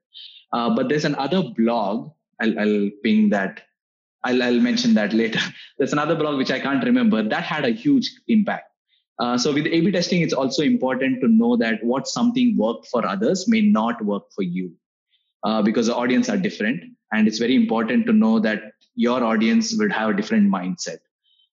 Uh, 0.51 0.69
but 0.75 0.89
there's 0.89 1.05
another 1.05 1.43
blog. 1.55 2.11
I'll, 2.41 2.59
I'll 2.59 2.89
ping 3.05 3.29
that. 3.29 3.61
I'll, 4.25 4.43
I'll 4.43 4.59
mention 4.59 4.95
that 4.95 5.13
later. 5.13 5.39
there's 5.77 5.93
another 5.93 6.15
blog 6.15 6.35
which 6.35 6.51
I 6.51 6.59
can't 6.59 6.83
remember 6.83 7.23
that 7.23 7.43
had 7.43 7.63
a 7.63 7.69
huge 7.69 8.11
impact. 8.27 8.65
Uh, 9.17 9.37
so 9.37 9.53
with 9.53 9.65
A/B 9.65 9.91
testing, 9.91 10.23
it's 10.23 10.33
also 10.33 10.61
important 10.63 11.21
to 11.21 11.29
know 11.29 11.55
that 11.55 11.81
what 11.85 12.05
something 12.05 12.57
worked 12.57 12.87
for 12.87 13.07
others 13.07 13.47
may 13.47 13.61
not 13.61 14.03
work 14.03 14.23
for 14.35 14.41
you 14.41 14.73
uh, 15.47 15.61
because 15.61 15.87
the 15.87 15.95
audience 16.03 16.29
are 16.29 16.37
different 16.47 16.79
and 17.13 17.27
it's 17.27 17.41
very 17.45 17.55
important 17.63 18.05
to 18.05 18.13
know 18.13 18.35
that 18.47 18.59
your 18.95 19.19
audience 19.23 19.75
would 19.77 19.93
have 19.99 20.09
a 20.09 20.17
different 20.19 20.51
mindset. 20.51 20.99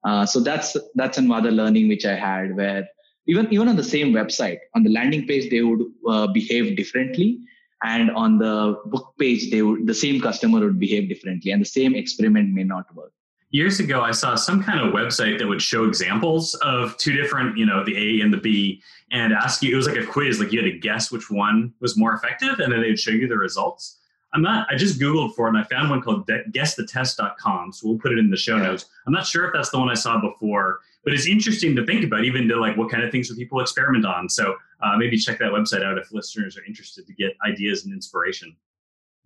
Uh, 0.05 0.25
so 0.33 0.41
that's 0.41 0.77
that's 0.95 1.19
another 1.19 1.51
learning 1.51 1.89
which 1.93 2.05
i 2.07 2.15
had 2.15 2.55
where 2.59 2.83
even 3.27 3.53
even 3.55 3.67
on 3.73 3.79
the 3.81 3.89
same 3.95 4.13
website 4.19 4.59
on 4.77 4.85
the 4.85 4.93
landing 4.99 5.27
page 5.31 5.51
they 5.51 5.63
would 5.69 5.83
uh, 6.13 6.27
behave 6.39 6.77
differently 6.77 7.29
and 7.83 8.11
on 8.23 8.39
the 8.39 8.55
book 8.93 9.09
page 9.19 9.51
they 9.51 9.63
would 9.63 9.87
the 9.89 9.99
same 10.05 10.21
customer 10.21 10.61
would 10.61 10.79
behave 10.87 11.09
differently 11.09 11.51
and 11.51 11.61
the 11.61 11.73
same 11.79 11.97
experiment 12.03 12.55
may 12.59 12.67
not 12.75 12.95
work 12.95 13.13
years 13.51 13.81
ago 13.81 14.03
i 14.03 14.11
saw 14.11 14.35
some 14.35 14.63
kind 14.63 14.81
of 14.81 14.93
website 14.93 15.39
that 15.39 15.47
would 15.47 15.63
show 15.63 15.85
examples 15.85 16.55
of 16.57 16.97
two 16.99 17.13
different 17.13 17.57
you 17.57 17.65
know 17.65 17.85
the 17.85 17.97
a 17.97 18.23
and 18.23 18.33
the 18.33 18.39
b 18.39 18.83
and 19.11 19.33
ask 19.33 19.63
you 19.63 19.73
it 19.73 19.77
was 19.77 19.87
like 19.87 19.97
a 19.97 20.07
quiz 20.07 20.39
like 20.39 20.53
you 20.53 20.63
had 20.63 20.71
to 20.71 20.79
guess 20.79 21.11
which 21.11 21.31
one 21.31 21.73
was 21.81 21.97
more 21.97 22.13
effective 22.13 22.61
and 22.61 22.73
then 22.73 22.81
they 22.81 22.89
would 22.89 23.01
show 23.01 23.11
you 23.11 23.27
the 23.27 23.37
results. 23.37 23.97
I'm 24.35 24.43
not 24.43 24.69
i 24.71 24.77
just 24.77 25.01
googled 25.01 25.35
for 25.35 25.47
it 25.47 25.51
and 25.51 25.59
i 25.59 25.65
found 25.65 25.89
one 25.89 26.03
called 26.03 26.27
guessthetest.com 26.27 27.73
so 27.73 27.89
we'll 27.89 27.99
put 27.99 28.13
it 28.13 28.19
in 28.19 28.29
the 28.31 28.37
show 28.37 28.59
notes. 28.59 28.85
I'm 29.07 29.13
not 29.15 29.27
sure 29.27 29.47
if 29.47 29.53
that's 29.55 29.71
the 29.71 29.79
one 29.79 29.89
i 29.89 29.95
saw 29.95 30.21
before 30.21 30.81
but 31.09 31.15
it's 31.15 31.27
interesting 31.27 31.75
to 31.75 31.87
think 31.87 32.05
about 32.05 32.25
even 32.25 32.47
to 32.49 32.61
like 32.61 32.77
what 32.77 32.91
kind 32.91 33.03
of 33.03 33.11
things 33.11 33.31
would 33.31 33.39
people 33.39 33.61
experiment 33.61 34.05
on. 34.05 34.29
So 34.29 34.57
uh, 34.83 34.97
maybe 34.99 35.17
check 35.17 35.39
that 35.39 35.53
website 35.53 35.83
out 35.83 35.97
if 35.97 36.13
listeners 36.13 36.59
are 36.59 36.65
interested 36.65 37.07
to 37.07 37.15
get 37.15 37.35
ideas 37.47 37.87
and 37.87 37.95
inspiration 37.95 38.55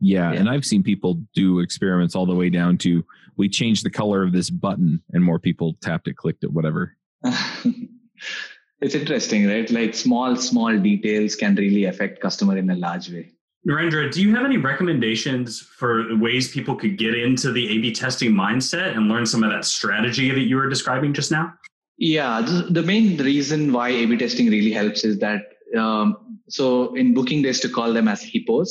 Yeah, 0.03 0.33
yeah, 0.33 0.41
and 0.41 0.51
I've 0.51 0.65
seen 0.65 0.83
people 0.83 1.23
do 1.33 1.61
experiments 1.61 2.17
all 2.17 2.27
the 2.27 2.35
way 2.35 2.51
down 2.51 2.77
to 2.79 3.05
we 3.37 3.49
changed 3.49 3.85
the 3.85 3.91
color 3.91 4.25
of 4.25 4.33
this 4.33 4.51
button 4.51 5.01
and 5.13 5.23
more 5.23 5.39
people 5.39 5.77
tapped 5.81 6.09
it, 6.09 6.17
clicked 6.17 6.43
it, 6.43 6.53
whatever. 6.53 6.97
it's 8.81 8.97
interesting, 8.97 9.47
right? 9.47 9.71
Like 9.71 9.95
small, 9.95 10.35
small 10.35 10.77
details 10.77 11.37
can 11.37 11.55
really 11.55 11.85
affect 11.85 12.21
customer 12.21 12.59
in 12.59 12.69
a 12.69 12.75
large 12.75 13.11
way. 13.11 13.31
Narendra, 13.67 14.13
do 14.13 14.21
you 14.21 14.35
have 14.35 14.45
any 14.45 14.57
recommendations 14.57 15.61
for 15.61 16.17
ways 16.17 16.51
people 16.51 16.75
could 16.75 16.99
get 16.99 17.15
into 17.15 17.53
the 17.53 17.69
A/B 17.69 17.95
testing 17.95 18.33
mindset 18.33 18.97
and 18.97 19.09
learn 19.09 19.25
some 19.25 19.45
of 19.45 19.51
that 19.53 19.65
strategy 19.65 20.33
that 20.33 20.41
you 20.41 20.57
were 20.57 20.69
describing 20.69 21.13
just 21.13 21.31
now? 21.31 21.55
Yeah, 21.97 22.41
the 22.71 22.83
main 22.83 23.17
reason 23.19 23.73
why 23.73 23.91
A/B 23.91 24.17
testing 24.17 24.51
really 24.51 24.73
helps 24.73 25.05
is 25.05 25.21
that 25.21 25.43
um, 25.79 26.41
so 26.49 26.93
in 26.97 27.15
booking, 27.15 27.43
they 27.43 27.53
to 27.53 27.69
call 27.69 27.93
them 27.93 28.09
as 28.09 28.21
HIPPOs, 28.21 28.69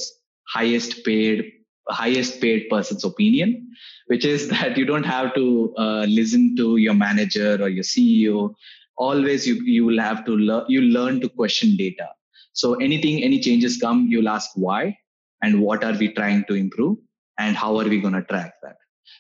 highest 0.47 1.03
paid 1.05 1.51
highest 1.89 2.39
paid 2.39 2.69
person's 2.69 3.03
opinion, 3.03 3.67
which 4.07 4.25
is 4.25 4.47
that 4.55 4.77
you 4.77 4.85
don't 4.85 5.05
have 5.05 5.33
to 5.35 5.73
uh, 5.77 6.05
listen 6.07 6.55
to 6.57 6.77
your 6.77 6.93
manager 6.93 7.57
or 7.61 7.69
your 7.69 7.83
CEO. 7.83 8.53
Always, 8.97 9.47
you 9.47 9.55
you 9.65 9.85
will 9.85 9.99
have 9.99 10.25
to 10.25 10.31
learn. 10.31 10.65
You 10.67 10.81
learn 10.81 11.21
to 11.21 11.29
question 11.29 11.75
data. 11.75 12.09
So 12.53 12.75
anything, 12.75 13.23
any 13.23 13.39
changes 13.39 13.77
come, 13.77 14.07
you'll 14.09 14.29
ask 14.29 14.51
why 14.55 14.97
and 15.41 15.61
what 15.61 15.83
are 15.83 15.93
we 15.93 16.09
trying 16.13 16.43
to 16.45 16.53
improve 16.53 16.97
and 17.39 17.55
how 17.55 17.77
are 17.79 17.87
we 17.87 17.99
going 17.99 18.13
to 18.13 18.23
track 18.23 18.53
that. 18.61 18.75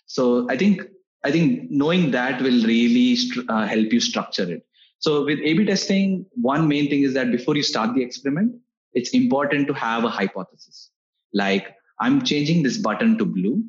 So 0.05 0.49
I 0.49 0.57
think 0.57 0.81
I 1.23 1.31
think 1.31 1.69
knowing 1.69 2.11
that 2.11 2.41
will 2.41 2.63
really 2.63 3.17
uh, 3.47 3.65
help 3.67 3.93
you 3.93 3.99
structure 3.99 4.51
it. 4.51 4.65
So 4.99 5.25
with 5.25 5.39
A/B 5.39 5.65
testing, 5.65 6.25
one 6.33 6.67
main 6.67 6.89
thing 6.89 7.03
is 7.03 7.13
that 7.13 7.31
before 7.31 7.55
you 7.55 7.63
start 7.63 7.95
the 7.95 8.03
experiment, 8.03 8.55
it's 8.93 9.11
important 9.11 9.67
to 9.67 9.73
have 9.73 10.03
a 10.03 10.09
hypothesis. 10.09 10.91
Like 11.33 11.75
I'm 11.99 12.23
changing 12.23 12.63
this 12.63 12.77
button 12.77 13.17
to 13.17 13.25
blue, 13.25 13.63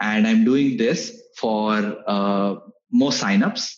and 0.00 0.26
I'm 0.26 0.44
doing 0.44 0.76
this 0.76 1.20
for 1.36 1.96
uh, 2.06 2.56
more 2.90 3.10
signups. 3.10 3.76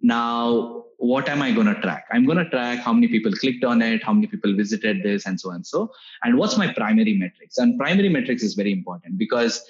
Now, 0.00 0.84
what 0.98 1.28
am 1.28 1.42
I 1.42 1.50
going 1.52 1.66
to 1.66 1.80
track? 1.80 2.06
I'm 2.12 2.24
going 2.24 2.38
to 2.38 2.48
track 2.48 2.78
how 2.78 2.92
many 2.92 3.08
people 3.08 3.32
clicked 3.32 3.64
on 3.64 3.82
it, 3.82 4.04
how 4.04 4.12
many 4.12 4.28
people 4.28 4.54
visited 4.54 5.02
this, 5.02 5.26
and 5.26 5.40
so 5.40 5.50
and 5.50 5.66
so. 5.66 5.90
And 6.22 6.38
what's 6.38 6.56
my 6.56 6.72
primary 6.72 7.14
metrics? 7.14 7.58
And 7.58 7.78
primary 7.78 8.08
metrics 8.08 8.42
is 8.42 8.54
very 8.54 8.72
important 8.72 9.18
because 9.18 9.64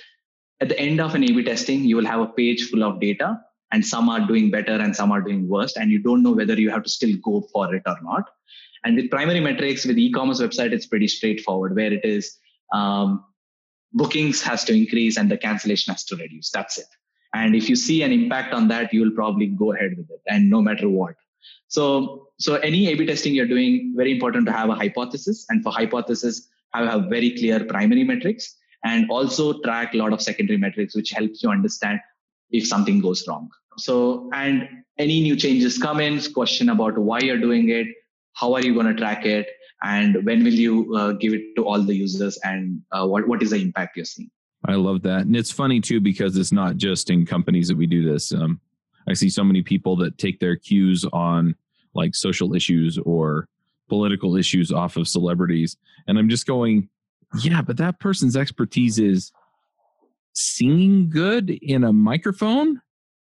at 0.61 0.69
the 0.69 0.79
end 0.79 1.01
of 1.01 1.15
an 1.15 1.25
A/B 1.25 1.45
testing, 1.45 1.85
you 1.85 1.97
will 1.97 2.05
have 2.07 2.21
a 2.21 2.27
page 2.27 2.69
full 2.69 2.85
of 2.85 3.01
data, 3.01 3.41
and 3.73 3.85
some 3.85 4.11
are 4.11 4.21
doing 4.27 4.51
better 4.51 4.73
and 4.73 4.95
some 4.95 5.11
are 5.11 5.23
doing 5.23 5.49
worse, 5.49 5.77
and 5.77 5.91
you 5.91 5.99
don't 5.99 6.23
know 6.23 6.33
whether 6.33 6.61
you 6.61 6.71
have 6.71 6.83
to 6.83 6.91
still 6.91 7.17
go 7.23 7.49
for 7.53 7.75
it 7.75 7.83
or 7.87 7.97
not. 8.03 8.29
And 8.85 8.97
with 8.97 9.11
primary 9.11 9.41
metrics, 9.41 9.87
with 9.87 9.99
e-commerce 9.99 10.41
website, 10.41 10.73
it's 10.73 10.87
pretty 10.87 11.09
straightforward, 11.09 11.75
where 11.75 11.93
it 11.93 12.05
is 12.05 12.37
um, 12.73 13.25
bookings 13.93 14.43
has 14.43 14.65
to 14.65 14.75
increase 14.75 15.17
and 15.17 15.31
the 15.31 15.37
cancellation 15.37 15.93
has 15.93 16.05
to 16.05 16.17
reduce. 16.17 16.51
That's 16.51 16.79
it. 16.79 16.87
And 17.35 17.55
if 17.55 17.69
you 17.69 17.77
see 17.77 18.03
an 18.03 18.13
impact 18.13 18.53
on 18.53 18.69
that, 18.69 18.93
you 18.93 19.01
will 19.03 19.13
probably 19.13 19.47
go 19.47 19.73
ahead 19.73 19.95
with 19.97 20.11
it, 20.11 20.21
and 20.29 20.51
no 20.51 20.61
matter 20.61 20.89
what. 20.89 21.15
So, 21.69 22.29
so 22.39 22.57
any 22.57 22.89
A/B 22.89 23.07
testing 23.07 23.35
you're 23.35 23.47
doing, 23.47 23.95
very 23.97 24.13
important 24.13 24.47
to 24.47 24.53
have 24.53 24.69
a 24.69 24.75
hypothesis, 24.75 25.47
and 25.49 25.63
for 25.63 25.73
hypothesis, 25.73 26.49
have 26.75 27.05
very 27.09 27.31
clear 27.31 27.65
primary 27.65 28.05
metrics, 28.05 28.55
and 28.85 29.11
also 29.11 29.61
track 29.63 29.95
a 29.95 29.97
lot 29.97 30.13
of 30.13 30.21
secondary 30.21 30.59
metrics, 30.59 30.95
which 30.95 31.11
helps 31.11 31.43
you 31.43 31.49
understand 31.49 32.01
if 32.51 32.67
something 32.67 33.01
goes 33.01 33.27
wrong. 33.27 33.49
So, 33.79 34.29
and 34.35 34.69
any 34.99 35.23
new 35.23 35.37
changes 35.37 35.79
come 35.79 36.01
in, 36.01 36.21
question 36.33 36.69
about 36.69 36.99
why 36.99 37.21
you're 37.21 37.39
doing 37.39 37.71
it, 37.71 37.87
how 38.35 38.53
are 38.53 38.61
you 38.61 38.75
going 38.75 38.87
to 38.87 38.95
track 38.95 39.25
it, 39.25 39.47
and 39.83 40.25
when 40.25 40.45
will 40.45 40.53
you 40.53 40.95
uh, 40.95 41.13
give 41.13 41.33
it 41.35 41.55
to 41.57 41.65
all 41.65 41.83
the 41.83 41.95
users, 41.95 42.39
and 42.45 42.83
uh, 42.93 43.07
what 43.07 43.27
what 43.29 43.43
is 43.43 43.51
the 43.51 43.61
impact 43.61 43.97
you're 43.97 44.05
seeing. 44.05 44.31
I 44.65 44.75
love 44.75 45.03
that. 45.03 45.23
And 45.23 45.35
it's 45.35 45.51
funny 45.51 45.81
too, 45.81 46.01
because 46.01 46.37
it's 46.37 46.53
not 46.53 46.77
just 46.77 47.11
in 47.11 47.27
companies 47.27 47.69
that 47.69 47.77
we 47.77 47.87
do 47.87 48.11
this. 48.11 48.33
Um, 48.33 48.61
I 49.09 49.15
see 49.15 49.29
so 49.29 49.43
many 49.43 49.63
people 49.63 49.97
that 49.97 50.19
take 50.19 50.39
their 50.39 50.55
cues 50.57 51.05
on 51.13 51.57
like 51.95 52.15
social 52.15 52.55
issues 52.55 52.99
or 52.99 53.49
political 53.89 54.37
issues 54.37 54.71
off 54.71 54.97
of 54.97 55.09
celebrities. 55.09 55.77
And 56.07 56.17
I'm 56.17 56.29
just 56.29 56.47
going, 56.47 56.89
yeah, 57.41 57.61
but 57.61 57.77
that 57.79 57.99
person's 57.99 58.37
expertise 58.37 58.99
is 58.99 59.33
singing 60.33 61.11
good 61.11 61.51
in 61.51 61.83
a 61.85 61.93
microphone. 61.93 62.81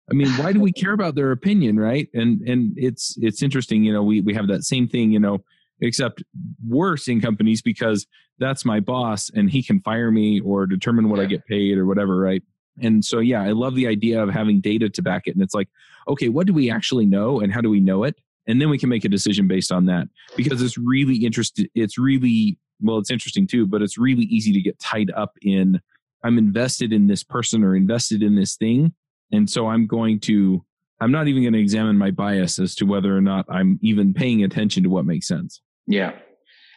I 0.09 0.13
mean, 0.13 0.29
why 0.29 0.53
do 0.53 0.61
we 0.61 0.71
care 0.71 0.93
about 0.93 1.15
their 1.15 1.31
opinion, 1.31 1.77
right? 1.77 2.07
And 2.13 2.41
and 2.47 2.73
it's 2.77 3.17
it's 3.21 3.43
interesting, 3.43 3.83
you 3.83 3.91
know, 3.91 4.03
we 4.03 4.21
we 4.21 4.33
have 4.33 4.47
that 4.47 4.63
same 4.63 4.87
thing, 4.87 5.11
you 5.11 5.19
know, 5.19 5.43
except 5.81 6.23
worse 6.67 7.07
in 7.07 7.21
companies 7.21 7.61
because 7.61 8.07
that's 8.39 8.65
my 8.65 8.79
boss 8.79 9.29
and 9.33 9.49
he 9.49 9.63
can 9.63 9.79
fire 9.81 10.11
me 10.11 10.39
or 10.39 10.65
determine 10.65 11.09
what 11.09 11.17
yeah. 11.17 11.23
I 11.23 11.27
get 11.27 11.45
paid 11.45 11.77
or 11.77 11.85
whatever, 11.85 12.17
right? 12.17 12.43
And 12.79 13.03
so, 13.03 13.19
yeah, 13.19 13.41
I 13.41 13.51
love 13.51 13.75
the 13.75 13.87
idea 13.87 14.21
of 14.21 14.29
having 14.29 14.61
data 14.61 14.89
to 14.89 15.01
back 15.01 15.23
it. 15.25 15.33
And 15.33 15.41
it's 15.41 15.55
like, 15.55 15.69
okay, 16.07 16.29
what 16.29 16.47
do 16.47 16.53
we 16.53 16.69
actually 16.69 17.05
know 17.05 17.39
and 17.39 17.51
how 17.51 17.61
do 17.61 17.69
we 17.69 17.79
know 17.79 18.03
it? 18.03 18.15
And 18.47 18.61
then 18.61 18.69
we 18.69 18.77
can 18.77 18.89
make 18.89 19.03
a 19.03 19.09
decision 19.09 19.47
based 19.47 19.71
on 19.71 19.85
that 19.87 20.07
because 20.35 20.61
it's 20.61 20.77
really 20.77 21.25
interesting. 21.25 21.67
It's 21.75 21.97
really, 21.97 22.57
well, 22.79 22.97
it's 22.97 23.11
interesting 23.11 23.47
too, 23.47 23.65
but 23.65 23.81
it's 23.81 23.97
really 23.97 24.23
easy 24.25 24.53
to 24.53 24.61
get 24.61 24.79
tied 24.79 25.11
up 25.11 25.33
in 25.41 25.81
I'm 26.23 26.37
invested 26.37 26.93
in 26.93 27.07
this 27.07 27.23
person 27.23 27.63
or 27.63 27.75
invested 27.75 28.23
in 28.23 28.35
this 28.35 28.55
thing. 28.55 28.93
And 29.31 29.49
so 29.49 29.67
I'm 29.67 29.87
going 29.87 30.19
to, 30.21 30.63
I'm 30.99 31.11
not 31.11 31.27
even 31.27 31.43
going 31.43 31.53
to 31.53 31.59
examine 31.59 31.97
my 31.97 32.11
bias 32.11 32.59
as 32.59 32.73
to 32.75 32.85
whether 32.85 33.15
or 33.15 33.21
not 33.21 33.45
I'm 33.49 33.79
even 33.83 34.13
paying 34.13 34.43
attention 34.43 34.83
to 34.83 34.89
what 34.89 35.05
makes 35.05 35.27
sense. 35.27 35.61
Yeah. 35.87 36.13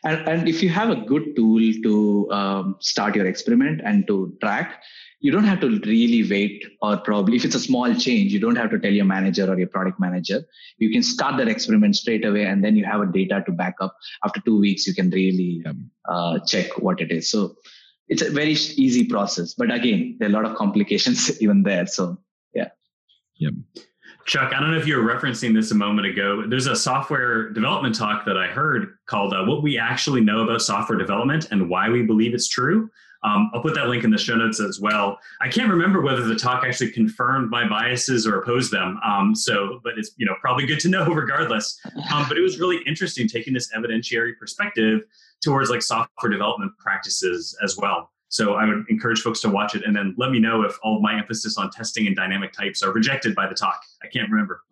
And, 0.03 0.27
and 0.27 0.49
if 0.49 0.63
you 0.63 0.71
have 0.71 0.89
a 0.91 0.97
good 0.97 1.37
tool 1.37 1.61
to 1.83 2.31
um, 2.33 2.77
start 2.81 3.15
your 3.15 3.27
experiment 3.27 3.83
and 3.85 4.07
to 4.07 4.35
track, 4.41 4.83
you 5.21 5.31
don't 5.31 5.45
have 5.45 5.61
to 5.61 5.79
really 5.81 6.29
wait, 6.29 6.65
or 6.81 6.97
probably 6.97 7.37
if 7.37 7.45
it's 7.45 7.55
a 7.55 7.61
small 7.61 7.95
change, 7.95 8.33
you 8.33 8.41
don't 8.41 8.57
have 8.57 8.71
to 8.71 8.79
tell 8.79 8.93
your 8.93 9.05
manager 9.05 9.47
or 9.51 9.59
your 9.59 9.69
product 9.69 10.01
manager. 10.01 10.43
You 10.79 10.91
can 10.91 11.03
start 11.03 11.37
that 11.37 11.49
experiment 11.49 11.97
straight 11.97 12.25
away, 12.25 12.47
and 12.47 12.65
then 12.65 12.75
you 12.75 12.87
have 12.87 13.03
a 13.03 13.07
data 13.07 13.43
to 13.45 13.53
back 13.53 13.75
up. 13.83 13.95
After 14.25 14.41
two 14.41 14.59
weeks, 14.59 14.87
you 14.87 14.95
can 14.95 15.11
really 15.11 15.63
uh, 16.09 16.39
check 16.47 16.79
what 16.79 17.03
it 17.03 17.13
is. 17.13 17.31
So 17.31 17.57
it's 18.09 18.23
a 18.23 18.31
very 18.31 18.53
easy 18.53 19.05
process. 19.05 19.53
But 19.53 19.71
again, 19.71 20.17
there 20.19 20.29
are 20.29 20.33
a 20.33 20.35
lot 20.35 20.47
of 20.47 20.57
complications 20.57 21.41
even 21.43 21.65
there. 21.65 21.87
So 21.87 22.17
yeah. 22.55 22.69
Yep. 23.37 23.53
Chuck, 24.27 24.53
I 24.55 24.61
don't 24.61 24.71
know 24.71 24.79
if 24.79 24.87
you 24.87 24.97
were 24.97 25.03
referencing 25.03 25.55
this 25.55 25.71
a 25.71 25.75
moment 25.75 26.07
ago. 26.07 26.45
There's 26.47 26.67
a 26.67 26.77
software 26.77 27.51
development 27.51 27.95
talk 27.95 28.25
that 28.27 28.37
I 28.37 28.47
heard 28.47 28.97
called 29.07 29.33
uh, 29.33 29.45
What 29.45 29.63
We 29.63 29.79
Actually 29.79 30.21
Know 30.21 30.41
About 30.41 30.63
Software 30.63 30.99
Development 30.99 31.49
and 31.51 31.69
Why 31.69 31.89
We 31.89 32.03
Believe 32.03 32.35
It's 32.35 32.49
True. 32.49 32.91
Um, 33.23 33.51
I'll 33.53 33.61
put 33.61 33.75
that 33.75 33.89
link 33.89 34.05
in 34.05 34.11
the 34.11 34.19
show 34.19 34.35
notes 34.37 34.61
as 34.61 34.81
well. 34.81 35.19
I 35.41 35.49
can't 35.49 35.71
remember 35.71 36.01
whether 36.01 36.23
the 36.23 36.37
talk 36.37 36.65
actually 36.65 36.91
confirmed 36.93 37.51
my 37.51 37.69
biases 37.69 38.27
or 38.27 38.41
opposed 38.41 38.73
them. 38.73 38.99
Um, 39.05 39.35
so, 39.35 39.81
but 39.85 39.99
it's 39.99 40.13
you 40.17 40.25
know 40.25 40.35
probably 40.41 40.67
good 40.67 40.81
to 40.81 40.89
know 40.89 41.07
regardless. 41.13 41.79
Um, 42.13 42.27
but 42.29 42.39
it 42.39 42.41
was 42.41 42.59
really 42.59 42.79
interesting 42.87 43.29
taking 43.29 43.53
this 43.53 43.71
evidentiary 43.77 44.39
perspective 44.39 45.03
towards 45.43 45.71
like 45.71 45.83
software 45.83 46.31
development 46.31 46.73
practices 46.79 47.57
as 47.63 47.77
well. 47.77 48.11
So 48.31 48.55
I 48.55 48.65
would 48.65 48.85
encourage 48.89 49.21
folks 49.21 49.41
to 49.41 49.49
watch 49.49 49.75
it 49.75 49.85
and 49.85 49.95
then 49.95 50.15
let 50.17 50.31
me 50.31 50.39
know 50.39 50.63
if 50.63 50.79
all 50.85 51.01
my 51.03 51.19
emphasis 51.19 51.59
on 51.59 51.69
testing 51.71 52.07
and 52.07 52.15
dynamic 52.15 52.53
types 52.53 52.81
are 52.83 52.93
rejected 52.93 53.35
by 53.35 53.49
the 53.49 53.55
talk. 53.55 53.81
I 54.03 54.07
can't 54.07 54.31
remember. 54.31 54.63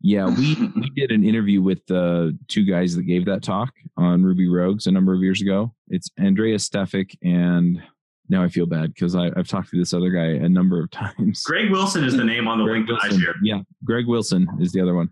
Yeah, 0.00 0.26
we 0.26 0.54
we 0.76 0.90
did 0.96 1.12
an 1.12 1.24
interview 1.24 1.62
with 1.62 1.86
the 1.86 2.36
two 2.48 2.64
guys 2.64 2.96
that 2.96 3.04
gave 3.04 3.24
that 3.26 3.42
talk 3.42 3.72
on 3.96 4.24
Ruby 4.24 4.48
Rogues 4.48 4.88
a 4.88 4.90
number 4.90 5.14
of 5.14 5.22
years 5.22 5.40
ago. 5.40 5.72
It's 5.88 6.10
Andreas 6.20 6.64
Stefik 6.64 7.16
and 7.22 7.80
now 8.28 8.42
I 8.42 8.48
feel 8.48 8.66
bad 8.66 8.92
because 8.92 9.14
I've 9.14 9.46
talked 9.46 9.70
to 9.70 9.78
this 9.78 9.94
other 9.94 10.10
guy 10.10 10.44
a 10.44 10.48
number 10.48 10.82
of 10.82 10.90
times. 10.90 11.42
Greg 11.44 11.70
Wilson 11.70 12.04
is 12.04 12.16
the 12.16 12.24
name 12.34 12.48
on 12.48 12.58
the 12.58 12.64
Greg 12.64 12.76
link 12.78 12.88
Wilson. 12.88 13.10
that 13.10 13.16
I 13.16 13.20
shared. 13.20 13.36
Yeah, 13.42 13.60
Greg 13.84 14.06
Wilson 14.06 14.48
is 14.60 14.72
the 14.72 14.80
other 14.80 14.94
one, 14.94 15.10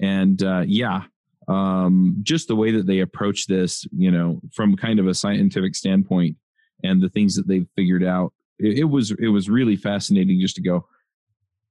and 0.00 0.42
uh, 0.42 0.64
yeah, 0.66 1.02
um, 1.48 2.16
just 2.22 2.48
the 2.48 2.56
way 2.56 2.70
that 2.72 2.86
they 2.86 3.00
approach 3.00 3.46
this, 3.46 3.86
you 3.92 4.10
know, 4.10 4.40
from 4.54 4.76
kind 4.76 4.98
of 4.98 5.06
a 5.06 5.14
scientific 5.14 5.74
standpoint, 5.74 6.36
and 6.84 7.02
the 7.02 7.08
things 7.08 7.34
that 7.34 7.48
they've 7.48 7.66
figured 7.74 8.04
out, 8.04 8.32
it, 8.58 8.78
it 8.80 8.84
was 8.84 9.10
it 9.12 9.28
was 9.28 9.50
really 9.50 9.76
fascinating 9.76 10.40
just 10.40 10.56
to 10.56 10.62
go, 10.62 10.86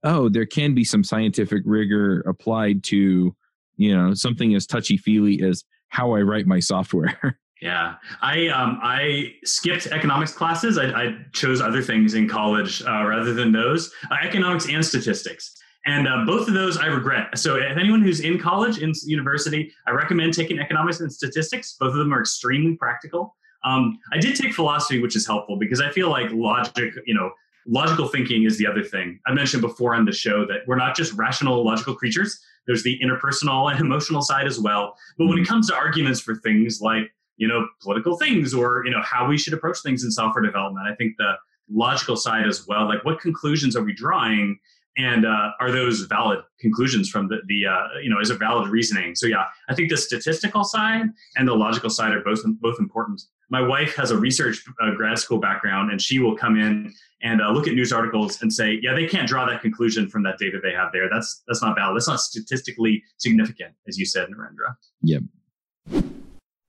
oh, 0.04 0.28
there 0.28 0.46
can 0.46 0.74
be 0.74 0.84
some 0.84 1.04
scientific 1.04 1.64
rigor 1.66 2.22
applied 2.22 2.84
to, 2.86 3.36
you 3.78 3.96
know, 3.96 4.14
something 4.14 4.56
as 4.56 4.68
touchy 4.68 4.98
feely 4.98 5.42
as 5.42 5.64
how 5.88 6.14
I 6.14 6.22
write 6.22 6.48
my 6.48 6.60
software. 6.60 7.40
Yeah, 7.62 7.96
I 8.22 8.50
um, 8.50 8.78
I 8.84 9.36
skipped 9.46 9.88
economics 9.88 10.34
classes. 10.34 10.78
I, 10.78 10.88
I 10.88 11.16
chose 11.32 11.62
other 11.62 11.82
things 11.82 12.14
in 12.14 12.28
college 12.28 12.84
uh, 12.84 13.06
rather 13.06 13.34
than 13.34 13.54
those 13.54 13.90
uh, 14.12 14.16
economics 14.22 14.68
and 14.68 14.86
statistics. 14.86 15.56
And 15.86 16.06
uh, 16.06 16.26
both 16.26 16.50
of 16.50 16.56
those 16.56 16.78
I 16.78 16.88
regret. 16.88 17.38
So, 17.38 17.56
if 17.56 17.78
anyone 17.78 18.02
who's 18.02 18.20
in 18.20 18.38
college, 18.38 18.80
in 18.80 18.92
university, 19.06 19.72
I 19.88 19.92
recommend 19.92 20.34
taking 20.34 20.60
economics 20.60 21.00
and 21.00 21.10
statistics. 21.10 21.78
Both 21.80 21.92
of 21.92 22.00
them 22.00 22.14
are 22.14 22.20
extremely 22.20 22.76
practical. 22.76 23.34
Um, 23.64 24.00
I 24.12 24.18
did 24.20 24.36
take 24.36 24.54
philosophy, 24.54 25.02
which 25.02 25.16
is 25.16 25.26
helpful 25.26 25.58
because 25.58 25.82
I 25.82 25.90
feel 25.92 26.10
like 26.10 26.32
logic, 26.32 26.94
you 27.06 27.14
know, 27.14 27.32
logical 27.66 28.08
thinking 28.08 28.44
is 28.44 28.58
the 28.58 28.68
other 28.68 28.84
thing. 28.84 29.20
I 29.26 29.34
mentioned 29.34 29.62
before 29.62 29.96
on 29.96 30.06
the 30.06 30.12
show 30.12 30.46
that 30.48 30.62
we're 30.68 30.76
not 30.76 30.96
just 30.96 31.14
rational, 31.14 31.64
logical 31.66 31.96
creatures. 31.96 32.40
There's 32.68 32.84
the 32.84 33.00
interpersonal 33.04 33.72
and 33.72 33.80
emotional 33.80 34.22
side 34.22 34.48
as 34.48 34.60
well. 34.60 34.96
But 35.18 35.28
when 35.28 35.38
it 35.38 35.42
mm-hmm. 35.42 35.54
comes 35.54 35.68
to 35.70 35.76
arguments 35.76 36.20
for 36.20 36.36
things 36.36 36.82
like 36.82 37.12
you 37.38 37.48
know 37.48 37.68
political 37.82 38.18
things 38.18 38.54
or 38.54 38.84
you 38.86 38.92
know 38.92 39.02
how 39.02 39.28
we 39.28 39.38
should 39.38 39.54
approach 39.54 39.80
things 39.82 40.04
in 40.04 40.12
software 40.12 40.44
development. 40.44 40.88
I 40.88 40.96
think 40.96 41.16
the 41.18 41.34
logical 41.70 42.16
side 42.16 42.48
as 42.48 42.68
well, 42.68 42.88
like 42.88 43.04
what 43.06 43.20
conclusions 43.20 43.76
are 43.76 43.84
we 43.84 43.94
drawing 43.94 44.60
and 44.98 45.26
uh, 45.26 45.52
are 45.60 45.72
those 45.72 46.02
valid 46.02 46.40
conclusions 46.60 47.10
from 47.10 47.28
the, 47.28 47.38
the 47.48 47.66
uh, 47.66 48.00
you 48.02 48.10
know 48.10 48.20
is 48.20 48.30
it 48.30 48.38
valid 48.38 48.70
reasoning 48.70 49.16
so 49.16 49.26
yeah 49.26 49.46
i 49.70 49.74
think 49.74 49.90
the 49.90 49.98
statistical 49.98 50.64
side 50.64 51.06
and 51.36 51.48
the 51.48 51.54
logical 51.54 51.90
side 51.90 52.14
are 52.14 52.22
both 52.22 52.42
both 52.62 52.78
important 52.80 53.22
my 53.50 53.62
wife 53.62 53.96
has 53.96 54.12
a 54.12 54.18
research 54.18 54.64
uh, 54.82 54.92
grad 54.96 55.18
school 55.18 55.40
background 55.40 55.92
and 55.92 56.02
she 56.02 56.20
will 56.20 56.36
come 56.36 56.58
in 56.60 56.92
and 57.22 57.42
uh, 57.42 57.50
look 57.50 57.68
at 57.68 57.74
news 57.74 57.92
articles 57.92 58.42
and 58.42 58.52
say 58.52 58.80
yeah 58.82 58.94
they 58.94 59.06
can't 59.06 59.28
draw 59.28 59.46
that 59.46 59.62
conclusion 59.62 60.10
from 60.10 60.24
that 60.24 60.38
data 60.38 60.60
they 60.62 60.74
have 60.74 60.92
there 60.92 61.10
that's 61.12 61.44
that's 61.48 61.62
not 61.62 61.76
valid 61.76 61.96
that's 61.96 62.08
not 62.08 62.20
statistically 62.20 63.04
significant 63.18 63.74
as 63.88 63.98
you 63.98 64.06
said 64.06 64.28
narendra 64.30 64.74
yep 65.02 65.24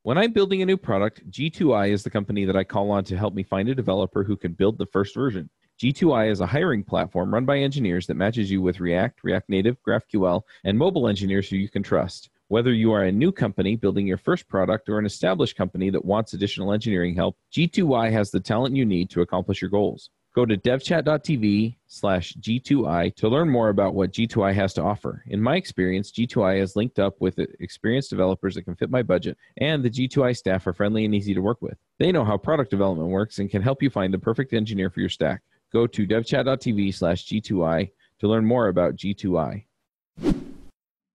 when 0.05 0.19
I'm 0.19 0.33
building 0.33 0.61
a 0.61 0.67
new 0.67 0.77
product, 0.77 1.31
G2I 1.31 1.89
is 1.89 2.03
the 2.03 2.11
company 2.11 2.45
that 2.45 2.57
I 2.57 2.63
call 2.63 2.91
on 2.91 3.05
to 3.05 3.17
help 3.17 3.33
me 3.33 3.43
find 3.43 3.71
a 3.71 3.75
developer 3.75 4.23
who 4.23 4.37
can 4.37 4.53
build 4.53 4.77
the 4.77 4.85
first 4.85 5.15
version. 5.15 5.49
G2I 5.83 6.31
is 6.31 6.41
a 6.41 6.47
hiring 6.47 6.85
platform 6.85 7.33
run 7.33 7.47
by 7.47 7.59
engineers 7.59 8.07
that 8.09 8.15
matches 8.17 8.51
you 8.51 8.61
with 8.61 8.81
React, 8.81 9.25
React 9.25 9.49
Native, 9.49 9.79
GraphQL, 9.83 10.43
and 10.65 10.77
mobile 10.77 11.09
engineers 11.09 11.49
who 11.49 11.57
you 11.57 11.71
can 11.71 11.83
trust. 11.83 12.29
Whether 12.49 12.73
you 12.73 12.93
are 12.93 13.05
a 13.05 13.13
new 13.13 13.33
company 13.33 13.77
building 13.77 14.07
your 14.07 14.17
first 14.17 14.49
product 14.49 14.89
or 14.89 14.99
an 14.99 15.07
established 15.07 15.57
company 15.57 15.91
that 15.91 16.05
wants 16.05 16.33
additional 16.33 16.73
engineering 16.73 17.15
help, 17.15 17.37
G2I 17.53 18.13
has 18.13 18.31
the 18.31 18.41
talent 18.41 18.77
you 18.77 18.85
need 18.85 19.11
to 19.11 19.23
accomplish 19.23 19.61
your 19.63 19.71
goals. 19.71 20.11
Go 20.35 20.45
to 20.45 20.57
devchat.tv 20.57 21.77
slash 21.87 22.35
G2I 22.35 23.15
to 23.17 23.29
learn 23.29 23.49
more 23.49 23.69
about 23.69 23.95
what 23.95 24.13
G2I 24.13 24.53
has 24.55 24.75
to 24.75 24.83
offer. 24.83 25.23
In 25.29 25.41
my 25.41 25.57
experience, 25.57 26.11
G2I 26.11 26.59
has 26.59 26.77
linked 26.77 26.99
up 26.99 27.21
with 27.21 27.39
experienced 27.61 28.11
developers 28.11 28.57
that 28.57 28.63
can 28.63 28.75
fit 28.75 28.91
my 28.91 29.03
budget, 29.03 29.39
and 29.59 29.83
the 29.83 29.91
G2I 29.91 30.37
staff 30.37 30.67
are 30.67 30.73
friendly 30.73 31.05
and 31.05 31.15
easy 31.15 31.35
to 31.35 31.41
work 31.41 31.63
with. 31.63 31.79
They 31.99 32.11
know 32.11 32.25
how 32.25 32.37
product 32.37 32.71
development 32.71 33.11
works 33.11 33.39
and 33.39 33.51
can 33.51 33.63
help 33.63 33.83
you 33.83 33.91
find 33.91 34.13
the 34.13 34.19
perfect 34.19 34.53
engineer 34.53 34.91
for 34.91 35.01
your 35.01 35.09
stack 35.09 35.43
go 35.75 35.87
to 35.89 36.07
devchat.tv 36.07 36.95
slash 36.95 37.27
G2I 37.27 37.91
to 38.21 38.29
learn 38.29 38.47
more 38.47 38.69
about 38.69 38.97
G2I. 38.97 39.65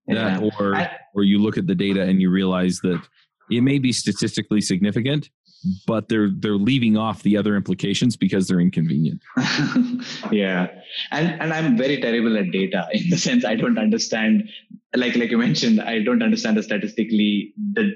Yeah, 0.10 0.38
um, 0.38 0.52
or, 0.60 0.90
or 1.14 1.24
you 1.24 1.40
look 1.40 1.58
at 1.58 1.68
the 1.68 1.76
data 1.76 2.02
and 2.02 2.22
you 2.22 2.30
realize 2.30 2.80
that 2.82 3.02
it 3.50 3.62
may 3.62 3.80
be 3.80 3.92
statistically 3.92 4.62
significant, 4.62 5.30
but 5.86 6.08
they're 6.08 6.30
they're 6.30 6.54
leaving 6.54 6.98
off 6.98 7.24
the 7.24 7.38
other 7.38 7.56
implications 7.56 8.16
because 8.16 8.48
they're 8.48 8.60
inconvenient. 8.60 9.22
yeah, 10.32 10.68
and 11.12 11.42
and 11.42 11.54
I'm 11.54 11.78
very 11.78 12.00
terrible 12.02 12.38
at 12.38 12.52
data 12.52 12.88
in 12.92 13.10
the 13.10 13.18
sense 13.18 13.46
I 13.46 13.56
don't 13.56 13.78
understand, 13.78 14.50
like 14.96 15.16
like 15.16 15.32
you 15.32 15.38
mentioned, 15.38 15.82
I 15.82 16.02
don't 16.02 16.24
understand 16.24 16.58
the 16.58 16.64
statistically 16.64 17.54
the 17.74 17.96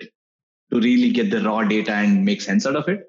to 0.71 0.79
really 0.79 1.11
get 1.11 1.29
the 1.29 1.41
raw 1.41 1.63
data 1.63 1.93
and 1.93 2.25
make 2.25 2.41
sense 2.41 2.65
out 2.65 2.75
of 2.75 2.87
it. 2.87 3.05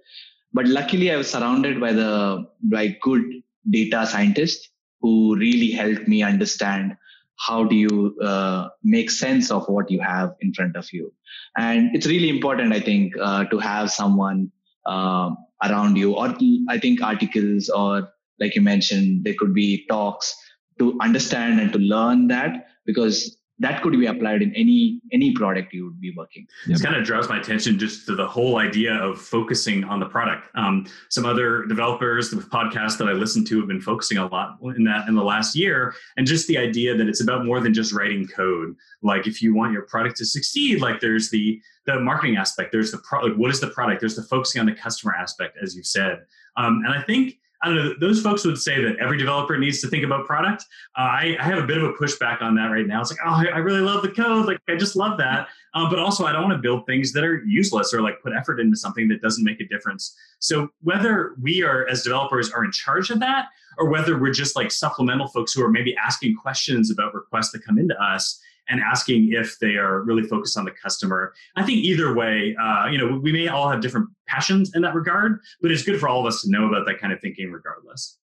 But 0.52 0.66
luckily, 0.66 1.10
I 1.10 1.16
was 1.16 1.30
surrounded 1.30 1.80
by 1.80 1.92
the 1.92 2.46
by 2.62 2.96
good 3.00 3.24
data 3.68 4.06
scientists 4.06 4.68
who 5.00 5.36
really 5.36 5.70
helped 5.70 6.06
me 6.06 6.22
understand 6.22 6.96
how 7.38 7.64
do 7.64 7.74
you 7.74 8.16
uh, 8.22 8.68
make 8.82 9.10
sense 9.10 9.50
of 9.50 9.66
what 9.68 9.90
you 9.90 10.00
have 10.00 10.34
in 10.40 10.52
front 10.52 10.76
of 10.76 10.92
you. 10.92 11.12
And 11.56 11.94
it's 11.94 12.06
really 12.06 12.28
important 12.28 12.72
i 12.72 12.80
think 12.80 13.14
uh, 13.20 13.44
to 13.46 13.58
have 13.58 13.90
someone 13.90 14.50
uh, 14.86 15.30
around 15.62 15.96
you. 15.96 16.14
Or 16.14 16.34
i 16.68 16.78
think 16.78 17.02
articles 17.02 17.68
or 17.68 18.08
like 18.40 18.54
you 18.54 18.62
mentioned 18.62 19.24
there 19.24 19.34
could 19.38 19.54
be 19.54 19.86
talks 19.88 20.34
to 20.78 20.96
understand 21.00 21.60
and 21.60 21.72
to 21.72 21.78
learn 21.78 22.28
that. 22.28 22.68
Because 22.86 23.38
that 23.60 23.82
could 23.82 23.92
be 23.92 24.06
applied 24.06 24.42
in 24.42 24.54
any 24.54 25.00
any 25.12 25.32
product 25.32 25.72
you 25.72 25.84
would 25.84 26.00
be 26.00 26.12
working. 26.16 26.46
This 26.66 26.82
kind 26.82 26.96
of 26.96 27.04
draws 27.04 27.28
my 27.28 27.38
attention 27.38 27.78
just 27.78 28.04
to 28.06 28.16
the 28.16 28.26
whole 28.26 28.58
idea 28.58 28.94
of 28.94 29.20
focusing 29.20 29.84
on 29.84 30.00
the 30.00 30.06
product. 30.06 30.48
Um, 30.56 30.86
some 31.08 31.24
other 31.24 31.64
developers 31.66 32.30
the 32.30 32.36
podcasts 32.36 32.98
that 32.98 33.08
I 33.08 33.12
listen 33.12 33.44
to 33.46 33.58
have 33.58 33.68
been 33.68 33.80
focusing 33.80 34.18
a 34.18 34.26
lot 34.26 34.58
in 34.76 34.82
that 34.84 35.06
in 35.06 35.14
the 35.14 35.22
last 35.22 35.54
year, 35.54 35.94
and 36.16 36.26
just 36.26 36.48
the 36.48 36.58
idea 36.58 36.96
that 36.96 37.08
it's 37.08 37.22
about 37.22 37.44
more 37.44 37.60
than 37.60 37.72
just 37.72 37.92
writing 37.92 38.26
code. 38.26 38.74
Like 39.02 39.26
if 39.26 39.40
you 39.40 39.54
want 39.54 39.72
your 39.72 39.82
product 39.82 40.16
to 40.16 40.26
succeed, 40.26 40.80
like 40.80 41.00
there's 41.00 41.30
the 41.30 41.60
the 41.86 42.00
marketing 42.00 42.36
aspect, 42.36 42.72
there's 42.72 42.90
the 42.90 42.98
pro- 42.98 43.20
like 43.20 43.36
what 43.36 43.50
is 43.50 43.60
the 43.60 43.68
product, 43.68 44.00
there's 44.00 44.16
the 44.16 44.22
focusing 44.24 44.60
on 44.60 44.66
the 44.66 44.74
customer 44.74 45.14
aspect, 45.14 45.58
as 45.62 45.76
you 45.76 45.84
said, 45.84 46.24
um, 46.56 46.82
and 46.84 46.92
I 46.92 47.02
think 47.02 47.38
I 47.64 47.68
don't 47.68 47.76
know. 47.76 47.94
Those 47.98 48.20
folks 48.20 48.44
would 48.44 48.58
say 48.58 48.82
that 48.84 48.96
every 48.98 49.16
developer 49.16 49.56
needs 49.56 49.80
to 49.80 49.88
think 49.88 50.04
about 50.04 50.26
product. 50.26 50.64
Uh, 50.98 51.00
I, 51.00 51.36
I, 51.40 51.44
have 51.44 51.58
a 51.58 51.66
bit 51.66 51.78
of 51.78 51.84
a 51.84 51.92
pushback 51.94 52.42
on 52.42 52.54
that 52.56 52.66
right 52.66 52.86
now. 52.86 53.00
It's 53.00 53.10
like, 53.10 53.20
oh, 53.24 53.30
I, 53.30 53.46
I 53.54 53.58
really 53.58 53.80
love 53.80 54.02
the 54.02 54.10
code. 54.10 54.44
Like, 54.46 54.60
I 54.68 54.76
just 54.76 54.96
love 54.96 55.16
that. 55.16 55.48
Um, 55.72 55.88
but 55.88 55.98
also, 55.98 56.26
I 56.26 56.32
don't 56.32 56.42
want 56.42 56.52
to 56.52 56.58
build 56.58 56.84
things 56.84 57.12
that 57.14 57.24
are 57.24 57.42
useless 57.44 57.94
or 57.94 58.02
like 58.02 58.20
put 58.22 58.34
effort 58.34 58.60
into 58.60 58.76
something 58.76 59.08
that 59.08 59.22
doesn't 59.22 59.44
make 59.44 59.60
a 59.60 59.66
difference. 59.66 60.14
So 60.40 60.68
whether 60.82 61.34
we 61.40 61.62
are 61.62 61.88
as 61.88 62.02
developers 62.02 62.52
are 62.52 62.64
in 62.64 62.70
charge 62.70 63.08
of 63.08 63.18
that, 63.20 63.46
or 63.78 63.88
whether 63.88 64.18
we're 64.18 64.32
just 64.32 64.56
like 64.56 64.70
supplemental 64.70 65.28
folks 65.28 65.52
who 65.52 65.64
are 65.64 65.70
maybe 65.70 65.96
asking 65.96 66.36
questions 66.36 66.90
about 66.90 67.14
requests 67.14 67.50
that 67.52 67.64
come 67.64 67.78
into 67.78 68.00
us 68.00 68.40
and 68.68 68.80
asking 68.80 69.32
if 69.32 69.58
they 69.58 69.76
are 69.76 70.02
really 70.02 70.22
focused 70.22 70.56
on 70.56 70.64
the 70.64 70.70
customer. 70.70 71.34
I 71.56 71.64
think 71.64 71.78
either 71.78 72.14
way, 72.14 72.56
uh, 72.60 72.86
you 72.86 72.98
know, 72.98 73.18
we 73.18 73.32
may 73.32 73.48
all 73.48 73.68
have 73.68 73.80
different 73.80 74.08
passions 74.26 74.74
in 74.74 74.82
that 74.82 74.94
regard, 74.94 75.40
but 75.60 75.70
it's 75.70 75.82
good 75.82 76.00
for 76.00 76.08
all 76.08 76.20
of 76.20 76.26
us 76.26 76.42
to 76.42 76.50
know 76.50 76.66
about 76.66 76.86
that 76.86 76.98
kind 76.98 77.12
of 77.12 77.20
thinking 77.20 77.52
regardless. 77.52 78.18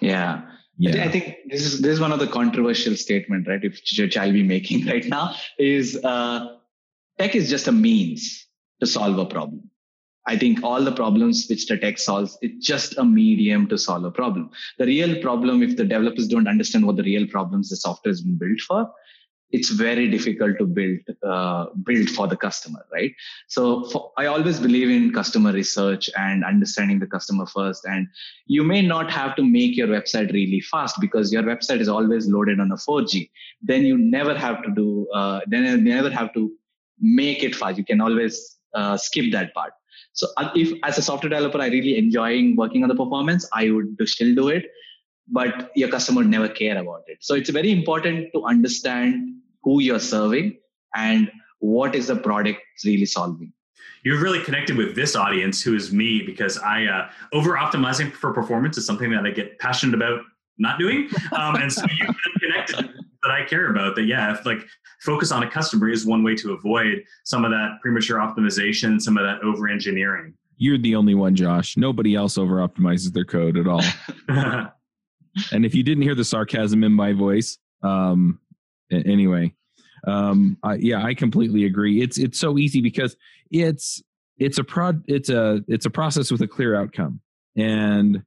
Yeah. 0.00 0.42
Yeah. 0.78 1.04
I 1.04 1.08
think 1.08 1.36
this 1.48 1.62
is 1.62 1.80
this 1.80 1.92
is 1.92 2.00
one 2.00 2.12
of 2.12 2.18
the 2.18 2.26
controversial 2.26 2.96
statement, 2.96 3.46
right? 3.46 3.62
If 3.62 3.80
which 3.98 4.16
I'll 4.16 4.32
be 4.32 4.42
making 4.42 4.86
right 4.92 5.04
now 5.04 5.34
is 5.58 6.02
uh, 6.02 6.56
tech 7.18 7.34
is 7.34 7.48
just 7.48 7.68
a 7.68 7.72
means 7.72 8.46
to 8.80 8.86
solve 8.86 9.18
a 9.18 9.26
problem. 9.26 9.70
I 10.26 10.36
think 10.36 10.62
all 10.62 10.82
the 10.82 10.92
problems 10.92 11.46
which 11.48 11.66
the 11.66 11.76
tech 11.76 11.98
solves, 11.98 12.38
it's 12.42 12.64
just 12.64 12.96
a 12.96 13.04
medium 13.04 13.66
to 13.68 13.76
solve 13.76 14.04
a 14.04 14.10
problem. 14.10 14.50
The 14.78 14.86
real 14.86 15.20
problem, 15.20 15.62
if 15.62 15.76
the 15.76 15.84
developers 15.84 16.28
don't 16.28 16.46
understand 16.46 16.86
what 16.86 16.96
the 16.96 17.02
real 17.02 17.26
problems 17.26 17.70
the 17.70 17.76
software 17.76 18.10
has 18.10 18.22
been 18.22 18.38
built 18.38 18.60
for, 18.60 18.90
it's 19.52 19.68
very 19.68 20.08
difficult 20.08 20.58
to 20.58 20.64
build 20.64 21.00
uh, 21.22 21.66
build 21.84 22.08
for 22.10 22.26
the 22.26 22.36
customer 22.36 22.84
right? 22.92 23.12
So 23.46 23.84
for, 23.90 24.12
i 24.18 24.26
always 24.26 24.58
believe 24.58 24.90
in 24.90 25.12
customer 25.12 25.52
research 25.52 26.10
and 26.16 26.44
understanding 26.44 26.98
the 26.98 27.06
customer 27.06 27.46
first 27.46 27.84
and 27.84 28.08
you 28.46 28.64
may 28.64 28.82
not 28.82 29.10
have 29.10 29.36
to 29.36 29.44
make 29.44 29.76
your 29.76 29.88
website 29.88 30.32
really 30.32 30.60
fast 30.60 31.00
because 31.00 31.32
your 31.32 31.42
website 31.42 31.80
is 31.80 31.88
always 31.88 32.28
loaded 32.28 32.60
on 32.60 32.72
a 32.72 32.76
4g 32.76 33.30
then 33.62 33.84
you 33.84 33.98
never 33.98 34.36
have 34.36 34.62
to 34.64 34.70
do 34.70 35.08
uh, 35.14 35.40
then 35.46 35.64
you 35.64 35.76
never 35.76 36.10
have 36.10 36.32
to 36.34 36.50
make 37.00 37.42
it 37.42 37.54
fast. 37.54 37.78
You 37.78 37.84
can 37.84 38.00
always 38.00 38.58
uh, 38.74 38.96
skip 38.96 39.32
that 39.32 39.52
part. 39.54 39.72
So 40.12 40.28
uh, 40.36 40.50
if 40.54 40.72
as 40.84 40.98
a 40.98 41.02
software 41.02 41.30
developer 41.30 41.60
i 41.60 41.68
really 41.68 41.96
enjoying 41.96 42.54
working 42.56 42.82
on 42.82 42.88
the 42.88 42.94
performance 42.94 43.48
i 43.52 43.70
would 43.70 43.96
still 44.08 44.34
do 44.34 44.48
it 44.48 44.66
but 45.28 45.70
your 45.74 45.88
customer 45.88 46.22
never 46.22 46.48
care 46.48 46.78
about 46.78 47.04
it. 47.06 47.18
So 47.20 47.34
it's 47.34 47.50
very 47.50 47.70
important 47.70 48.32
to 48.34 48.44
understand 48.44 49.41
who 49.62 49.80
you're 49.80 50.00
serving 50.00 50.58
and 50.94 51.30
what 51.60 51.94
is 51.94 52.08
the 52.08 52.16
product 52.16 52.60
really 52.84 53.06
solving. 53.06 53.52
You've 54.04 54.20
really 54.20 54.42
connected 54.42 54.76
with 54.76 54.96
this 54.96 55.14
audience 55.14 55.62
who 55.62 55.76
is 55.76 55.92
me 55.92 56.22
because 56.22 56.58
i 56.58 56.84
uh, 56.86 57.08
over 57.32 57.52
optimizing 57.52 58.12
for 58.12 58.32
performance 58.32 58.76
is 58.76 58.84
something 58.84 59.10
that 59.12 59.24
i 59.24 59.30
get 59.30 59.58
passionate 59.58 59.94
about 59.94 60.22
not 60.58 60.78
doing. 60.78 61.08
Um, 61.32 61.56
and 61.56 61.72
so 61.72 61.82
you've 61.82 62.16
connected 62.40 62.90
that 63.22 63.30
i 63.30 63.44
care 63.44 63.70
about 63.70 63.94
that 63.94 64.04
yeah 64.04 64.32
if 64.32 64.44
like 64.44 64.66
focus 65.00 65.30
on 65.30 65.44
a 65.44 65.50
customer 65.50 65.88
is 65.88 66.04
one 66.04 66.24
way 66.24 66.34
to 66.34 66.52
avoid 66.52 67.04
some 67.24 67.44
of 67.44 67.52
that 67.52 67.78
premature 67.80 68.18
optimization 68.18 69.00
some 69.00 69.16
of 69.16 69.24
that 69.24 69.40
over 69.42 69.68
engineering 69.68 70.34
you're 70.58 70.78
the 70.78 70.94
only 70.94 71.16
one 71.16 71.34
josh. 71.34 71.76
Nobody 71.76 72.14
else 72.14 72.38
over 72.38 72.56
optimizes 72.56 73.12
their 73.12 73.24
code 73.24 73.56
at 73.56 73.66
all. 73.66 73.82
And 75.50 75.64
if 75.64 75.74
you 75.74 75.82
didn't 75.82 76.02
hear 76.02 76.14
the 76.14 76.24
sarcasm 76.24 76.84
in 76.84 76.92
my 76.92 77.14
voice 77.14 77.56
um, 77.82 78.38
anyway 78.92 79.52
um 80.06 80.56
I, 80.62 80.74
yeah 80.74 81.02
i 81.04 81.14
completely 81.14 81.64
agree. 81.64 82.02
It's 82.02 82.18
it's 82.18 82.38
so 82.38 82.58
easy 82.58 82.80
because 82.80 83.16
it's 83.50 84.02
it's 84.38 84.58
a 84.58 84.64
prod 84.64 85.02
it's 85.06 85.28
a 85.28 85.62
it's 85.68 85.86
a 85.86 85.90
process 85.90 86.30
with 86.30 86.40
a 86.42 86.48
clear 86.48 86.74
outcome. 86.74 87.20
And 87.56 88.22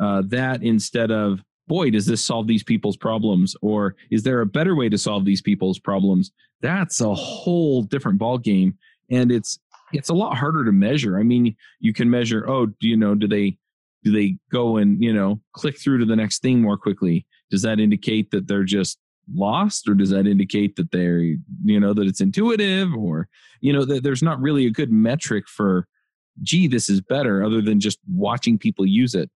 uh 0.00 0.22
that 0.26 0.62
instead 0.62 1.10
of 1.10 1.42
boy 1.66 1.90
does 1.90 2.06
this 2.06 2.24
solve 2.24 2.46
these 2.46 2.62
people's 2.62 2.96
problems 2.96 3.56
or 3.62 3.96
is 4.10 4.22
there 4.22 4.40
a 4.40 4.46
better 4.46 4.74
way 4.76 4.88
to 4.90 4.98
solve 4.98 5.24
these 5.24 5.40
people's 5.40 5.78
problems? 5.78 6.30
That's 6.60 7.00
a 7.00 7.14
whole 7.14 7.82
different 7.82 8.18
ball 8.18 8.38
game 8.38 8.76
and 9.10 9.32
it's 9.32 9.58
it's 9.92 10.08
a 10.08 10.14
lot 10.14 10.36
harder 10.36 10.64
to 10.64 10.72
measure. 10.72 11.18
I 11.18 11.22
mean 11.22 11.56
you 11.80 11.94
can 11.94 12.10
measure 12.10 12.48
oh 12.48 12.66
do 12.66 12.88
you 12.88 12.96
know 12.96 13.14
do 13.14 13.26
they 13.26 13.56
do 14.02 14.12
they 14.12 14.36
go 14.52 14.76
and 14.76 15.02
you 15.02 15.14
know 15.14 15.40
click 15.54 15.80
through 15.80 15.98
to 15.98 16.04
the 16.04 16.16
next 16.16 16.42
thing 16.42 16.60
more 16.60 16.76
quickly? 16.76 17.24
Does 17.50 17.62
that 17.62 17.80
indicate 17.80 18.30
that 18.32 18.46
they're 18.46 18.64
just 18.64 18.98
lost 19.32 19.88
or 19.88 19.94
does 19.94 20.10
that 20.10 20.26
indicate 20.26 20.76
that 20.76 20.90
they're 20.90 21.20
you 21.20 21.80
know 21.80 21.94
that 21.94 22.06
it's 22.06 22.20
intuitive 22.20 22.94
or 22.94 23.28
you 23.60 23.72
know 23.72 23.84
that 23.84 24.02
there's 24.02 24.22
not 24.22 24.40
really 24.40 24.66
a 24.66 24.70
good 24.70 24.92
metric 24.92 25.48
for 25.48 25.86
gee 26.42 26.66
this 26.66 26.88
is 26.88 27.00
better 27.00 27.44
other 27.44 27.62
than 27.62 27.80
just 27.80 27.98
watching 28.12 28.58
people 28.58 28.84
use 28.84 29.14
it. 29.14 29.30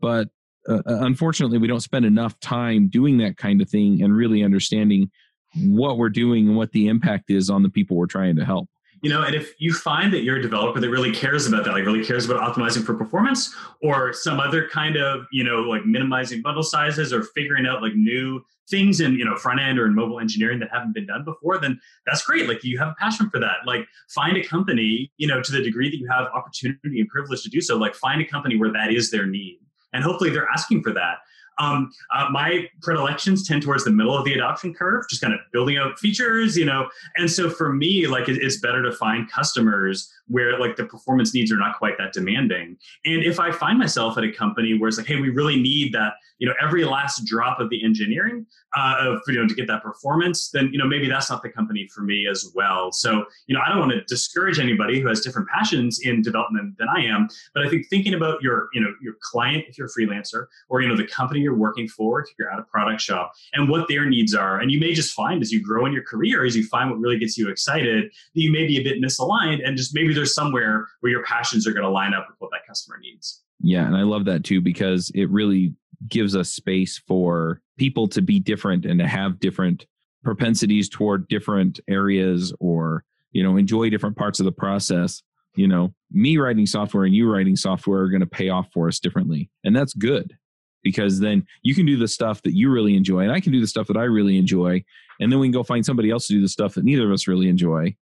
But 0.00 0.28
uh, 0.68 0.82
uh, 0.86 1.00
unfortunately 1.00 1.58
we 1.58 1.66
don't 1.66 1.80
spend 1.80 2.04
enough 2.04 2.38
time 2.40 2.88
doing 2.88 3.18
that 3.18 3.36
kind 3.36 3.60
of 3.60 3.68
thing 3.68 4.02
and 4.02 4.14
really 4.14 4.44
understanding 4.44 5.10
what 5.56 5.98
we're 5.98 6.08
doing 6.08 6.48
and 6.48 6.56
what 6.56 6.72
the 6.72 6.88
impact 6.88 7.30
is 7.30 7.50
on 7.50 7.62
the 7.62 7.68
people 7.68 7.96
we're 7.96 8.06
trying 8.06 8.36
to 8.36 8.44
help 8.44 8.68
you 9.02 9.10
know 9.10 9.22
and 9.22 9.34
if 9.34 9.54
you 9.58 9.72
find 9.72 10.12
that 10.12 10.22
you're 10.22 10.36
a 10.36 10.42
developer 10.42 10.80
that 10.80 10.88
really 10.88 11.12
cares 11.12 11.46
about 11.46 11.64
that 11.64 11.72
like 11.72 11.84
really 11.84 12.04
cares 12.04 12.24
about 12.24 12.40
optimizing 12.40 12.82
for 12.84 12.94
performance 12.94 13.54
or 13.82 14.12
some 14.12 14.40
other 14.40 14.68
kind 14.68 14.96
of 14.96 15.26
you 15.32 15.44
know 15.44 15.60
like 15.60 15.84
minimizing 15.84 16.40
bundle 16.40 16.62
sizes 16.62 17.12
or 17.12 17.22
figuring 17.22 17.66
out 17.66 17.82
like 17.82 17.94
new 17.94 18.42
things 18.70 19.00
in 19.00 19.14
you 19.14 19.24
know 19.24 19.36
front 19.36 19.60
end 19.60 19.78
or 19.78 19.86
in 19.86 19.94
mobile 19.94 20.20
engineering 20.20 20.58
that 20.58 20.70
haven't 20.72 20.94
been 20.94 21.06
done 21.06 21.24
before 21.24 21.58
then 21.58 21.78
that's 22.06 22.24
great. 22.24 22.48
Like 22.48 22.64
you 22.64 22.78
have 22.78 22.88
a 22.88 22.94
passion 22.98 23.30
for 23.30 23.38
that. 23.40 23.58
Like 23.66 23.86
find 24.08 24.36
a 24.36 24.42
company 24.42 25.12
you 25.16 25.26
know 25.26 25.42
to 25.42 25.52
the 25.52 25.62
degree 25.62 25.90
that 25.90 25.98
you 25.98 26.08
have 26.08 26.26
opportunity 26.34 27.00
and 27.00 27.08
privilege 27.08 27.42
to 27.42 27.50
do 27.50 27.60
so 27.60 27.76
like 27.76 27.94
find 27.94 28.20
a 28.20 28.24
company 28.24 28.56
where 28.56 28.72
that 28.72 28.92
is 28.92 29.10
their 29.10 29.26
need. 29.26 29.58
And 29.92 30.02
hopefully 30.02 30.30
they're 30.30 30.48
asking 30.48 30.82
for 30.82 30.92
that 30.92 31.18
um, 31.62 31.92
uh, 32.14 32.28
my 32.30 32.68
predilections 32.80 33.46
tend 33.46 33.62
towards 33.62 33.84
the 33.84 33.90
middle 33.90 34.16
of 34.16 34.24
the 34.24 34.34
adoption 34.34 34.74
curve, 34.74 35.04
just 35.08 35.22
kind 35.22 35.32
of 35.32 35.40
building 35.52 35.76
out 35.78 35.98
features, 35.98 36.56
you 36.56 36.64
know. 36.64 36.88
And 37.16 37.30
so 37.30 37.48
for 37.48 37.72
me, 37.72 38.06
like 38.06 38.28
it, 38.28 38.42
it's 38.42 38.58
better 38.58 38.82
to 38.82 38.92
find 38.92 39.30
customers 39.30 40.12
where 40.32 40.58
like 40.58 40.76
the 40.76 40.86
performance 40.86 41.34
needs 41.34 41.52
are 41.52 41.58
not 41.58 41.78
quite 41.78 41.98
that 41.98 42.12
demanding. 42.12 42.76
And 43.04 43.22
if 43.22 43.38
I 43.38 43.52
find 43.52 43.78
myself 43.78 44.16
at 44.16 44.24
a 44.24 44.32
company 44.32 44.78
where 44.78 44.88
it's 44.88 44.96
like, 44.96 45.06
hey, 45.06 45.20
we 45.20 45.28
really 45.28 45.60
need 45.60 45.92
that, 45.92 46.14
you 46.38 46.48
know, 46.48 46.54
every 46.60 46.84
last 46.84 47.26
drop 47.26 47.60
of 47.60 47.68
the 47.68 47.84
engineering 47.84 48.46
uh, 48.76 48.94
of 48.98 49.20
you 49.28 49.34
know 49.34 49.46
to 49.46 49.54
get 49.54 49.66
that 49.66 49.82
performance, 49.82 50.50
then 50.50 50.70
you 50.72 50.78
know 50.78 50.86
maybe 50.86 51.08
that's 51.08 51.30
not 51.30 51.42
the 51.42 51.48
company 51.48 51.88
for 51.94 52.02
me 52.02 52.26
as 52.30 52.50
well. 52.54 52.90
So 52.92 53.24
you 53.46 53.54
know, 53.54 53.60
I 53.64 53.68
don't 53.68 53.80
want 53.80 53.92
to 53.92 54.02
discourage 54.04 54.58
anybody 54.58 55.00
who 55.00 55.08
has 55.08 55.20
different 55.20 55.48
passions 55.48 56.00
in 56.02 56.22
development 56.22 56.78
than 56.78 56.88
I 56.88 57.04
am, 57.04 57.28
but 57.54 57.66
I 57.66 57.68
think 57.68 57.88
thinking 57.88 58.14
about 58.14 58.42
your 58.42 58.68
you 58.72 58.80
know 58.80 58.92
your 59.02 59.14
client 59.20 59.64
if 59.68 59.76
you're 59.76 59.88
a 59.88 59.90
freelancer 59.90 60.46
or 60.68 60.80
you 60.80 60.88
know 60.88 60.96
the 60.96 61.06
company 61.06 61.40
you're 61.40 61.56
working 61.56 61.88
for 61.88 62.20
if 62.20 62.28
you're 62.38 62.50
at 62.50 62.58
a 62.58 62.62
product 62.64 63.00
shop 63.00 63.32
and 63.52 63.68
what 63.68 63.88
their 63.88 64.06
needs 64.06 64.34
are, 64.34 64.60
and 64.60 64.70
you 64.70 64.80
may 64.80 64.94
just 64.94 65.12
find 65.12 65.42
as 65.42 65.52
you 65.52 65.62
grow 65.62 65.84
in 65.86 65.92
your 65.92 66.04
career, 66.04 66.44
as 66.44 66.56
you 66.56 66.64
find 66.66 66.90
what 66.90 66.98
really 66.98 67.18
gets 67.18 67.36
you 67.36 67.50
excited, 67.50 68.04
that 68.04 68.40
you 68.40 68.50
may 68.50 68.66
be 68.66 68.78
a 68.78 68.82
bit 68.82 69.02
misaligned, 69.02 69.66
and 69.66 69.76
just 69.76 69.94
maybe 69.94 70.14
there's 70.22 70.34
somewhere 70.34 70.86
where 71.00 71.10
your 71.10 71.24
passions 71.24 71.66
are 71.66 71.72
going 71.72 71.82
to 71.82 71.90
line 71.90 72.14
up 72.14 72.26
with 72.28 72.36
what 72.38 72.52
that 72.52 72.64
customer 72.64 72.96
needs. 73.02 73.42
Yeah, 73.60 73.84
and 73.84 73.96
I 73.96 74.02
love 74.02 74.24
that 74.26 74.44
too 74.44 74.60
because 74.60 75.10
it 75.16 75.28
really 75.30 75.74
gives 76.08 76.36
us 76.36 76.52
space 76.52 76.96
for 77.08 77.60
people 77.76 78.06
to 78.08 78.22
be 78.22 78.38
different 78.38 78.86
and 78.86 79.00
to 79.00 79.08
have 79.08 79.40
different 79.40 79.86
propensities 80.22 80.88
toward 80.88 81.26
different 81.26 81.80
areas 81.88 82.52
or 82.60 83.04
you 83.32 83.42
know 83.42 83.56
enjoy 83.56 83.90
different 83.90 84.16
parts 84.16 84.38
of 84.38 84.46
the 84.46 84.52
process 84.52 85.22
you 85.56 85.66
know 85.66 85.92
me 86.12 86.36
writing 86.36 86.66
software 86.66 87.04
and 87.04 87.14
you 87.14 87.28
writing 87.30 87.56
software 87.56 88.02
are 88.02 88.08
going 88.08 88.20
to 88.20 88.26
pay 88.26 88.48
off 88.48 88.68
for 88.72 88.86
us 88.86 89.00
differently 89.00 89.50
and 89.64 89.74
that's 89.74 89.94
good 89.94 90.36
because 90.84 91.18
then 91.18 91.44
you 91.62 91.74
can 91.74 91.86
do 91.86 91.96
the 91.96 92.06
stuff 92.06 92.40
that 92.42 92.54
you 92.54 92.70
really 92.70 92.96
enjoy 92.96 93.20
and 93.20 93.32
i 93.32 93.40
can 93.40 93.52
do 93.52 93.60
the 93.60 93.66
stuff 93.66 93.88
that 93.88 93.96
i 93.96 94.04
really 94.04 94.36
enjoy 94.36 94.82
and 95.18 95.32
then 95.32 95.40
we 95.40 95.46
can 95.46 95.52
go 95.52 95.64
find 95.64 95.84
somebody 95.84 96.10
else 96.10 96.28
to 96.28 96.34
do 96.34 96.40
the 96.40 96.48
stuff 96.48 96.74
that 96.74 96.84
neither 96.84 97.06
of 97.06 97.12
us 97.12 97.26
really 97.26 97.48
enjoy 97.48 97.94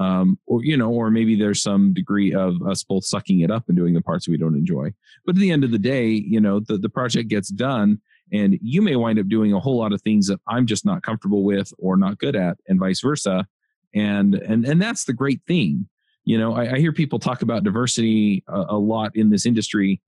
um, 0.00 0.38
or 0.46 0.64
you 0.64 0.76
know, 0.76 0.90
or 0.90 1.10
maybe 1.10 1.36
there's 1.36 1.62
some 1.62 1.92
degree 1.92 2.34
of 2.34 2.62
us 2.66 2.82
both 2.82 3.04
sucking 3.04 3.40
it 3.40 3.50
up 3.50 3.64
and 3.68 3.76
doing 3.76 3.94
the 3.94 4.02
parts 4.02 4.28
we 4.28 4.36
don't 4.36 4.56
enjoy. 4.56 4.92
But 5.24 5.36
at 5.36 5.40
the 5.40 5.50
end 5.50 5.64
of 5.64 5.70
the 5.70 5.78
day, 5.78 6.08
you 6.08 6.40
know, 6.40 6.60
the 6.60 6.78
the 6.78 6.88
project 6.88 7.28
gets 7.28 7.48
done, 7.48 8.00
and 8.32 8.58
you 8.62 8.82
may 8.82 8.96
wind 8.96 9.18
up 9.18 9.28
doing 9.28 9.52
a 9.52 9.60
whole 9.60 9.78
lot 9.78 9.92
of 9.92 10.02
things 10.02 10.26
that 10.28 10.40
I'm 10.48 10.66
just 10.66 10.84
not 10.84 11.02
comfortable 11.02 11.44
with 11.44 11.72
or 11.78 11.96
not 11.96 12.18
good 12.18 12.36
at, 12.36 12.58
and 12.68 12.80
vice 12.80 13.00
versa. 13.00 13.46
And 13.94 14.34
and 14.34 14.64
and 14.64 14.80
that's 14.80 15.04
the 15.04 15.12
great 15.12 15.40
thing. 15.46 15.88
You 16.24 16.38
know, 16.38 16.54
I, 16.54 16.74
I 16.74 16.78
hear 16.78 16.92
people 16.92 17.18
talk 17.18 17.42
about 17.42 17.64
diversity 17.64 18.44
a, 18.48 18.64
a 18.70 18.78
lot 18.78 19.14
in 19.14 19.30
this 19.30 19.44
industry, 19.44 20.00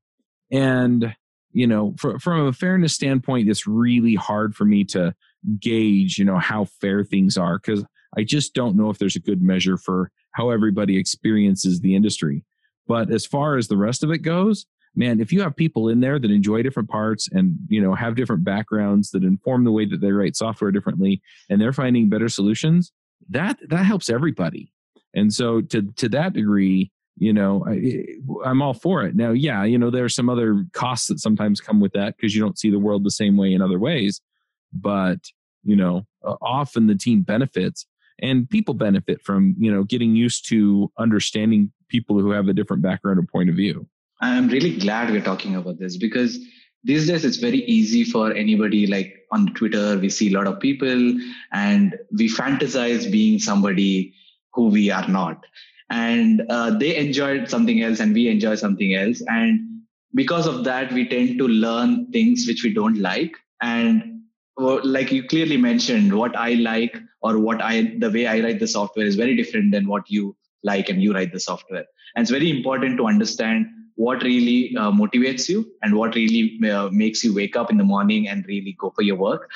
and 0.51 1.15
you 1.53 1.67
know, 1.69 1.95
for, 1.99 2.19
from 2.19 2.47
a 2.47 2.53
fairness 2.53 2.95
standpoint, 2.95 3.49
it's 3.49 3.67
really 3.67 4.17
hard 4.17 4.57
for 4.57 4.65
me 4.65 4.85
to 4.85 5.15
gauge, 5.61 6.19
you 6.19 6.25
know, 6.25 6.39
how 6.39 6.65
fair 6.65 7.05
things 7.05 7.37
are 7.37 7.59
because 7.59 7.85
I 8.17 8.25
just 8.25 8.55
don't 8.55 8.77
know 8.77 8.91
if 8.91 8.99
there's 8.99 9.17
a 9.17 9.21
good 9.21 9.43
measure 9.43 9.77
for 9.77 10.11
how 10.33 10.51
everybody 10.51 10.99
experiences 10.99 11.81
the 11.81 11.95
industry. 11.95 12.45
But 12.87 13.11
as 13.11 13.25
far 13.25 13.57
as 13.57 13.69
the 13.69 13.77
rest 13.77 14.03
of 14.03 14.11
it 14.11 14.19
goes, 14.19 14.67
man, 14.95 15.21
if 15.21 15.33
you 15.33 15.41
have 15.43 15.57
people 15.57 15.89
in 15.89 16.01
there 16.01 16.19
that 16.19 16.31
enjoy 16.31 16.63
different 16.63 16.89
parts 16.89 17.29
and 17.33 17.57
you 17.69 17.81
know 17.81 17.95
have 17.95 18.15
different 18.15 18.45
backgrounds 18.45 19.11
that 19.11 19.25
inform 19.25 19.65
the 19.65 19.73
way 19.73 19.85
that 19.87 20.01
they 20.01 20.13
write 20.13 20.37
software 20.37 20.71
differently, 20.71 21.23
and 21.49 21.61
they're 21.61 21.73
finding 21.73 22.09
better 22.09 22.29
solutions, 22.29 22.93
that 23.29 23.59
that 23.69 23.85
helps 23.85 24.09
everybody. 24.09 24.73
And 25.15 25.33
so 25.33 25.61
to 25.63 25.83
to 25.97 26.09
that 26.11 26.33
degree, 26.33 26.91
you 27.17 27.33
know, 27.33 27.65
I, 27.67 28.05
I'm 28.45 28.63
all 28.63 28.75
for 28.75 29.05
it. 29.05 29.15
Now, 29.15 29.31
yeah, 29.31 29.65
you 29.65 29.79
know, 29.79 29.91
there 29.91 30.05
are 30.05 30.11
some 30.11 30.29
other 30.29 30.65
costs 30.73 31.09
that 31.09 31.21
sometimes 31.21 31.61
come 31.61 31.81
with 31.81 31.93
that 31.93 32.17
because 32.17 32.35
you 32.35 32.43
don't 32.43 32.59
see 32.59 32.71
the 32.71 32.79
world 32.79 33.05
the 33.05 33.11
same 33.11 33.37
way 33.37 33.53
in 33.53 33.63
other 33.63 33.79
ways. 33.79 34.21
But 34.73 35.19
you 35.63 35.77
know, 35.77 36.07
often 36.43 36.87
the 36.87 36.95
team 36.95 37.23
benefits 37.23 37.87
and 38.21 38.49
people 38.49 38.75
benefit 38.75 39.23
from 39.23 39.55
you 39.59 39.73
know 39.73 39.85
getting 39.85 40.15
used 40.15 40.49
to 40.49 40.91
understanding 40.99 41.73
people 41.89 42.19
who 42.19 42.31
have 42.31 42.49
a 42.49 42.53
different 42.53 42.83
background 42.83 43.19
or 43.19 43.23
point 43.23 43.49
of 43.49 43.57
view. 43.57 43.87
I'm 44.21 44.49
really 44.49 44.79
glad 44.79 45.11
we're 45.11 45.21
talking 45.21 45.57
about 45.57 45.79
this 45.79 45.97
because 45.97 46.39
these 46.83 47.07
days 47.07 47.25
it's 47.25 47.37
very 47.37 47.65
easy 47.65 48.05
for 48.05 48.33
anybody 48.33 48.87
like 48.87 49.15
on 49.33 49.53
twitter 49.55 49.99
we 49.99 50.09
see 50.09 50.33
a 50.33 50.37
lot 50.37 50.47
of 50.47 50.61
people 50.61 51.19
and 51.53 51.97
we 52.13 52.29
fantasize 52.29 53.11
being 53.11 53.39
somebody 53.39 54.15
who 54.55 54.69
we 54.69 54.91
are 54.91 55.07
not. 55.09 55.45
And 55.91 56.43
uh, 56.49 56.71
they 56.71 56.97
enjoy 56.97 57.45
something 57.47 57.83
else 57.83 58.01
and 58.01 58.15
we 58.15 58.29
enjoy 58.29 58.55
something 58.55 58.95
else. 58.95 59.23
And 59.27 59.83
because 60.15 60.47
of 60.47 60.65
that 60.65 60.93
we 60.93 61.07
tend 61.09 61.39
to 61.39 61.49
learn 61.49 62.11
things 62.11 62.47
which 62.47 62.63
we 62.65 62.73
don't 62.73 62.99
like. 62.99 63.37
And 63.61 64.14
like 64.57 65.11
you 65.11 65.27
clearly 65.27 65.57
mentioned 65.57 66.17
what 66.17 66.37
i 66.37 66.55
like 66.55 66.97
or 67.25 67.39
what 67.39 67.61
I 67.63 67.95
the 67.99 68.11
way 68.11 68.27
I 68.27 68.41
write 68.41 68.61
the 68.61 68.69
software 68.69 69.07
is 69.07 69.17
very 69.17 69.35
different 69.35 69.73
than 69.73 69.89
what 69.89 70.11
you 70.11 70.37
like 70.63 70.91
and 70.91 71.03
you 71.03 71.15
write 71.15 71.33
the 71.33 71.41
software. 71.41 71.87
And 72.15 72.23
it's 72.23 72.31
very 72.31 72.51
important 72.51 72.99
to 72.99 73.07
understand 73.07 73.67
what 73.97 74.23
really 74.23 74.77
uh, 74.77 74.91
motivates 74.91 75.49
you 75.49 75.65
and 75.83 75.95
what 75.95 76.15
really 76.15 76.61
uh, 76.71 76.89
makes 76.91 77.25
you 77.25 77.35
wake 77.35 77.57
up 77.57 77.71
in 77.71 77.79
the 77.79 77.85
morning 77.85 78.29
and 78.29 78.45
really 78.47 78.77
go 78.79 78.91
for 78.91 79.03
your 79.03 79.17
work, 79.17 79.51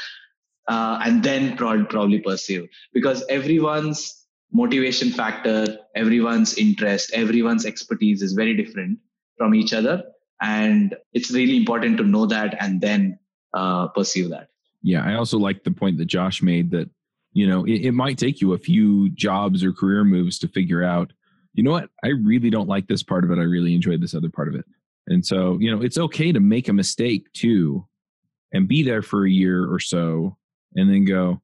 uh, 0.69 0.99
and 1.05 1.23
then 1.23 1.57
probably, 1.57 1.85
probably 1.85 2.21
pursue 2.21 2.67
because 2.95 3.25
everyone's 3.29 4.27
motivation 4.53 5.11
factor, 5.11 5.79
everyone's 5.95 6.55
interest, 6.57 7.11
everyone's 7.13 7.67
expertise 7.67 8.23
is 8.23 8.33
very 8.33 8.57
different 8.57 8.99
from 9.37 9.55
each 9.55 9.75
other, 9.75 10.05
and 10.41 10.97
it's 11.13 11.31
really 11.31 11.57
important 11.57 11.99
to 11.99 12.05
know 12.05 12.25
that 12.25 12.57
and 12.61 12.81
then 12.81 13.19
uh, 13.53 13.89
pursue 13.89 14.29
that. 14.29 14.49
Yeah, 14.83 15.05
I 15.05 15.15
also 15.15 15.39
like 15.39 15.65
the 15.65 15.71
point 15.71 15.99
that 15.99 16.07
Josh 16.07 16.43
made 16.43 16.71
that 16.71 16.89
you 17.33 17.47
know 17.47 17.65
it, 17.65 17.87
it 17.87 17.93
might 17.93 18.19
take 18.19 18.41
you 18.41 18.53
a 18.53 18.59
few 18.59 19.11
jobs 19.11 19.65
or 19.65 19.73
career 19.73 20.05
moves 20.05 20.39
to 20.41 20.49
figure 20.49 20.83
out 20.83 21.13
you 21.55 21.65
know 21.65 21.73
what? 21.73 21.89
I 22.05 22.09
really 22.09 22.51
don't 22.51 22.69
like 22.69 22.87
this 22.87 23.03
part 23.03 23.25
of 23.25 23.33
it. 23.33 23.39
I 23.39 23.43
really 23.43 23.75
enjoyed 23.75 24.01
this 24.01 24.15
other 24.15 24.29
part 24.29 24.49
of 24.49 24.55
it. 24.55 24.65
And 25.09 25.25
so 25.25 25.59
you 25.59 25.71
know 25.71 25.83
it's 25.83 25.99
okay 25.99 26.33
to 26.33 26.41
make 26.41 26.69
a 26.69 26.73
mistake 26.73 27.33
too 27.33 27.87
and 28.53 28.69
be 28.69 28.83
there 28.83 29.03
for 29.03 29.27
a 29.27 29.31
year 29.31 29.71
or 29.71 29.79
so 29.79 30.37
and 30.75 30.91
then 30.91 31.05
go 31.05 31.41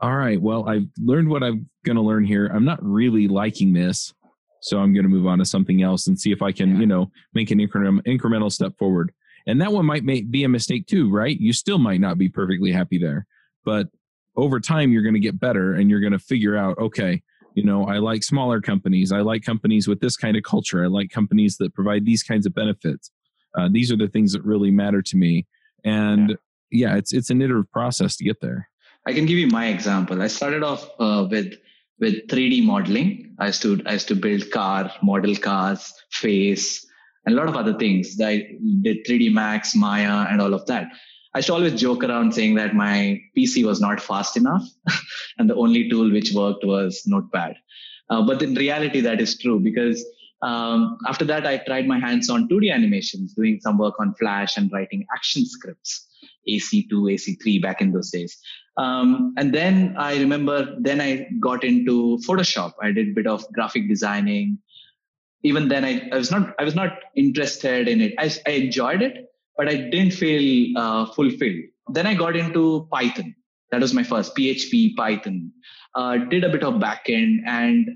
all 0.00 0.16
right 0.16 0.40
well 0.40 0.68
i've 0.68 0.86
learned 0.98 1.28
what 1.28 1.42
i'm 1.42 1.68
going 1.84 1.96
to 1.96 2.02
learn 2.02 2.24
here. 2.24 2.46
I'm 2.46 2.64
not 2.64 2.82
really 2.82 3.28
liking 3.28 3.72
this 3.72 4.12
so 4.60 4.78
i'm 4.78 4.92
going 4.92 5.04
to 5.04 5.10
move 5.10 5.26
on 5.26 5.38
to 5.38 5.44
something 5.44 5.82
else 5.82 6.06
and 6.06 6.18
see 6.18 6.32
if 6.32 6.42
i 6.42 6.52
can 6.52 6.80
you 6.80 6.86
know 6.86 7.10
make 7.34 7.50
an 7.50 7.58
incremental 7.58 8.02
incremental 8.04 8.52
step 8.52 8.76
forward 8.78 9.12
and 9.48 9.60
that 9.60 9.72
one 9.72 9.84
might 9.84 10.04
make, 10.04 10.30
be 10.30 10.44
a 10.44 10.48
mistake 10.48 10.86
too 10.86 11.10
right? 11.10 11.38
You 11.40 11.52
still 11.52 11.78
might 11.78 12.00
not 12.00 12.18
be 12.18 12.28
perfectly 12.28 12.70
happy 12.70 12.98
there 12.98 13.26
but 13.64 13.88
over 14.36 14.60
time 14.60 14.92
you're 14.92 15.02
going 15.02 15.14
to 15.14 15.20
get 15.20 15.40
better 15.40 15.74
and 15.74 15.90
you're 15.90 16.00
going 16.00 16.12
to 16.12 16.18
figure 16.18 16.56
out 16.56 16.78
okay 16.78 17.20
you 17.54 17.64
know 17.64 17.86
i 17.86 17.98
like 17.98 18.22
smaller 18.22 18.60
companies. 18.60 19.10
I 19.10 19.20
like 19.20 19.42
companies 19.42 19.88
with 19.88 20.00
this 20.00 20.16
kind 20.16 20.36
of 20.36 20.44
culture. 20.44 20.84
I 20.84 20.86
like 20.86 21.10
companies 21.10 21.56
that 21.56 21.74
provide 21.74 22.04
these 22.04 22.22
kinds 22.22 22.46
of 22.46 22.54
benefits. 22.54 23.10
Uh, 23.56 23.68
these 23.70 23.90
are 23.90 23.96
the 23.96 24.08
things 24.08 24.32
that 24.32 24.44
really 24.44 24.70
matter 24.70 25.02
to 25.02 25.16
me. 25.16 25.46
And 25.84 26.30
yeah. 26.70 26.90
yeah, 26.90 26.96
it's 26.96 27.12
it's 27.12 27.30
an 27.30 27.42
iterative 27.42 27.70
process 27.72 28.16
to 28.16 28.24
get 28.24 28.40
there. 28.40 28.68
I 29.06 29.12
can 29.12 29.26
give 29.26 29.38
you 29.38 29.48
my 29.48 29.66
example. 29.68 30.22
I 30.22 30.28
started 30.28 30.62
off 30.62 30.88
uh, 31.00 31.26
with 31.30 31.54
with 31.98 32.28
3d 32.28 32.64
modeling. 32.64 33.34
I 33.38 33.46
used 33.46 33.62
to 33.62 33.80
i 33.86 33.94
used 33.94 34.08
to 34.08 34.14
build 34.14 34.50
car 34.50 34.92
model 35.02 35.34
cars 35.36 35.92
face 36.10 36.86
and 37.28 37.36
a 37.36 37.38
lot 37.40 37.48
of 37.48 37.56
other 37.56 37.74
things 37.82 38.16
i 38.24 38.34
did 38.82 39.04
3d 39.06 39.30
max 39.32 39.74
maya 39.74 40.26
and 40.30 40.40
all 40.40 40.54
of 40.54 40.66
that 40.66 40.88
I 41.34 41.40
used 41.40 41.48
to 41.48 41.54
always 41.54 41.80
joke 41.80 42.02
around 42.02 42.34
saying 42.34 42.54
that 42.54 42.74
my 42.74 43.20
PC 43.36 43.62
was 43.64 43.82
not 43.82 44.00
fast 44.00 44.38
enough, 44.38 44.66
and 45.38 45.48
the 45.48 45.54
only 45.54 45.88
tool 45.88 46.10
which 46.10 46.32
worked 46.32 46.64
was 46.64 47.02
Notepad. 47.06 47.54
Uh, 48.08 48.22
but 48.22 48.40
in 48.40 48.54
reality, 48.54 49.00
that 49.02 49.20
is 49.20 49.38
true 49.38 49.60
because 49.60 50.04
um, 50.42 50.98
after 51.06 51.24
that, 51.26 51.46
I 51.46 51.58
tried 51.58 51.86
my 51.86 51.98
hands 51.98 52.30
on 52.30 52.48
2D 52.48 52.72
animations, 52.72 53.34
doing 53.34 53.60
some 53.60 53.76
work 53.76 53.94
on 53.98 54.14
Flash 54.14 54.56
and 54.56 54.70
writing 54.72 55.06
action 55.14 55.44
scripts, 55.44 56.08
AC2, 56.48 56.90
AC3 56.90 57.60
back 57.60 57.80
in 57.80 57.92
those 57.92 58.10
days. 58.10 58.38
Um, 58.76 59.34
and 59.36 59.52
then 59.52 59.96
I 59.98 60.18
remember, 60.18 60.76
then 60.80 61.00
I 61.00 61.28
got 61.40 61.64
into 61.64 62.18
Photoshop. 62.26 62.72
I 62.80 62.92
did 62.92 63.08
a 63.08 63.14
bit 63.14 63.26
of 63.26 63.44
graphic 63.52 63.88
designing. 63.88 64.58
Even 65.42 65.68
then, 65.68 65.84
I, 65.84 66.08
I 66.12 66.16
was 66.16 66.30
not 66.30 66.54
I 66.58 66.64
was 66.64 66.74
not 66.74 66.98
interested 67.16 67.88
in 67.88 68.00
it. 68.00 68.14
I, 68.18 68.30
I 68.46 68.50
enjoyed 68.50 69.02
it, 69.02 69.26
but 69.56 69.68
I 69.68 69.76
didn't 69.76 70.12
feel 70.12 70.76
uh, 70.76 71.06
fulfilled. 71.06 71.62
Then 71.90 72.06
I 72.06 72.14
got 72.14 72.36
into 72.36 72.88
Python. 72.92 73.34
That 73.70 73.80
was 73.80 73.94
my 73.94 74.02
first 74.02 74.34
PHP, 74.36 74.96
Python. 74.96 75.52
Uh, 75.94 76.16
did 76.16 76.44
a 76.44 76.48
bit 76.48 76.64
of 76.64 76.74
backend, 76.74 77.38
and 77.46 77.88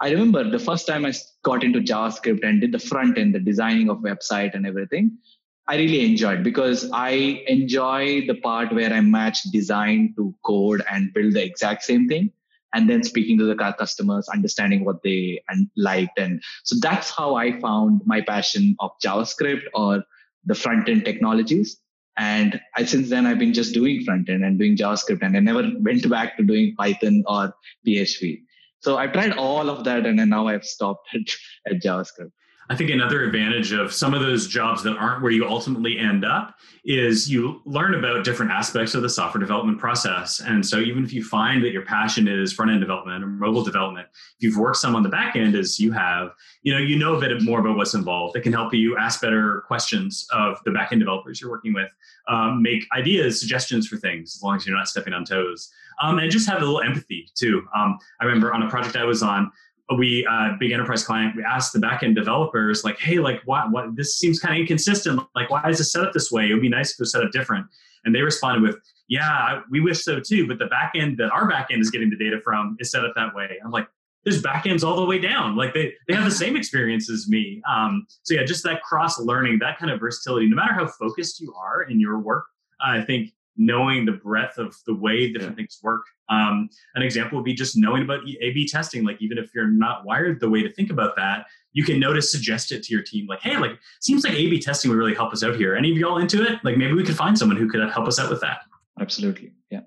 I 0.00 0.10
remember 0.10 0.48
the 0.48 0.58
first 0.58 0.86
time 0.86 1.04
I 1.04 1.12
got 1.42 1.64
into 1.64 1.80
JavaScript 1.80 2.44
and 2.44 2.60
did 2.60 2.72
the 2.72 2.78
front 2.78 3.18
end, 3.18 3.34
the 3.34 3.40
designing 3.40 3.90
of 3.90 3.98
website 3.98 4.54
and 4.54 4.66
everything. 4.66 5.18
I 5.66 5.76
really 5.76 6.04
enjoyed 6.04 6.44
because 6.44 6.90
I 6.92 7.42
enjoy 7.46 8.26
the 8.26 8.34
part 8.34 8.72
where 8.74 8.92
I 8.92 9.00
match 9.00 9.42
design 9.44 10.12
to 10.16 10.34
code 10.44 10.82
and 10.90 11.12
build 11.14 11.34
the 11.34 11.42
exact 11.42 11.84
same 11.84 12.06
thing 12.06 12.32
and 12.74 12.90
then 12.90 13.02
speaking 13.02 13.38
to 13.38 13.44
the 13.44 13.54
customers, 13.54 14.28
understanding 14.28 14.84
what 14.84 15.02
they 15.02 15.42
liked. 15.76 16.18
And 16.18 16.42
so 16.64 16.76
that's 16.80 17.10
how 17.10 17.36
I 17.36 17.58
found 17.60 18.02
my 18.04 18.20
passion 18.20 18.76
of 18.80 18.90
JavaScript 19.02 19.62
or 19.74 20.02
the 20.44 20.54
front 20.54 20.88
end 20.88 21.04
technologies. 21.04 21.78
And 22.16 22.60
I, 22.76 22.84
since 22.84 23.08
then, 23.08 23.26
I've 23.26 23.38
been 23.38 23.54
just 23.54 23.74
doing 23.74 24.04
front 24.04 24.28
end 24.28 24.44
and 24.44 24.58
doing 24.58 24.76
JavaScript, 24.76 25.22
and 25.22 25.36
I 25.36 25.40
never 25.40 25.68
went 25.80 26.08
back 26.08 26.36
to 26.36 26.44
doing 26.44 26.74
Python 26.76 27.24
or 27.26 27.54
PHP. 27.86 28.42
So 28.80 28.98
I've 28.98 29.12
tried 29.12 29.32
all 29.32 29.70
of 29.70 29.84
that, 29.84 30.06
and 30.06 30.16
now 30.28 30.46
I've 30.46 30.64
stopped 30.64 31.08
at, 31.14 31.20
at 31.72 31.82
JavaScript. 31.82 32.30
I 32.70 32.76
think 32.76 32.90
another 32.90 33.24
advantage 33.24 33.72
of 33.72 33.92
some 33.92 34.14
of 34.14 34.22
those 34.22 34.46
jobs 34.46 34.82
that 34.84 34.96
aren't 34.96 35.22
where 35.22 35.32
you 35.32 35.46
ultimately 35.46 35.98
end 35.98 36.24
up 36.24 36.54
is 36.84 37.30
you 37.30 37.60
learn 37.66 37.94
about 37.94 38.24
different 38.24 38.52
aspects 38.52 38.94
of 38.94 39.02
the 39.02 39.08
software 39.08 39.40
development 39.40 39.78
process. 39.78 40.40
And 40.40 40.64
so 40.64 40.78
even 40.78 41.04
if 41.04 41.12
you 41.12 41.22
find 41.22 41.62
that 41.62 41.72
your 41.72 41.84
passion 41.84 42.26
is 42.26 42.52
front 42.52 42.70
end 42.70 42.80
development 42.80 43.22
or 43.22 43.26
mobile 43.26 43.62
development, 43.62 44.06
if 44.12 44.36
you've 44.40 44.56
worked 44.56 44.78
some 44.78 44.96
on 44.96 45.02
the 45.02 45.08
back 45.08 45.36
end 45.36 45.54
as 45.54 45.78
you 45.78 45.92
have, 45.92 46.30
you 46.62 46.72
know, 46.72 46.78
you 46.78 46.98
know 46.98 47.14
a 47.16 47.20
bit 47.20 47.42
more 47.42 47.60
about 47.60 47.76
what's 47.76 47.94
involved. 47.94 48.36
It 48.36 48.42
can 48.42 48.52
help 48.52 48.72
you 48.72 48.96
ask 48.96 49.20
better 49.20 49.62
questions 49.66 50.26
of 50.32 50.58
the 50.64 50.70
back 50.70 50.92
end 50.92 51.00
developers 51.00 51.40
you're 51.40 51.50
working 51.50 51.74
with, 51.74 51.90
um, 52.28 52.62
make 52.62 52.86
ideas, 52.96 53.38
suggestions 53.40 53.86
for 53.86 53.96
things, 53.98 54.36
as 54.36 54.42
long 54.42 54.56
as 54.56 54.66
you're 54.66 54.76
not 54.76 54.88
stepping 54.88 55.12
on 55.12 55.24
toes. 55.24 55.70
Um, 56.02 56.18
and 56.18 56.30
just 56.30 56.48
have 56.48 56.62
a 56.62 56.64
little 56.64 56.80
empathy 56.80 57.28
too. 57.34 57.62
Um, 57.76 57.98
I 58.20 58.24
remember 58.24 58.52
on 58.52 58.62
a 58.62 58.70
project 58.70 58.96
I 58.96 59.04
was 59.04 59.22
on, 59.22 59.50
we 59.98 60.26
uh, 60.26 60.52
big 60.58 60.72
enterprise 60.72 61.04
client 61.04 61.36
we 61.36 61.44
asked 61.44 61.72
the 61.72 61.78
backend 61.78 62.14
developers 62.14 62.84
like 62.84 62.98
hey 62.98 63.18
like 63.18 63.42
what 63.44 63.70
what 63.70 63.94
this 63.96 64.18
seems 64.18 64.38
kind 64.40 64.54
of 64.54 64.60
inconsistent. 64.60 65.20
Like 65.34 65.50
why 65.50 65.68
is 65.68 65.78
this 65.78 65.92
set 65.92 66.04
up 66.04 66.12
this 66.12 66.32
way? 66.32 66.48
It 66.48 66.52
would 66.54 66.62
be 66.62 66.68
nice 66.68 66.92
if 66.92 66.94
it 66.94 67.00
was 67.00 67.12
set 67.12 67.22
up 67.22 67.32
different. 67.32 67.66
And 68.04 68.14
they 68.14 68.22
responded 68.22 68.62
with 68.62 68.76
yeah 69.08 69.60
we 69.70 69.80
wish 69.80 70.02
so 70.02 70.18
too 70.20 70.46
but 70.48 70.58
the 70.58 70.66
backend 70.66 71.18
that 71.18 71.30
our 71.30 71.50
backend 71.50 71.80
is 71.80 71.90
getting 71.90 72.08
the 72.08 72.16
data 72.16 72.40
from 72.42 72.76
is 72.80 72.90
set 72.90 73.04
up 73.04 73.12
that 73.16 73.34
way. 73.34 73.58
I'm 73.64 73.70
like 73.70 73.88
there's 74.24 74.42
backends 74.42 74.82
all 74.82 74.96
the 74.96 75.04
way 75.04 75.18
down. 75.18 75.54
Like 75.54 75.74
they 75.74 75.92
they 76.08 76.14
have 76.14 76.24
the 76.24 76.30
same 76.30 76.56
experience 76.56 77.10
as 77.10 77.28
me. 77.28 77.62
Um, 77.70 78.06
so 78.22 78.34
yeah 78.34 78.44
just 78.44 78.64
that 78.64 78.82
cross 78.82 79.18
learning 79.18 79.58
that 79.58 79.78
kind 79.78 79.90
of 79.92 80.00
versatility. 80.00 80.48
No 80.48 80.56
matter 80.56 80.72
how 80.72 80.86
focused 80.86 81.40
you 81.40 81.54
are 81.54 81.82
in 81.82 82.00
your 82.00 82.18
work 82.18 82.44
i 82.80 83.00
think 83.00 83.32
knowing 83.56 84.04
the 84.04 84.12
breadth 84.12 84.58
of 84.58 84.76
the 84.86 84.94
way 84.94 85.32
different 85.32 85.52
yeah. 85.52 85.56
things 85.56 85.78
work. 85.82 86.02
Um, 86.28 86.68
an 86.94 87.02
example 87.02 87.38
would 87.38 87.44
be 87.44 87.54
just 87.54 87.76
knowing 87.76 88.02
about 88.02 88.20
A/B 88.24 88.68
testing. 88.68 89.04
Like 89.04 89.20
even 89.20 89.38
if 89.38 89.50
you're 89.54 89.68
not 89.68 90.04
wired 90.04 90.40
the 90.40 90.50
way 90.50 90.62
to 90.62 90.72
think 90.72 90.90
about 90.90 91.16
that, 91.16 91.46
you 91.72 91.84
can 91.84 92.00
notice, 92.00 92.30
suggest 92.30 92.72
it 92.72 92.82
to 92.84 92.92
your 92.92 93.02
team. 93.02 93.26
Like, 93.26 93.40
hey, 93.40 93.56
like 93.56 93.78
seems 94.00 94.24
like 94.24 94.34
A/B 94.34 94.60
testing 94.60 94.90
would 94.90 94.98
really 94.98 95.14
help 95.14 95.32
us 95.32 95.42
out 95.42 95.56
here. 95.56 95.74
Any 95.76 95.90
of 95.90 95.98
y'all 95.98 96.18
into 96.18 96.42
it? 96.42 96.58
Like 96.64 96.76
maybe 96.76 96.94
we 96.94 97.04
could 97.04 97.16
find 97.16 97.38
someone 97.38 97.56
who 97.56 97.68
could 97.68 97.80
help 97.90 98.08
us 98.08 98.18
out 98.18 98.30
with 98.30 98.40
that. 98.40 98.62
Absolutely, 99.00 99.52
yeah. 99.70 99.80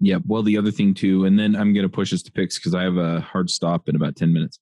Yeah. 0.00 0.18
Well, 0.26 0.42
the 0.42 0.58
other 0.58 0.72
thing 0.72 0.94
too, 0.94 1.24
and 1.26 1.38
then 1.38 1.54
I'm 1.54 1.72
going 1.72 1.86
to 1.86 1.88
push 1.88 2.12
us 2.12 2.22
to 2.22 2.32
picks 2.32 2.58
because 2.58 2.74
I 2.74 2.82
have 2.82 2.96
a 2.96 3.20
hard 3.20 3.50
stop 3.50 3.88
in 3.88 3.96
about 3.96 4.16
ten 4.16 4.32
minutes. 4.32 4.58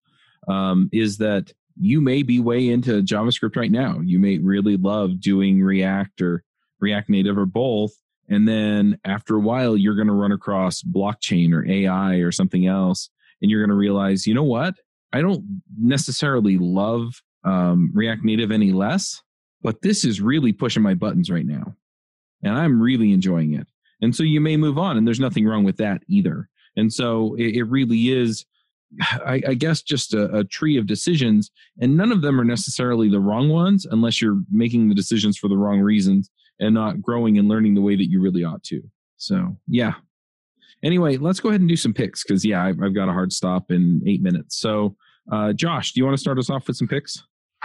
Um, 0.48 0.88
is 0.92 1.18
that 1.18 1.52
you 1.78 2.00
may 2.00 2.22
be 2.22 2.40
way 2.40 2.68
into 2.68 3.02
JavaScript 3.02 3.56
right 3.56 3.70
now. 3.70 4.00
You 4.00 4.18
may 4.18 4.38
really 4.38 4.76
love 4.76 5.20
doing 5.20 5.62
React 5.62 6.20
or 6.20 6.44
React 6.80 7.10
Native 7.10 7.38
or 7.38 7.46
both 7.46 7.92
and 8.30 8.46
then 8.46 8.96
after 9.04 9.34
a 9.34 9.40
while, 9.40 9.76
you're 9.76 9.96
going 9.96 10.06
to 10.06 10.14
run 10.14 10.30
across 10.30 10.82
blockchain 10.82 11.52
or 11.52 11.68
AI 11.68 12.14
or 12.18 12.30
something 12.30 12.66
else. 12.66 13.10
And 13.42 13.50
you're 13.50 13.60
going 13.60 13.70
to 13.70 13.76
realize, 13.76 14.26
you 14.26 14.34
know 14.34 14.44
what? 14.44 14.74
I 15.12 15.20
don't 15.20 15.62
necessarily 15.76 16.56
love 16.56 17.20
um, 17.42 17.90
React 17.92 18.24
Native 18.24 18.52
any 18.52 18.70
less, 18.70 19.20
but 19.62 19.82
this 19.82 20.04
is 20.04 20.20
really 20.20 20.52
pushing 20.52 20.82
my 20.82 20.94
buttons 20.94 21.28
right 21.28 21.44
now. 21.44 21.74
And 22.44 22.56
I'm 22.56 22.80
really 22.80 23.12
enjoying 23.12 23.54
it. 23.54 23.66
And 24.00 24.14
so 24.14 24.22
you 24.22 24.40
may 24.40 24.56
move 24.56 24.78
on, 24.78 24.96
and 24.96 25.06
there's 25.06 25.20
nothing 25.20 25.46
wrong 25.46 25.64
with 25.64 25.76
that 25.78 26.02
either. 26.08 26.48
And 26.76 26.92
so 26.92 27.34
it, 27.34 27.56
it 27.56 27.64
really 27.64 28.10
is, 28.10 28.46
I, 29.02 29.42
I 29.48 29.54
guess, 29.54 29.82
just 29.82 30.14
a, 30.14 30.38
a 30.38 30.44
tree 30.44 30.78
of 30.78 30.86
decisions. 30.86 31.50
And 31.80 31.96
none 31.96 32.12
of 32.12 32.22
them 32.22 32.40
are 32.40 32.44
necessarily 32.44 33.10
the 33.10 33.20
wrong 33.20 33.48
ones 33.48 33.86
unless 33.90 34.22
you're 34.22 34.40
making 34.50 34.88
the 34.88 34.94
decisions 34.94 35.36
for 35.36 35.48
the 35.48 35.58
wrong 35.58 35.80
reasons 35.80 36.30
and 36.60 36.74
not 36.74 37.02
growing 37.02 37.38
and 37.38 37.48
learning 37.48 37.74
the 37.74 37.80
way 37.80 37.96
that 37.96 38.10
you 38.10 38.20
really 38.20 38.44
ought 38.44 38.62
to. 38.64 38.82
So, 39.16 39.56
yeah. 39.66 39.94
Anyway, 40.82 41.16
let's 41.16 41.40
go 41.40 41.50
ahead 41.50 41.60
and 41.60 41.68
do 41.68 41.76
some 41.76 41.92
picks 41.92 42.22
because, 42.22 42.44
yeah, 42.44 42.64
I've, 42.64 42.80
I've, 42.82 42.94
got 42.94 43.08
a 43.08 43.12
hard 43.12 43.32
stop 43.32 43.70
in 43.70 44.02
eight 44.06 44.22
minutes. 44.22 44.58
So, 44.58 44.96
uh, 45.30 45.52
Josh, 45.52 45.92
do 45.92 46.00
you 46.00 46.04
want 46.04 46.16
to 46.16 46.20
start 46.20 46.38
us 46.38 46.48
off 46.48 46.66
with 46.66 46.76
some 46.76 46.88
picks? 46.88 47.22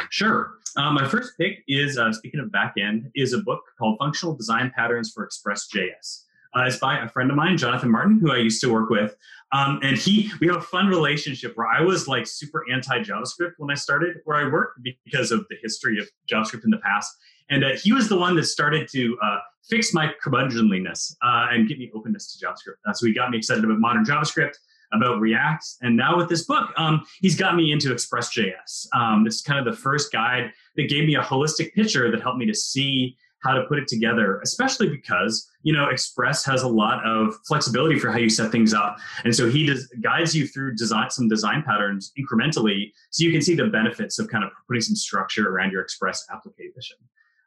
Sure. 0.10 0.56
Um, 0.76 0.96
my 0.96 1.08
first 1.08 1.38
pick 1.38 1.64
is, 1.68 1.98
uh, 1.98 2.12
speaking 2.12 2.42
of 2.42 2.50
backend, 2.50 3.10
is 3.16 3.32
a 3.32 3.38
book 3.38 3.62
called 3.80 3.98
Functional 4.00 4.36
Design 4.36 4.72
Patterns 4.76 5.12
for 5.14 5.24
Express.js. 5.24 6.24
Uh, 6.56 6.64
it's 6.66 6.78
by 6.78 6.98
a 7.00 7.08
friend 7.10 7.30
of 7.30 7.36
mine, 7.36 7.58
Jonathan 7.58 7.92
Martin, 7.92 8.20
who 8.20 8.32
I 8.32 8.38
used 8.38 8.62
to 8.62 8.72
work 8.72 8.90
with. 8.90 9.16
Um, 9.52 9.80
and 9.84 9.98
he, 9.98 10.32
we 10.40 10.48
have 10.48 10.58
a 10.58 10.62
fun 10.62 10.88
relationship 10.88 11.54
where 11.56 11.68
I 11.68 11.82
was 11.82 12.08
like 12.08 12.26
super 12.28 12.66
anti 12.72 13.00
JavaScript 13.00 13.54
when 13.58 13.72
I 13.72 13.76
started 13.76 14.18
where 14.24 14.38
I 14.38 14.50
worked 14.50 14.80
because 14.84 15.32
of 15.32 15.46
the 15.50 15.58
history 15.62 16.00
of 16.00 16.10
JavaScript 16.32 16.64
in 16.64 16.72
the 16.72 16.78
past. 16.78 17.14
And 17.50 17.64
uh, 17.64 17.70
he 17.82 17.92
was 17.92 18.10
the 18.10 18.18
one 18.18 18.36
that 18.36 18.46
started 18.46 18.88
to 18.92 19.18
uh, 19.24 19.38
fix 19.70 19.94
my 19.94 20.12
curmudgeonliness 20.24 21.16
uh, 21.24 21.48
and 21.52 21.68
get 21.68 21.78
me 21.78 21.92
openness 21.96 22.36
to 22.36 22.46
JavaScript. 22.46 22.78
That's 22.86 23.02
what 23.02 23.10
he 23.10 23.14
got 23.14 23.32
me 23.32 23.38
excited 23.38 23.64
about 23.64 23.80
modern 23.80 24.06
JavaScript, 24.06 24.54
about 24.94 25.20
React. 25.20 25.66
And 25.82 25.96
now 25.96 26.18
with 26.18 26.30
this 26.30 26.46
book, 26.46 26.70
um, 26.78 27.04
he's 27.20 27.36
got 27.36 27.56
me 27.56 27.72
into 27.72 27.92
Express.js. 27.92 28.88
Um, 28.94 29.26
it's 29.28 29.42
kind 29.42 29.60
of 29.60 29.66
the 29.74 29.80
first 29.80 30.12
guide 30.12 30.52
that 30.76 30.90
gave 30.90 31.06
me 31.06 31.16
a 31.16 31.22
holistic 31.22 31.74
picture 31.74 32.12
that 32.12 32.22
helped 32.22 32.38
me 32.38 32.46
to 32.46 32.56
see 32.56 33.18
how 33.46 33.54
to 33.54 33.64
put 33.66 33.78
it 33.78 33.88
together, 33.88 34.40
especially 34.42 34.90
because 34.90 35.48
you 35.62 35.72
know 35.72 35.90
Express 35.90 36.44
has 36.46 36.64
a 36.64 36.68
lot 36.68 37.06
of 37.06 37.36
flexibility 37.48 38.00
for 38.00 38.12
how 38.12 38.18
you 38.18 38.30
set 38.30 38.52
things 38.52 38.74
up, 38.74 38.98
and 39.24 39.36
so 39.36 39.48
he 39.48 39.68
does, 39.68 39.88
guides 40.02 40.36
you 40.36 40.48
through 40.48 40.76
design 40.76 41.12
some 41.12 41.30
design 41.30 41.62
patterns 41.62 42.12
incrementally, 42.18 42.92
so 43.12 43.24
you 43.24 43.32
can 43.32 43.42
see 43.42 43.54
the 43.54 43.68
benefits 43.68 44.18
of 44.18 44.28
kind 44.30 44.44
of 44.44 44.50
putting 44.68 44.82
some 44.82 44.96
structure 44.96 45.48
around 45.48 45.72
your 45.72 45.82
Express 45.82 46.26
application. 46.34 46.98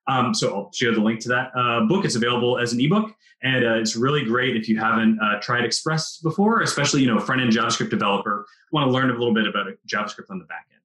Um, 0.09 0.35
so 0.35 0.55
I'll 0.55 0.73
share 0.73 0.93
the 0.93 1.01
link 1.01 1.21
to 1.21 1.29
that 1.29 1.53
uh, 1.55 1.85
book. 1.85 2.05
It's 2.05 2.17
available 2.17 2.59
as 2.59 2.73
an 2.73 2.81
ebook, 2.81 3.15
and 3.43 3.65
uh, 3.65 3.75
it's 3.75 3.95
really 3.95 4.25
great 4.25 4.57
if 4.57 4.69
you 4.69 4.79
haven't 4.79 5.19
uh, 5.21 5.39
tried 5.41 5.65
Express 5.65 6.19
before, 6.19 6.63
especially 6.63 7.03
you 7.03 7.07
know 7.07 7.21
front 7.21 7.43
end 7.43 7.53
JavaScript 7.53 7.91
developer 7.91 8.47
want 8.73 8.87
to 8.87 8.91
learn 8.91 9.11
a 9.11 9.13
little 9.13 9.35
bit 9.35 9.47
about 9.47 9.67
JavaScript 9.87 10.31
on 10.31 10.39
the 10.39 10.47
back 10.47 10.67
end. 10.73 10.83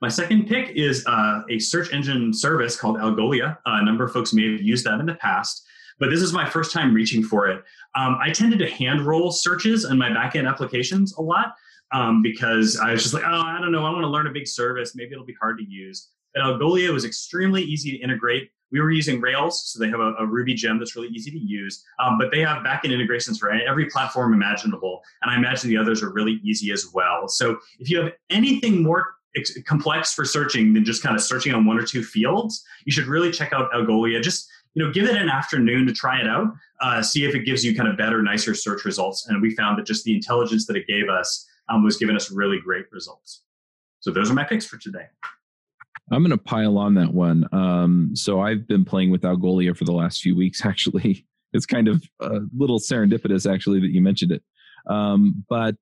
My 0.00 0.08
second 0.08 0.46
pick 0.48 0.70
is 0.70 1.04
uh, 1.06 1.42
a 1.50 1.58
search 1.58 1.92
engine 1.92 2.32
service 2.32 2.76
called 2.76 2.96
Algolia. 2.96 3.56
Uh, 3.58 3.78
a 3.80 3.84
number 3.84 4.04
of 4.04 4.12
folks 4.12 4.32
may 4.32 4.50
have 4.52 4.62
used 4.62 4.84
that 4.84 5.00
in 5.00 5.06
the 5.06 5.14
past, 5.14 5.64
but 5.98 6.10
this 6.10 6.22
is 6.22 6.32
my 6.32 6.48
first 6.48 6.72
time 6.72 6.94
reaching 6.94 7.22
for 7.22 7.48
it. 7.48 7.62
Um, 7.94 8.18
I 8.20 8.30
tended 8.30 8.58
to 8.60 8.70
hand 8.70 9.02
roll 9.02 9.30
searches 9.30 9.84
in 9.84 9.98
my 9.98 10.08
backend 10.08 10.48
applications 10.48 11.14
a 11.14 11.22
lot 11.22 11.54
um, 11.92 12.22
because 12.22 12.78
I 12.78 12.92
was 12.92 13.02
just 13.02 13.14
like, 13.14 13.24
oh, 13.24 13.42
I 13.42 13.58
don't 13.60 13.72
know, 13.72 13.84
I 13.84 13.90
want 13.90 14.02
to 14.02 14.08
learn 14.08 14.26
a 14.26 14.32
big 14.32 14.48
service. 14.48 14.94
Maybe 14.96 15.12
it'll 15.12 15.24
be 15.24 15.36
hard 15.40 15.58
to 15.58 15.64
use. 15.64 16.08
At 16.36 16.42
Algolia 16.42 16.92
was 16.92 17.04
extremely 17.04 17.62
easy 17.62 17.90
to 17.92 17.98
integrate. 17.98 18.50
We 18.70 18.80
were 18.80 18.90
using 18.90 19.20
Rails, 19.20 19.70
so 19.70 19.78
they 19.78 19.90
have 19.90 20.00
a, 20.00 20.14
a 20.18 20.26
Ruby 20.26 20.54
gem 20.54 20.78
that's 20.78 20.96
really 20.96 21.08
easy 21.08 21.30
to 21.30 21.38
use. 21.38 21.84
Um, 22.02 22.16
but 22.18 22.30
they 22.30 22.40
have 22.40 22.62
backend 22.62 22.92
integrations 22.92 23.38
for 23.38 23.50
every 23.50 23.86
platform 23.90 24.32
imaginable, 24.32 25.02
and 25.20 25.30
I 25.30 25.36
imagine 25.36 25.68
the 25.68 25.76
others 25.76 26.02
are 26.02 26.10
really 26.10 26.40
easy 26.42 26.72
as 26.72 26.88
well. 26.94 27.28
So 27.28 27.58
if 27.78 27.90
you 27.90 28.00
have 28.00 28.12
anything 28.30 28.82
more 28.82 29.14
ex- 29.36 29.60
complex 29.64 30.14
for 30.14 30.24
searching 30.24 30.72
than 30.72 30.84
just 30.84 31.02
kind 31.02 31.14
of 31.14 31.22
searching 31.22 31.52
on 31.52 31.66
one 31.66 31.78
or 31.78 31.84
two 31.84 32.02
fields, 32.02 32.64
you 32.86 32.92
should 32.92 33.06
really 33.06 33.30
check 33.30 33.52
out 33.52 33.70
Algolia. 33.72 34.22
Just 34.22 34.48
you 34.74 34.82
know, 34.82 34.90
give 34.90 35.04
it 35.04 35.16
an 35.16 35.28
afternoon 35.28 35.86
to 35.86 35.92
try 35.92 36.18
it 36.18 36.26
out, 36.26 36.46
uh, 36.80 37.02
see 37.02 37.24
if 37.24 37.34
it 37.34 37.40
gives 37.40 37.64
you 37.64 37.76
kind 37.76 37.88
of 37.88 37.96
better, 37.96 38.22
nicer 38.22 38.54
search 38.54 38.84
results. 38.84 39.26
And 39.28 39.42
we 39.42 39.54
found 39.54 39.78
that 39.78 39.86
just 39.86 40.04
the 40.04 40.14
intelligence 40.14 40.66
that 40.66 40.76
it 40.76 40.86
gave 40.86 41.08
us 41.08 41.46
um, 41.68 41.84
was 41.84 41.96
giving 41.96 42.16
us 42.16 42.30
really 42.30 42.58
great 42.58 42.86
results. 42.90 43.42
So 44.00 44.10
those 44.10 44.30
are 44.30 44.34
my 44.34 44.44
picks 44.44 44.66
for 44.66 44.78
today. 44.78 45.06
I'm 46.12 46.22
going 46.22 46.30
to 46.30 46.38
pile 46.38 46.76
on 46.76 46.94
that 46.94 47.14
one. 47.14 47.48
Um, 47.52 48.10
so 48.14 48.40
I've 48.40 48.68
been 48.68 48.84
playing 48.84 49.10
with 49.10 49.22
Algolia 49.22 49.76
for 49.76 49.84
the 49.84 49.92
last 49.92 50.20
few 50.20 50.36
weeks. 50.36 50.62
Actually, 50.66 51.26
it's 51.52 51.66
kind 51.66 51.88
of 51.88 52.04
a 52.20 52.40
little 52.56 52.78
serendipitous, 52.78 53.50
actually, 53.52 53.80
that 53.80 53.90
you 53.90 54.00
mentioned 54.02 54.32
it. 54.32 54.42
Um, 54.86 55.44
but 55.48 55.76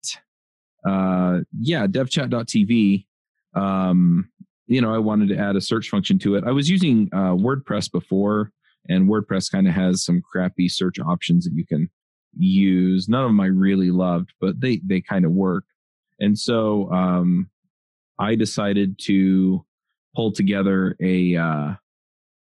uh, 0.89 1.41
yeah, 1.59 1.87
devchat.tv. 1.87 3.07
Um, 3.55 4.31
you 4.67 4.81
know, 4.81 4.95
I 4.95 4.99
wanted 4.99 5.29
to 5.31 5.37
add 5.37 5.57
a 5.57 5.61
search 5.61 5.89
function 5.89 6.19
to 6.21 6.37
it. 6.37 6.45
I 6.45 6.53
was 6.53 6.71
using 6.71 7.09
uh, 7.13 7.35
WordPress 7.35 7.91
before, 7.91 8.53
and 8.89 9.09
WordPress 9.09 9.51
kind 9.51 9.67
of 9.67 9.75
has 9.75 10.05
some 10.05 10.23
crappy 10.23 10.69
search 10.69 10.99
options 11.01 11.45
that 11.45 11.55
you 11.55 11.67
can 11.67 11.91
use. 12.37 13.09
None 13.09 13.23
of 13.25 13.29
them 13.29 13.41
I 13.41 13.47
really 13.47 13.91
loved, 13.91 14.33
but 14.41 14.61
they 14.61 14.81
they 14.85 15.01
kind 15.01 15.25
of 15.25 15.33
work. 15.33 15.65
And 16.21 16.39
so 16.39 16.91
um, 16.93 17.51
I 18.19 18.37
decided 18.37 18.99
to 19.07 19.65
pulled 20.15 20.35
together 20.35 20.97
a 21.01 21.37
uh, 21.37 21.75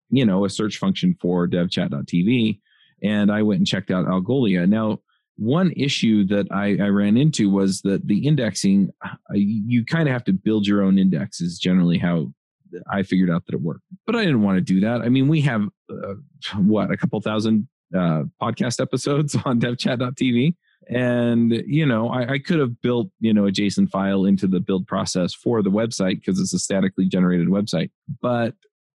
you 0.09 0.25
know 0.25 0.45
a 0.45 0.49
search 0.49 0.77
function 0.77 1.15
for 1.21 1.47
devchat.tv 1.47 2.59
and 3.03 3.31
i 3.31 3.41
went 3.41 3.59
and 3.59 3.67
checked 3.67 3.91
out 3.91 4.05
algolia 4.05 4.67
now 4.67 4.99
one 5.39 5.71
issue 5.77 6.25
that 6.25 6.47
I, 6.51 6.77
I, 6.83 6.89
ran 6.89 7.15
into 7.15 7.49
was 7.49 7.81
that 7.83 8.05
the 8.05 8.27
indexing, 8.27 8.91
you 9.31 9.85
kind 9.85 10.09
of 10.09 10.11
have 10.11 10.25
to 10.25 10.33
build 10.33 10.67
your 10.67 10.83
own 10.83 10.99
index, 10.99 11.39
is 11.39 11.57
generally 11.57 11.97
how 11.97 12.33
I 12.91 13.03
figured 13.03 13.29
out 13.29 13.45
that 13.45 13.55
it 13.55 13.61
worked. 13.61 13.83
But 14.05 14.17
I 14.17 14.25
didn't 14.25 14.41
want 14.41 14.57
to 14.57 14.61
do 14.61 14.81
that. 14.81 15.01
I 15.01 15.07
mean, 15.09 15.29
we 15.29 15.41
have 15.41 15.63
uh, 15.89 16.15
what, 16.57 16.91
a 16.91 16.97
couple 16.97 17.19
thousand 17.21 17.67
uh, 17.95 18.23
podcast 18.41 18.81
episodes 18.81 19.35
on 19.45 19.59
devchat.tv. 19.59 20.55
And, 20.89 21.51
you 21.67 21.85
know, 21.85 22.09
I, 22.09 22.33
I, 22.33 22.39
could 22.39 22.59
have 22.59 22.81
built, 22.81 23.11
you 23.19 23.31
know, 23.31 23.45
a 23.45 23.51
JSON 23.51 23.87
file 23.91 24.25
into 24.25 24.47
the 24.47 24.59
build 24.59 24.87
process 24.87 25.35
for 25.35 25.61
the 25.61 25.69
website 25.69 26.15
because 26.15 26.39
it's 26.39 26.53
a 26.53 26.57
statically 26.57 27.05
generated 27.05 27.47
website. 27.47 27.91
But 28.21 28.55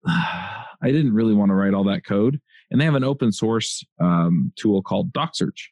uh, 0.08 0.14
I 0.84 0.92
didn't 0.92 1.14
really 1.14 1.34
want 1.34 1.50
to 1.50 1.54
write 1.54 1.74
all 1.74 1.84
that 1.86 2.06
code. 2.06 2.40
And 2.72 2.80
they 2.80 2.86
have 2.86 2.96
an 2.96 3.04
open 3.04 3.32
source 3.32 3.86
um, 4.00 4.54
tool 4.56 4.82
called 4.82 5.12
DocSearch. 5.12 5.68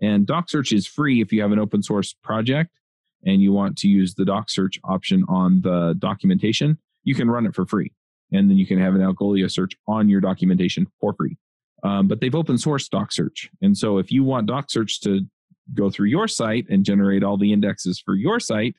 And 0.00 0.26
DocSearch 0.26 0.72
is 0.72 0.86
free 0.86 1.20
if 1.20 1.32
you 1.32 1.42
have 1.42 1.52
an 1.52 1.58
open 1.58 1.82
source 1.82 2.14
project 2.22 2.70
and 3.24 3.42
you 3.42 3.52
want 3.52 3.76
to 3.78 3.88
use 3.88 4.14
the 4.14 4.24
DocSearch 4.24 4.78
option 4.84 5.24
on 5.28 5.60
the 5.62 5.94
documentation. 5.98 6.78
You 7.04 7.14
can 7.14 7.30
run 7.30 7.46
it 7.46 7.54
for 7.54 7.66
free. 7.66 7.92
And 8.32 8.48
then 8.48 8.56
you 8.56 8.66
can 8.66 8.78
have 8.78 8.94
an 8.94 9.00
Algolia 9.00 9.50
search 9.50 9.72
on 9.86 10.08
your 10.08 10.20
documentation 10.20 10.86
for 11.00 11.12
free. 11.12 11.36
Um, 11.82 12.06
but 12.06 12.20
they've 12.20 12.34
open 12.34 12.56
sourced 12.56 12.88
DocSearch. 12.88 13.48
And 13.60 13.76
so 13.76 13.98
if 13.98 14.10
you 14.12 14.22
want 14.22 14.48
DocSearch 14.48 15.00
to 15.00 15.26
go 15.74 15.90
through 15.90 16.08
your 16.08 16.28
site 16.28 16.66
and 16.68 16.84
generate 16.84 17.22
all 17.22 17.36
the 17.36 17.52
indexes 17.52 18.00
for 18.04 18.14
your 18.14 18.40
site, 18.40 18.74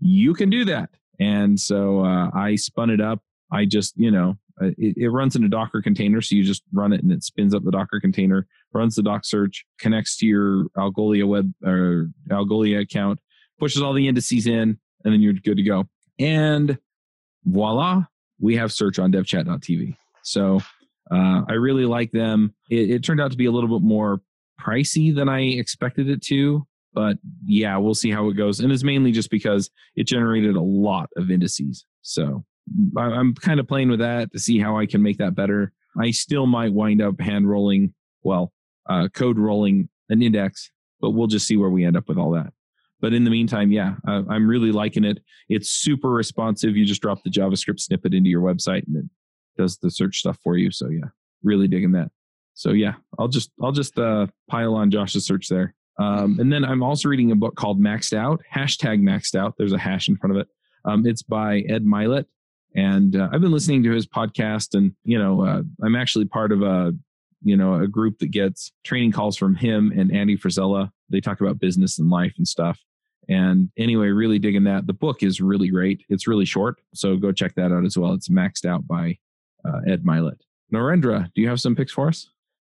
you 0.00 0.34
can 0.34 0.50
do 0.50 0.64
that. 0.64 0.90
And 1.18 1.58
so 1.58 2.04
uh, 2.04 2.30
I 2.34 2.56
spun 2.56 2.90
it 2.90 3.00
up. 3.00 3.20
I 3.50 3.64
just, 3.64 3.94
you 3.96 4.10
know, 4.10 4.36
uh, 4.60 4.70
it, 4.78 4.96
it, 4.96 5.08
runs 5.08 5.36
in 5.36 5.44
a 5.44 5.48
Docker 5.48 5.82
container. 5.82 6.20
So 6.20 6.34
you 6.34 6.42
just 6.42 6.62
run 6.72 6.92
it 6.92 7.02
and 7.02 7.12
it 7.12 7.22
spins 7.22 7.54
up 7.54 7.62
the 7.64 7.70
Docker 7.70 8.00
container, 8.00 8.46
runs 8.72 8.96
the 8.96 9.02
DocSearch, 9.02 9.58
connects 9.78 10.16
to 10.18 10.26
your 10.26 10.64
Algolia 10.76 11.26
web 11.26 11.52
or 11.64 12.08
Algolia 12.30 12.80
account, 12.80 13.20
pushes 13.58 13.82
all 13.82 13.92
the 13.92 14.08
indices 14.08 14.46
in, 14.46 14.78
and 15.04 15.12
then 15.14 15.20
you're 15.20 15.34
good 15.34 15.56
to 15.56 15.62
go. 15.62 15.84
And 16.18 16.78
voila, 17.44 18.04
we 18.40 18.56
have 18.56 18.72
search 18.72 18.98
on 18.98 19.12
devchat.tv. 19.12 19.96
So 20.22 20.60
uh, 21.10 21.42
I 21.48 21.52
really 21.52 21.84
like 21.84 22.10
them. 22.10 22.54
It, 22.70 22.90
it 22.90 23.04
turned 23.04 23.20
out 23.20 23.30
to 23.30 23.36
be 23.36 23.46
a 23.46 23.52
little 23.52 23.78
bit 23.78 23.86
more 23.86 24.20
pricey 24.60 25.14
than 25.14 25.28
I 25.28 25.40
expected 25.40 26.08
it 26.08 26.22
to, 26.24 26.66
but 26.94 27.18
yeah, 27.44 27.76
we'll 27.76 27.94
see 27.94 28.10
how 28.10 28.28
it 28.28 28.34
goes. 28.34 28.60
And 28.60 28.72
it's 28.72 28.84
mainly 28.84 29.12
just 29.12 29.30
because 29.30 29.70
it 29.96 30.04
generated 30.04 30.56
a 30.56 30.60
lot 30.60 31.10
of 31.16 31.30
indices. 31.30 31.84
So 32.02 32.44
I'm 32.96 33.34
kind 33.34 33.60
of 33.60 33.68
playing 33.68 33.90
with 33.90 34.00
that 34.00 34.32
to 34.32 34.38
see 34.38 34.58
how 34.58 34.78
I 34.78 34.86
can 34.86 35.02
make 35.02 35.18
that 35.18 35.34
better. 35.34 35.72
I 36.00 36.10
still 36.10 36.46
might 36.46 36.72
wind 36.72 37.02
up 37.02 37.20
hand 37.20 37.48
rolling, 37.48 37.94
well, 38.22 38.52
uh, 38.88 39.08
code 39.08 39.38
rolling 39.38 39.88
an 40.08 40.22
index, 40.22 40.70
but 41.00 41.10
we'll 41.10 41.26
just 41.26 41.46
see 41.46 41.56
where 41.56 41.70
we 41.70 41.84
end 41.84 41.96
up 41.96 42.08
with 42.08 42.18
all 42.18 42.30
that. 42.32 42.52
But 43.00 43.12
in 43.12 43.24
the 43.24 43.30
meantime, 43.30 43.72
yeah, 43.72 43.96
uh, 44.08 44.22
I'm 44.28 44.48
really 44.48 44.72
liking 44.72 45.04
it. 45.04 45.18
It's 45.48 45.68
super 45.68 46.10
responsive. 46.10 46.76
You 46.76 46.86
just 46.86 47.02
drop 47.02 47.22
the 47.22 47.30
JavaScript 47.30 47.80
snippet 47.80 48.14
into 48.14 48.30
your 48.30 48.42
website 48.42 48.86
and 48.86 48.96
it 48.96 49.04
does 49.58 49.76
the 49.78 49.90
search 49.90 50.18
stuff 50.18 50.38
for 50.42 50.56
you. 50.56 50.70
So 50.70 50.88
yeah, 50.88 51.08
really 51.42 51.68
digging 51.68 51.92
that. 51.92 52.10
So 52.56 52.70
yeah, 52.70 52.94
I'll 53.18 53.28
just 53.28 53.52
I'll 53.62 53.70
just 53.70 53.98
uh, 53.98 54.26
pile 54.48 54.74
on 54.74 54.90
Josh's 54.90 55.26
search 55.26 55.48
there. 55.48 55.74
Um, 55.98 56.40
and 56.40 56.50
then 56.50 56.64
I'm 56.64 56.82
also 56.82 57.08
reading 57.08 57.30
a 57.30 57.36
book 57.36 57.54
called 57.54 57.80
Maxed 57.80 58.16
Out, 58.16 58.42
hashtag 58.52 59.00
Maxed 59.00 59.34
Out. 59.34 59.54
There's 59.56 59.72
a 59.72 59.78
hash 59.78 60.08
in 60.08 60.16
front 60.16 60.36
of 60.36 60.40
it. 60.40 60.48
Um, 60.84 61.06
it's 61.06 61.22
by 61.22 61.60
Ed 61.68 61.84
Mylett. 61.84 62.24
And 62.74 63.16
uh, 63.16 63.28
I've 63.32 63.40
been 63.40 63.52
listening 63.52 63.82
to 63.84 63.90
his 63.90 64.06
podcast, 64.06 64.74
and 64.74 64.94
you 65.04 65.18
know, 65.18 65.42
uh, 65.42 65.62
I'm 65.82 65.96
actually 65.96 66.24
part 66.24 66.50
of 66.50 66.62
a 66.62 66.94
you 67.42 67.56
know 67.58 67.74
a 67.74 67.86
group 67.86 68.18
that 68.20 68.30
gets 68.30 68.72
training 68.84 69.12
calls 69.12 69.36
from 69.36 69.54
him 69.54 69.92
and 69.94 70.10
Andy 70.10 70.36
Frisella. 70.36 70.90
They 71.10 71.20
talk 71.20 71.42
about 71.42 71.58
business 71.58 71.98
and 71.98 72.10
life 72.10 72.34
and 72.38 72.48
stuff. 72.48 72.80
And 73.28 73.70
anyway, 73.76 74.08
really 74.08 74.38
digging 74.38 74.64
that. 74.64 74.86
The 74.86 74.92
book 74.92 75.22
is 75.22 75.40
really 75.40 75.68
great. 75.68 76.04
It's 76.08 76.26
really 76.26 76.44
short, 76.46 76.80
so 76.94 77.16
go 77.16 77.32
check 77.32 77.54
that 77.56 77.72
out 77.72 77.84
as 77.84 77.98
well. 77.98 78.12
It's 78.12 78.28
maxed 78.28 78.64
out 78.64 78.86
by 78.86 79.18
uh, 79.66 79.80
Ed 79.86 80.04
Mylett. 80.04 80.40
Narendra, 80.72 81.30
do 81.34 81.42
you 81.42 81.48
have 81.48 81.60
some 81.60 81.76
picks 81.76 81.92
for 81.92 82.08
us? 82.08 82.28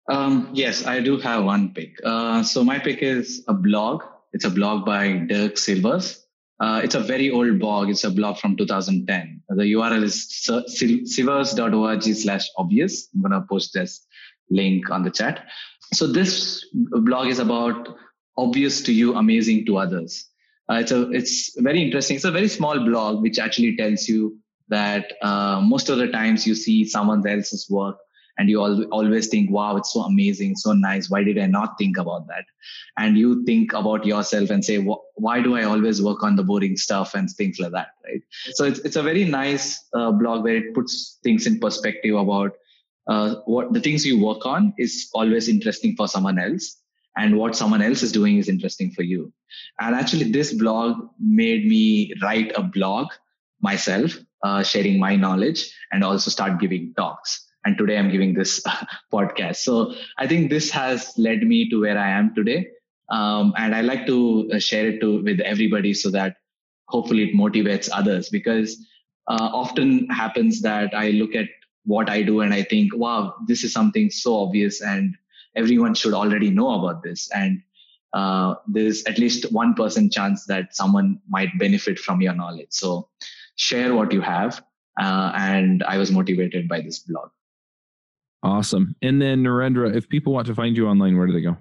Um, 0.10 0.50
yes, 0.54 0.86
I 0.86 1.00
do 1.00 1.18
have 1.18 1.46
one 1.46 1.74
pick. 1.74 1.98
Uh, 2.04 2.44
so 2.44 2.64
my 2.64 2.80
pick 2.80 3.00
is 3.02 3.44
a 3.48 3.54
blog. 3.54 4.04
It's 4.34 4.46
a 4.46 4.50
blog 4.50 4.86
by 4.86 5.14
Derek 5.14 5.56
Sivers. 5.56 6.20
Uh, 6.60 6.82
it's 6.84 6.96
a 6.96 7.00
very 7.00 7.32
old 7.32 7.60
blog. 7.60 7.90
It's 7.90 8.04
a 8.04 8.12
blog 8.12 8.38
from 8.38 8.56
2010. 8.56 9.42
The 9.50 9.64
URL 9.74 10.04
is 10.04 10.28
sivers.org 10.48 12.04
slash 12.04 12.48
obvious. 12.58 13.10
I'm 13.14 13.22
going 13.22 13.32
to 13.32 13.42
post 13.48 13.74
this 13.74 14.06
link 14.50 14.90
on 14.90 15.04
the 15.04 15.12
chat. 15.12 15.48
So 15.94 16.08
this 16.08 16.66
blog 16.74 17.28
is 17.28 17.40
about 17.40 17.96
obvious 18.38 18.82
to 18.84 18.94
you, 18.94 19.16
amazing 19.16 19.66
to 19.68 19.78
others. 19.78 20.30
Uh, 20.70 20.76
it's 20.76 20.92
a, 20.92 21.10
it's 21.12 21.60
very 21.62 21.82
interesting. 21.84 22.16
It's 22.16 22.26
a 22.26 22.32
very 22.32 22.48
small 22.48 22.80
blog, 22.80 23.22
which 23.22 23.40
actually 23.40 23.76
tells 23.76 24.08
you 24.08 24.38
that 24.70 25.14
uh, 25.22 25.62
most 25.62 25.90
of 25.90 25.98
the 25.98 26.08
times 26.08 26.48
you 26.48 26.56
see 26.56 26.86
someone 26.86 27.28
else's 27.28 27.70
work 27.70 27.98
and 28.38 28.50
you 28.50 28.62
al- 28.62 28.86
always 28.86 29.28
think, 29.28 29.52
wow, 29.52 29.76
it's 29.78 29.94
so 29.94 30.02
amazing, 30.02 30.56
so 30.56 30.74
nice. 30.74 31.10
Why 31.10 31.24
did 31.24 31.38
I 31.38 31.46
not 31.46 31.78
think 31.78 31.98
about 31.98 32.28
that? 32.28 32.46
And 32.98 33.18
you 33.18 33.44
think 33.46 33.74
about 33.74 34.06
yourself 34.06 34.50
and 34.50 34.64
say, 34.64 34.78
why 35.16 35.42
do 35.42 35.56
I 35.56 35.64
always 35.64 36.02
work 36.02 36.24
on 36.24 36.36
the 36.36 36.44
boring 36.44 36.78
stuff 36.78 37.14
and 37.14 37.30
things 37.30 37.60
like 37.60 37.72
that, 37.72 37.90
right? 38.06 38.22
So 38.54 38.66
it's, 38.66 38.80
it's 38.80 38.96
a 38.96 39.04
very 39.04 39.26
nice 39.26 39.84
uh, 39.94 40.12
blog 40.12 40.44
where 40.44 40.58
it 40.58 40.74
puts 40.74 41.20
things 41.24 41.46
in 41.46 41.60
perspective 41.60 42.16
about 42.16 42.54
uh, 43.08 43.36
what 43.46 43.74
the 43.74 43.82
things 43.82 44.06
you 44.06 44.24
work 44.24 44.46
on 44.46 44.74
is 44.78 45.10
always 45.14 45.50
interesting 45.50 45.96
for 45.96 46.08
someone 46.08 46.40
else 46.40 46.78
and 47.18 47.38
what 47.38 47.56
someone 47.56 47.82
else 47.82 48.02
is 48.02 48.12
doing 48.12 48.38
is 48.38 48.50
interesting 48.50 48.92
for 48.92 49.04
you. 49.04 49.32
And 49.80 49.96
actually, 49.96 50.32
this 50.32 50.54
blog 50.54 51.10
made 51.20 51.68
me 51.68 52.14
write 52.22 52.54
a 52.56 52.64
blog 52.64 53.10
myself, 53.62 54.18
uh, 54.44 54.64
sharing 54.64 55.00
my 55.00 55.16
knowledge 55.16 55.72
and 55.92 56.04
also 56.04 56.32
start 56.32 56.60
giving 56.60 56.94
talks 56.98 57.46
and 57.66 57.78
today 57.78 57.98
i'm 57.98 58.12
giving 58.12 58.34
this 58.34 58.62
podcast. 59.14 59.58
So 59.58 59.94
i 60.18 60.28
think 60.28 60.50
this 60.50 60.70
has 60.72 61.14
led 61.18 61.44
me 61.44 61.70
to 61.70 61.82
where 61.82 61.98
i 61.98 62.10
am 62.10 62.34
today. 62.36 62.68
Um, 63.10 63.54
and 63.58 63.76
i 63.76 63.82
like 63.82 64.06
to 64.08 64.50
uh, 64.54 64.60
share 64.60 64.88
it 64.88 65.02
to 65.02 65.22
with 65.24 65.40
everybody 65.40 65.94
so 65.94 66.10
that 66.12 66.38
hopefully 66.88 67.24
it 67.24 67.36
motivates 67.36 67.90
others. 67.92 68.30
Because 68.30 68.78
uh, 69.28 69.50
often 69.54 70.10
happens 70.10 70.62
that 70.62 70.94
i 70.94 71.10
look 71.12 71.36
at 71.36 71.48
what 71.86 72.10
i 72.10 72.22
do 72.22 72.42
and 72.42 72.54
i 72.54 72.62
think 72.62 72.96
wow 72.96 73.34
this 73.48 73.64
is 73.64 73.74
something 73.74 74.10
so 74.10 74.38
obvious 74.38 74.82
and 74.82 75.16
everyone 75.56 75.94
should 75.94 76.14
already 76.14 76.50
know 76.50 76.72
about 76.72 77.04
this. 77.04 77.30
And 77.32 77.62
uh, 78.14 78.56
there's 78.68 79.04
at 79.06 79.18
least 79.18 79.52
one 79.52 79.74
percent 79.74 80.12
chance 80.12 80.46
that 80.46 80.76
someone 80.76 81.20
might 81.28 81.50
benefit 81.58 82.00
from 82.00 82.22
your 82.22 82.34
knowledge. 82.34 82.70
So 82.72 83.10
share 83.56 83.94
what 83.94 84.12
you 84.12 84.22
have 84.22 84.64
uh, 85.00 85.32
and 85.36 85.84
i 85.84 85.98
was 85.98 86.12
motivated 86.12 86.68
by 86.68 86.82
this 86.82 87.00
blog 87.00 87.30
Awesome. 88.44 88.96
And 89.02 89.22
then 89.22 89.44
Narendra, 89.44 89.96
if 89.96 90.10
people 90.10 90.34
want 90.34 90.48
to 90.48 90.56
find 90.56 90.76
you 90.76 90.88
online, 90.88 91.18
where 91.18 91.28
do 91.28 91.34
they 91.34 91.42
go? 91.42 91.56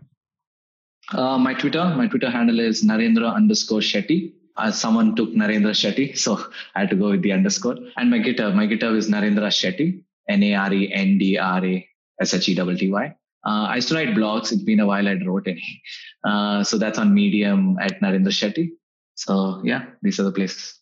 Uh, 1.12 1.38
my 1.38 1.54
Twitter, 1.54 1.84
my 1.96 2.08
Twitter 2.08 2.30
handle 2.30 2.58
is 2.60 2.84
Narendra 2.84 3.34
underscore 3.34 3.80
Shetty. 3.80 4.34
Uh, 4.56 4.70
someone 4.70 5.16
took 5.16 5.30
Narendra 5.30 5.70
Shetty, 5.70 6.18
so 6.24 6.38
I 6.74 6.80
had 6.80 6.90
to 6.90 6.96
go 6.96 7.08
with 7.10 7.22
the 7.22 7.32
underscore. 7.32 7.76
And 7.96 8.10
my 8.10 8.18
GitHub, 8.18 8.54
my 8.54 8.66
GitHub 8.66 8.94
is 8.96 9.08
Narendra 9.08 9.48
Shetty, 9.48 10.02
N-A-R-E-N-D-R-A-S-H-E-T-T-Y. 10.28 13.16
Uh, 13.44 13.66
I 13.68 13.74
used 13.76 13.88
to 13.88 13.94
write 13.94 14.08
blogs. 14.08 14.52
It's 14.52 14.62
been 14.62 14.80
a 14.80 14.86
while 14.86 15.08
I 15.08 15.14
wrote 15.26 15.48
any. 15.48 15.82
Uh, 16.24 16.62
so 16.62 16.76
that's 16.78 16.98
on 16.98 17.14
Medium 17.14 17.78
at 17.80 18.00
Narendra 18.00 18.28
Shetty. 18.28 18.70
So 19.14 19.62
yeah, 19.64 19.86
these 20.02 20.20
are 20.20 20.24
the 20.24 20.32
places. 20.32 20.78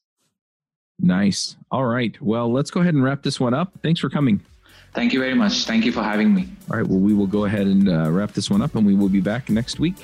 Nice. 0.99 1.57
All 1.71 1.87
right. 1.87 2.21
Well, 2.21 2.53
let's 2.53 2.71
go 2.71 2.81
ahead 2.81 2.95
and 2.95 3.03
wrap 3.03 3.23
this 3.23 3.41
one 3.41 3.55
up. 3.55 3.73
Thanks 3.83 4.01
for 4.01 4.11
coming. 4.11 4.43
Thank 4.93 5.13
you 5.13 5.21
very 5.21 5.35
much. 5.35 5.65
Thank 5.65 5.85
you 5.85 5.93
for 5.93 6.03
having 6.03 6.35
me. 6.35 6.49
All 6.71 6.79
right. 6.79 6.87
Well, 6.87 6.99
we 6.99 7.15
will 7.15 7.27
go 7.27 7.45
ahead 7.45 7.67
and 7.67 7.89
uh, 7.89 8.11
wrap 8.11 8.33
this 8.33 8.51
one 8.51 8.63
up 8.63 8.75
and 8.75 8.87
we 8.87 8.95
will 8.95 9.09
be 9.09 9.21
back 9.21 9.49
next 9.49 9.79
week. 9.79 9.97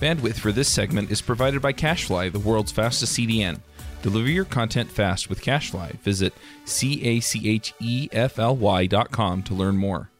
Bandwidth 0.00 0.38
for 0.38 0.50
this 0.50 0.68
segment 0.68 1.10
is 1.10 1.20
provided 1.20 1.62
by 1.62 1.72
CacheFly, 1.72 2.32
the 2.32 2.38
world's 2.38 2.72
fastest 2.72 3.16
CDN. 3.16 3.60
Deliver 4.02 4.28
your 4.28 4.44
content 4.44 4.90
fast 4.90 5.28
with 5.28 5.42
CacheFly. 5.42 6.00
Visit 6.00 6.34
C 6.64 7.02
A 7.04 7.20
C 7.20 7.48
H 7.48 7.72
E 7.80 8.08
F 8.10 8.38
L 8.38 8.56
Y 8.56 8.86
dot 8.86 9.12
com 9.12 9.42
to 9.44 9.54
learn 9.54 9.76
more. 9.76 10.11